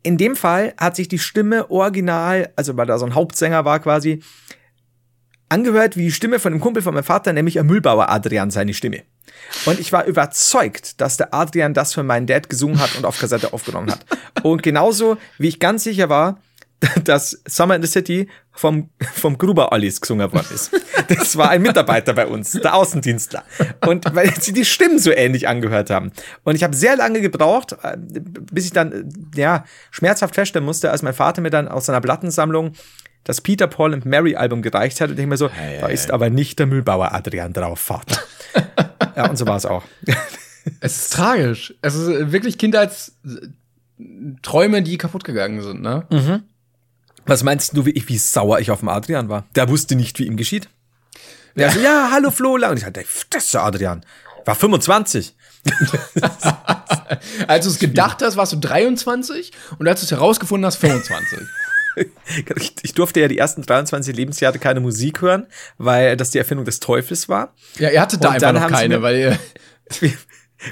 [0.07, 3.79] in dem Fall hat sich die Stimme original, also weil da so ein Hauptsänger war
[3.79, 4.23] quasi,
[5.49, 8.73] angehört wie die Stimme von dem Kumpel von meinem Vater, nämlich ein Müllbauer Adrian, seine
[8.73, 9.03] Stimme.
[9.65, 13.19] Und ich war überzeugt, dass der Adrian das für meinen Dad gesungen hat und auf
[13.19, 14.05] Kassette aufgenommen hat.
[14.43, 16.39] Und genauso wie ich ganz sicher war,
[17.03, 20.71] dass Summer in the City vom, vom Gruber Ollis gesungen worden ist.
[21.09, 23.43] Das war ein Mitarbeiter bei uns, der Außendienstler.
[23.85, 26.11] Und weil sie die Stimmen so ähnlich angehört haben.
[26.43, 30.91] Und ich habe sehr lange gebraucht, äh, bis ich dann, äh, ja, schmerzhaft feststellen musste,
[30.91, 32.73] als mein Vater mir dann aus seiner Plattensammlung
[33.23, 35.09] das Peter, Paul und Mary Album gereicht hat.
[35.09, 35.49] Und ich mir so,
[35.81, 38.17] da ist aber nicht der Müllbauer Adrian drauf, Vater.
[39.15, 39.83] ja, und so war es auch.
[40.81, 41.73] Es ist tragisch.
[41.81, 46.05] Es ist wirklich Kindheitsträume, die kaputt gegangen sind, ne?
[47.27, 49.45] Was meinst du, wie, ich, wie sauer ich auf den Adrian war?
[49.55, 50.69] Der wusste nicht, wie ihm geschieht.
[51.55, 52.53] Ja, so, ja hallo Flo.
[52.55, 54.05] Und ich dachte, das ist der Adrian.
[54.45, 55.35] War 25.
[57.47, 61.39] Als du es gedacht hast, warst du 23 und als du es herausgefunden hast, 25.
[62.57, 65.47] Ich, ich durfte ja die ersten 23 Lebensjahre keine Musik hören,
[65.79, 67.55] weil das die Erfindung des Teufels war.
[67.79, 69.39] Ja, ihr hattet da Und einfach noch keine, mir- weil ihr,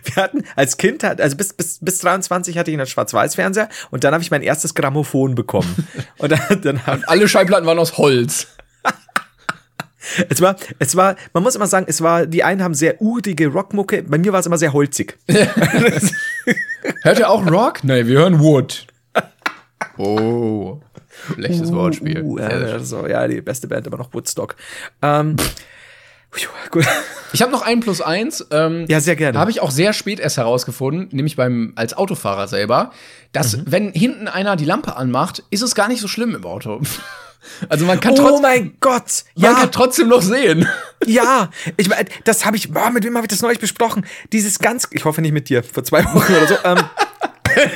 [0.03, 4.13] Wir, hatten als Kind, also bis, bis, bis 23 hatte ich einen Schwarz-Weiß-Fernseher und dann
[4.13, 5.88] habe ich mein erstes Grammophon bekommen.
[6.17, 8.47] Und dann, dann haben, alle Schallplatten waren aus Holz.
[10.29, 13.47] es war, es war, man muss immer sagen, es war, die einen haben sehr urige
[13.47, 15.17] Rockmucke, bei mir war es immer sehr holzig.
[17.01, 17.83] Hört ihr auch Rock?
[17.83, 18.88] Nee, wir hören Wood.
[19.97, 20.79] Oh.
[21.33, 22.21] Schlechtes Wortspiel.
[22.21, 22.86] Uh, sehr ja, schön.
[22.86, 24.55] so, ja, die beste Band immer noch Woodstock.
[25.01, 25.36] Ähm,
[26.71, 26.86] gut.
[27.33, 28.45] Ich habe noch ein plus eins.
[28.51, 29.38] Ähm, Ja, sehr gerne.
[29.39, 32.91] Habe ich auch sehr spät erst herausgefunden, nämlich beim als Autofahrer selber,
[33.33, 33.63] dass Mhm.
[33.67, 36.81] wenn hinten einer die Lampe anmacht, ist es gar nicht so schlimm im Auto.
[37.69, 39.23] Also man kann, Oh trotz, mein Gott!
[39.36, 40.67] man Ja, kann trotzdem noch sehen.
[41.05, 41.51] ja.
[41.77, 44.03] Ich meine, das habe ich, boah, mit wem habe ich das neulich besprochen?
[44.33, 46.55] Dieses ganz, ich hoffe nicht mit dir, vor zwei Wochen oder so.
[46.63, 46.77] Ähm,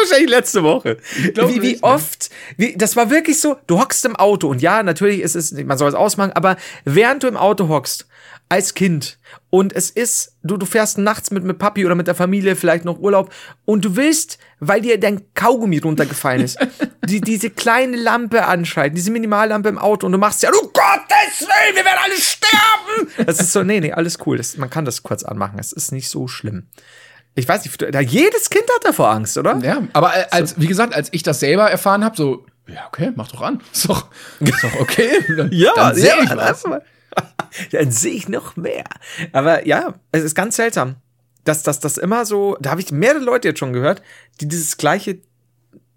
[0.00, 0.98] wahrscheinlich letzte Woche.
[1.34, 1.82] glaub Wie, wie ne?
[1.82, 5.52] oft, wie, das war wirklich so, du hockst im Auto und ja, natürlich ist es,
[5.52, 8.06] man soll es ausmachen, aber während du im Auto hockst,
[8.48, 12.14] als Kind, und es ist, du, du fährst nachts mit, mit Papi oder mit der
[12.14, 13.32] Familie vielleicht noch Urlaub
[13.64, 16.58] und du willst, weil dir dein Kaugummi runtergefallen ist,
[17.06, 21.40] die, diese kleine Lampe anschalten, diese Minimallampe im Auto und du machst ja, du Gottes
[21.40, 23.26] Willen, wir werden alle sterben!
[23.26, 25.90] Das ist so, nee, nee, alles cool, das, man kann das kurz anmachen, es ist
[25.90, 26.66] nicht so schlimm.
[27.34, 29.56] Ich weiß nicht, da, jedes Kind hat davor Angst, oder?
[29.62, 33.12] Ja, aber äh, als, wie gesagt, als ich das selber erfahren habe, so, ja, okay,
[33.16, 33.62] mach doch an.
[33.72, 34.08] Ist doch,
[34.40, 35.10] ist doch okay.
[35.36, 36.64] Dann, dann sehe ich was.
[36.64, 36.82] mal.
[37.72, 38.84] Dann sehe ich noch mehr.
[39.32, 40.96] Aber ja, es ist ganz seltsam,
[41.44, 44.02] dass das das immer so, da habe ich mehrere Leute jetzt schon gehört,
[44.40, 45.18] die dieses gleiche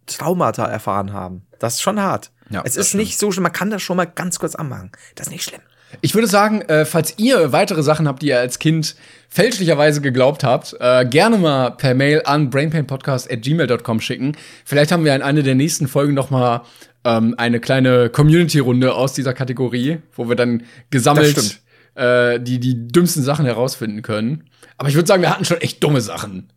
[0.05, 1.45] Traumata erfahren haben.
[1.59, 2.31] Das ist schon hart.
[2.49, 4.91] Ja, es ist nicht so schlimm, man kann das schon mal ganz kurz anmachen.
[5.15, 5.61] Das ist nicht schlimm.
[6.01, 8.95] Ich würde sagen, äh, falls ihr weitere Sachen habt, die ihr als Kind
[9.29, 14.37] fälschlicherweise geglaubt habt, äh, gerne mal per Mail an brainpainpodcast.gmail.com schicken.
[14.63, 16.61] Vielleicht haben wir in einer der nächsten Folgen noch mal
[17.03, 21.61] ähm, eine kleine Community-Runde aus dieser Kategorie, wo wir dann gesammelt
[21.95, 24.49] äh, die, die dümmsten Sachen herausfinden können.
[24.77, 26.51] Aber ich würde sagen, wir hatten schon echt dumme Sachen.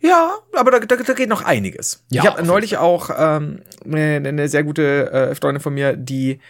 [0.00, 2.04] Ja, aber da, da, da geht noch einiges.
[2.10, 6.40] Ja, ich habe neulich auch ähm, eine, eine sehr gute äh, Freundin von mir, die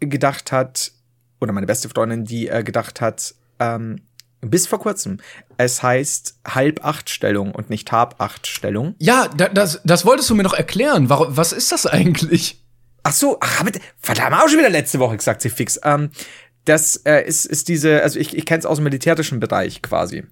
[0.00, 0.92] gedacht hat,
[1.40, 4.02] oder meine beste Freundin, die äh, gedacht hat, ähm,
[4.40, 5.18] bis vor kurzem,
[5.56, 8.94] es heißt halb acht Stellung und nicht hab acht Stellung.
[8.98, 11.08] Ja, da, das, das wolltest du mir noch erklären.
[11.08, 12.62] Warum, was ist das eigentlich?
[13.02, 15.80] Ach so, ach, aber, verdammt, auch schon wieder letzte Woche gesagt, sie fix.
[15.82, 16.10] Ähm,
[16.64, 20.24] das äh, ist, ist diese, also ich, ich kenne es aus dem militärischen Bereich quasi.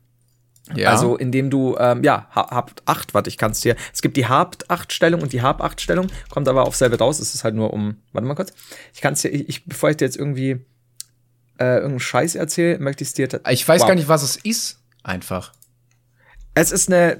[0.74, 0.90] Ja.
[0.90, 3.76] Also indem du, ähm, ja, ha- habt acht, warte, ich kann es dir.
[3.94, 6.98] Es gibt die habt acht Stellung und die hab acht Stellung, kommt aber auf selbe
[6.98, 7.20] raus.
[7.20, 8.52] Es ist halt nur um, warte mal kurz.
[8.92, 10.64] Ich kann es dir, ich, bevor ich dir jetzt irgendwie
[11.58, 13.28] äh, irgendeinen Scheiß erzähle, möchte ich es dir.
[13.50, 13.88] ich weiß Wow.
[13.88, 14.80] gar nicht, was es ist.
[15.02, 15.52] Einfach.
[16.54, 17.18] Es ist eine,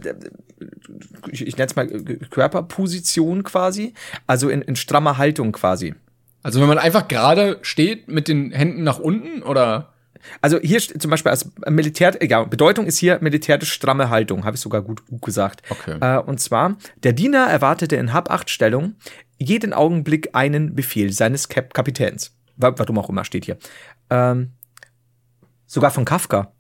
[1.31, 1.87] ich, ich nenne es mal
[2.31, 3.93] Körperposition quasi,
[4.27, 5.95] also in, in strammer Haltung quasi.
[6.43, 9.93] Also wenn man einfach gerade steht mit den Händen nach unten oder
[10.41, 14.63] Also hier zum Beispiel als Militär, egal, Bedeutung ist hier militärisch stramme Haltung, habe ich
[14.63, 15.63] sogar gut, gut gesagt.
[15.69, 15.97] Okay.
[16.01, 18.95] Äh, und zwar, der Diener erwartete in Hab-8-Stellung
[19.39, 22.33] jeden Augenblick einen Befehl seines Kap Kapitäns.
[22.57, 23.57] Wa- Warum auch immer steht hier.
[24.11, 24.53] Ähm,
[25.67, 26.53] sogar von Kafka.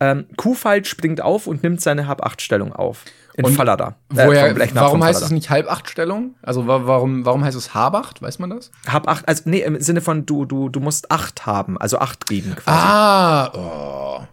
[0.00, 3.04] Ähm, Kuhfalt springt auf und nimmt seine Hab-8-Stellung auf.
[3.34, 3.96] In Und Fallada.
[4.14, 6.34] Äh, woher, warum heißt es nicht halb acht Stellung?
[6.42, 8.20] Also wa warum, warum heißt es Habacht?
[8.20, 8.70] Weiß man das?
[8.86, 12.54] Hab-8, also nee, im Sinne von du, du, du musst acht haben, also acht geben
[12.56, 12.76] quasi.
[12.78, 14.26] Ah, oh.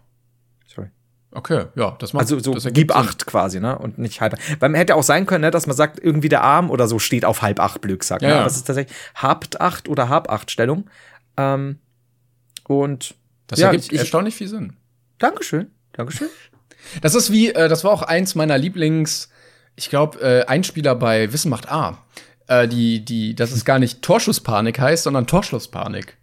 [1.38, 2.99] Okay, ja, das macht Also so das gib Sinn.
[2.99, 3.77] acht quasi, ne?
[3.77, 4.34] Und nicht halb.
[4.59, 6.97] Weil man hätte auch sein können, ne, dass man sagt, irgendwie der Arm oder so
[6.97, 8.23] steht auf halb acht Blöck, sagt.
[8.23, 8.35] Ja, ne?
[8.38, 8.45] ja.
[8.47, 10.89] Es ist tatsächlich habt acht oder hab acht Stellung.
[11.38, 11.77] Ähm,
[12.68, 13.14] und
[13.45, 14.77] Das ja, ergibt ich, erstaunlich viel Sinn.
[15.19, 15.72] Dankeschön.
[15.93, 16.27] Dankeschön.
[17.01, 19.30] Das ist wie, äh, das war auch eins meiner Lieblings,
[19.76, 21.97] ich glaube, äh, Einspieler bei Wissen macht A.
[22.47, 26.15] Äh, die, die, dass es gar nicht Torschusspanik heißt, sondern Torschlusspanik.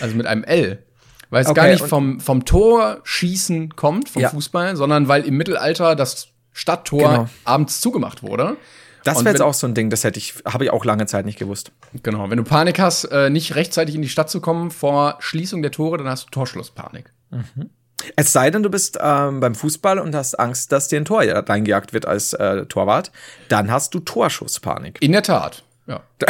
[0.00, 0.84] Also mit einem L.
[1.30, 4.28] Weil es Okay, gar nicht vom, vom Torschießen kommt, vom Ja.
[4.30, 7.28] Fußball, sondern weil im Mittelalter das Stadttor Genau.
[7.44, 8.56] abends zugemacht wurde.
[9.04, 11.26] Das wäre jetzt auch so ein Ding, das hätte ich, habe ich auch lange Zeit
[11.26, 11.72] nicht gewusst.
[12.02, 15.60] Genau, wenn du Panik hast, äh, nicht rechtzeitig in die Stadt zu kommen vor Schließung
[15.60, 17.12] der Tore, dann hast du Torschlusspanik.
[18.16, 21.22] Es sei denn, du bist ähm, beim Fußball und hast Angst, dass dir ein Tor
[21.22, 23.12] reingejagt wird als äh, Torwart,
[23.48, 25.02] dann hast du Torschusspanik.
[25.02, 26.00] In der Tat, ja.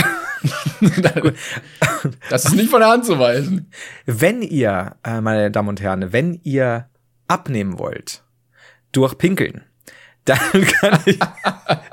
[2.30, 3.70] das ist nicht von der Hand zu weisen.
[4.06, 6.88] Wenn ihr, äh, meine Damen und Herren, wenn ihr
[7.28, 8.22] abnehmen wollt
[8.92, 9.62] durch Pinkeln,
[10.24, 11.18] dann kann ich.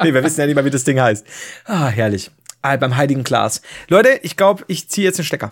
[0.04, 1.26] nee, wir wissen ja nicht mal, wie das Ding heißt.
[1.66, 2.32] Ah, herrlich.
[2.62, 3.62] Ah, beim Heiligen Glas.
[3.90, 5.52] Leute, ich glaube, ich ziehe jetzt den Stecker.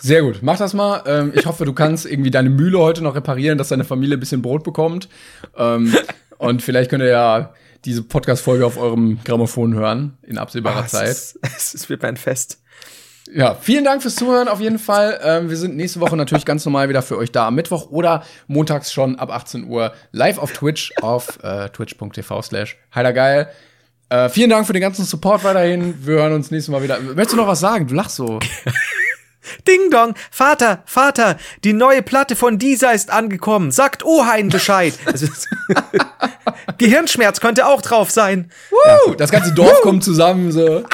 [0.00, 1.02] Sehr gut, mach das mal.
[1.06, 4.20] Ähm, ich hoffe, du kannst irgendwie deine Mühle heute noch reparieren, dass deine Familie ein
[4.20, 5.08] bisschen Brot bekommt.
[5.56, 5.94] Ähm,
[6.38, 7.54] und vielleicht könnt ihr ja
[7.84, 11.08] diese Podcast-Folge auf eurem Grammophon hören in absehbarer es Zeit.
[11.10, 12.58] ist- Es ist wird ein Fest.
[13.32, 15.20] Ja, vielen Dank fürs Zuhören auf jeden Fall.
[15.22, 18.24] Ähm, wir sind nächste Woche natürlich ganz normal wieder für euch da am Mittwoch oder
[18.48, 23.48] montags schon ab 18 Uhr live auf Twitch auf äh, twitch.tv slash heidergeil.
[24.08, 25.94] Äh, vielen Dank für den ganzen Support weiterhin.
[26.04, 26.98] Wir hören uns nächstes Mal wieder.
[26.98, 27.86] Möchtest du noch was sagen?
[27.86, 28.40] Du lachst so.
[29.66, 33.70] Ding dong, Vater, Vater, die neue Platte von dieser ist angekommen.
[33.70, 34.94] Sagt Ohain Bescheid.
[35.12, 35.48] Es ist-
[36.78, 38.50] Gehirnschmerz könnte auch drauf sein.
[39.06, 40.52] Uh, das ganze Dorf kommt zusammen.
[40.52, 40.84] So.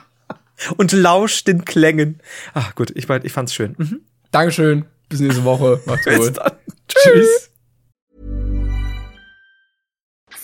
[0.76, 2.20] Und lauscht den Klängen.
[2.54, 3.74] Ach gut, ich, ich fand's schön.
[3.78, 4.00] Mhm.
[4.30, 4.86] Dankeschön.
[5.08, 5.80] Bis nächste Woche.
[5.86, 6.36] Macht's gut.
[6.38, 6.52] dann.
[6.88, 7.50] Tschüss.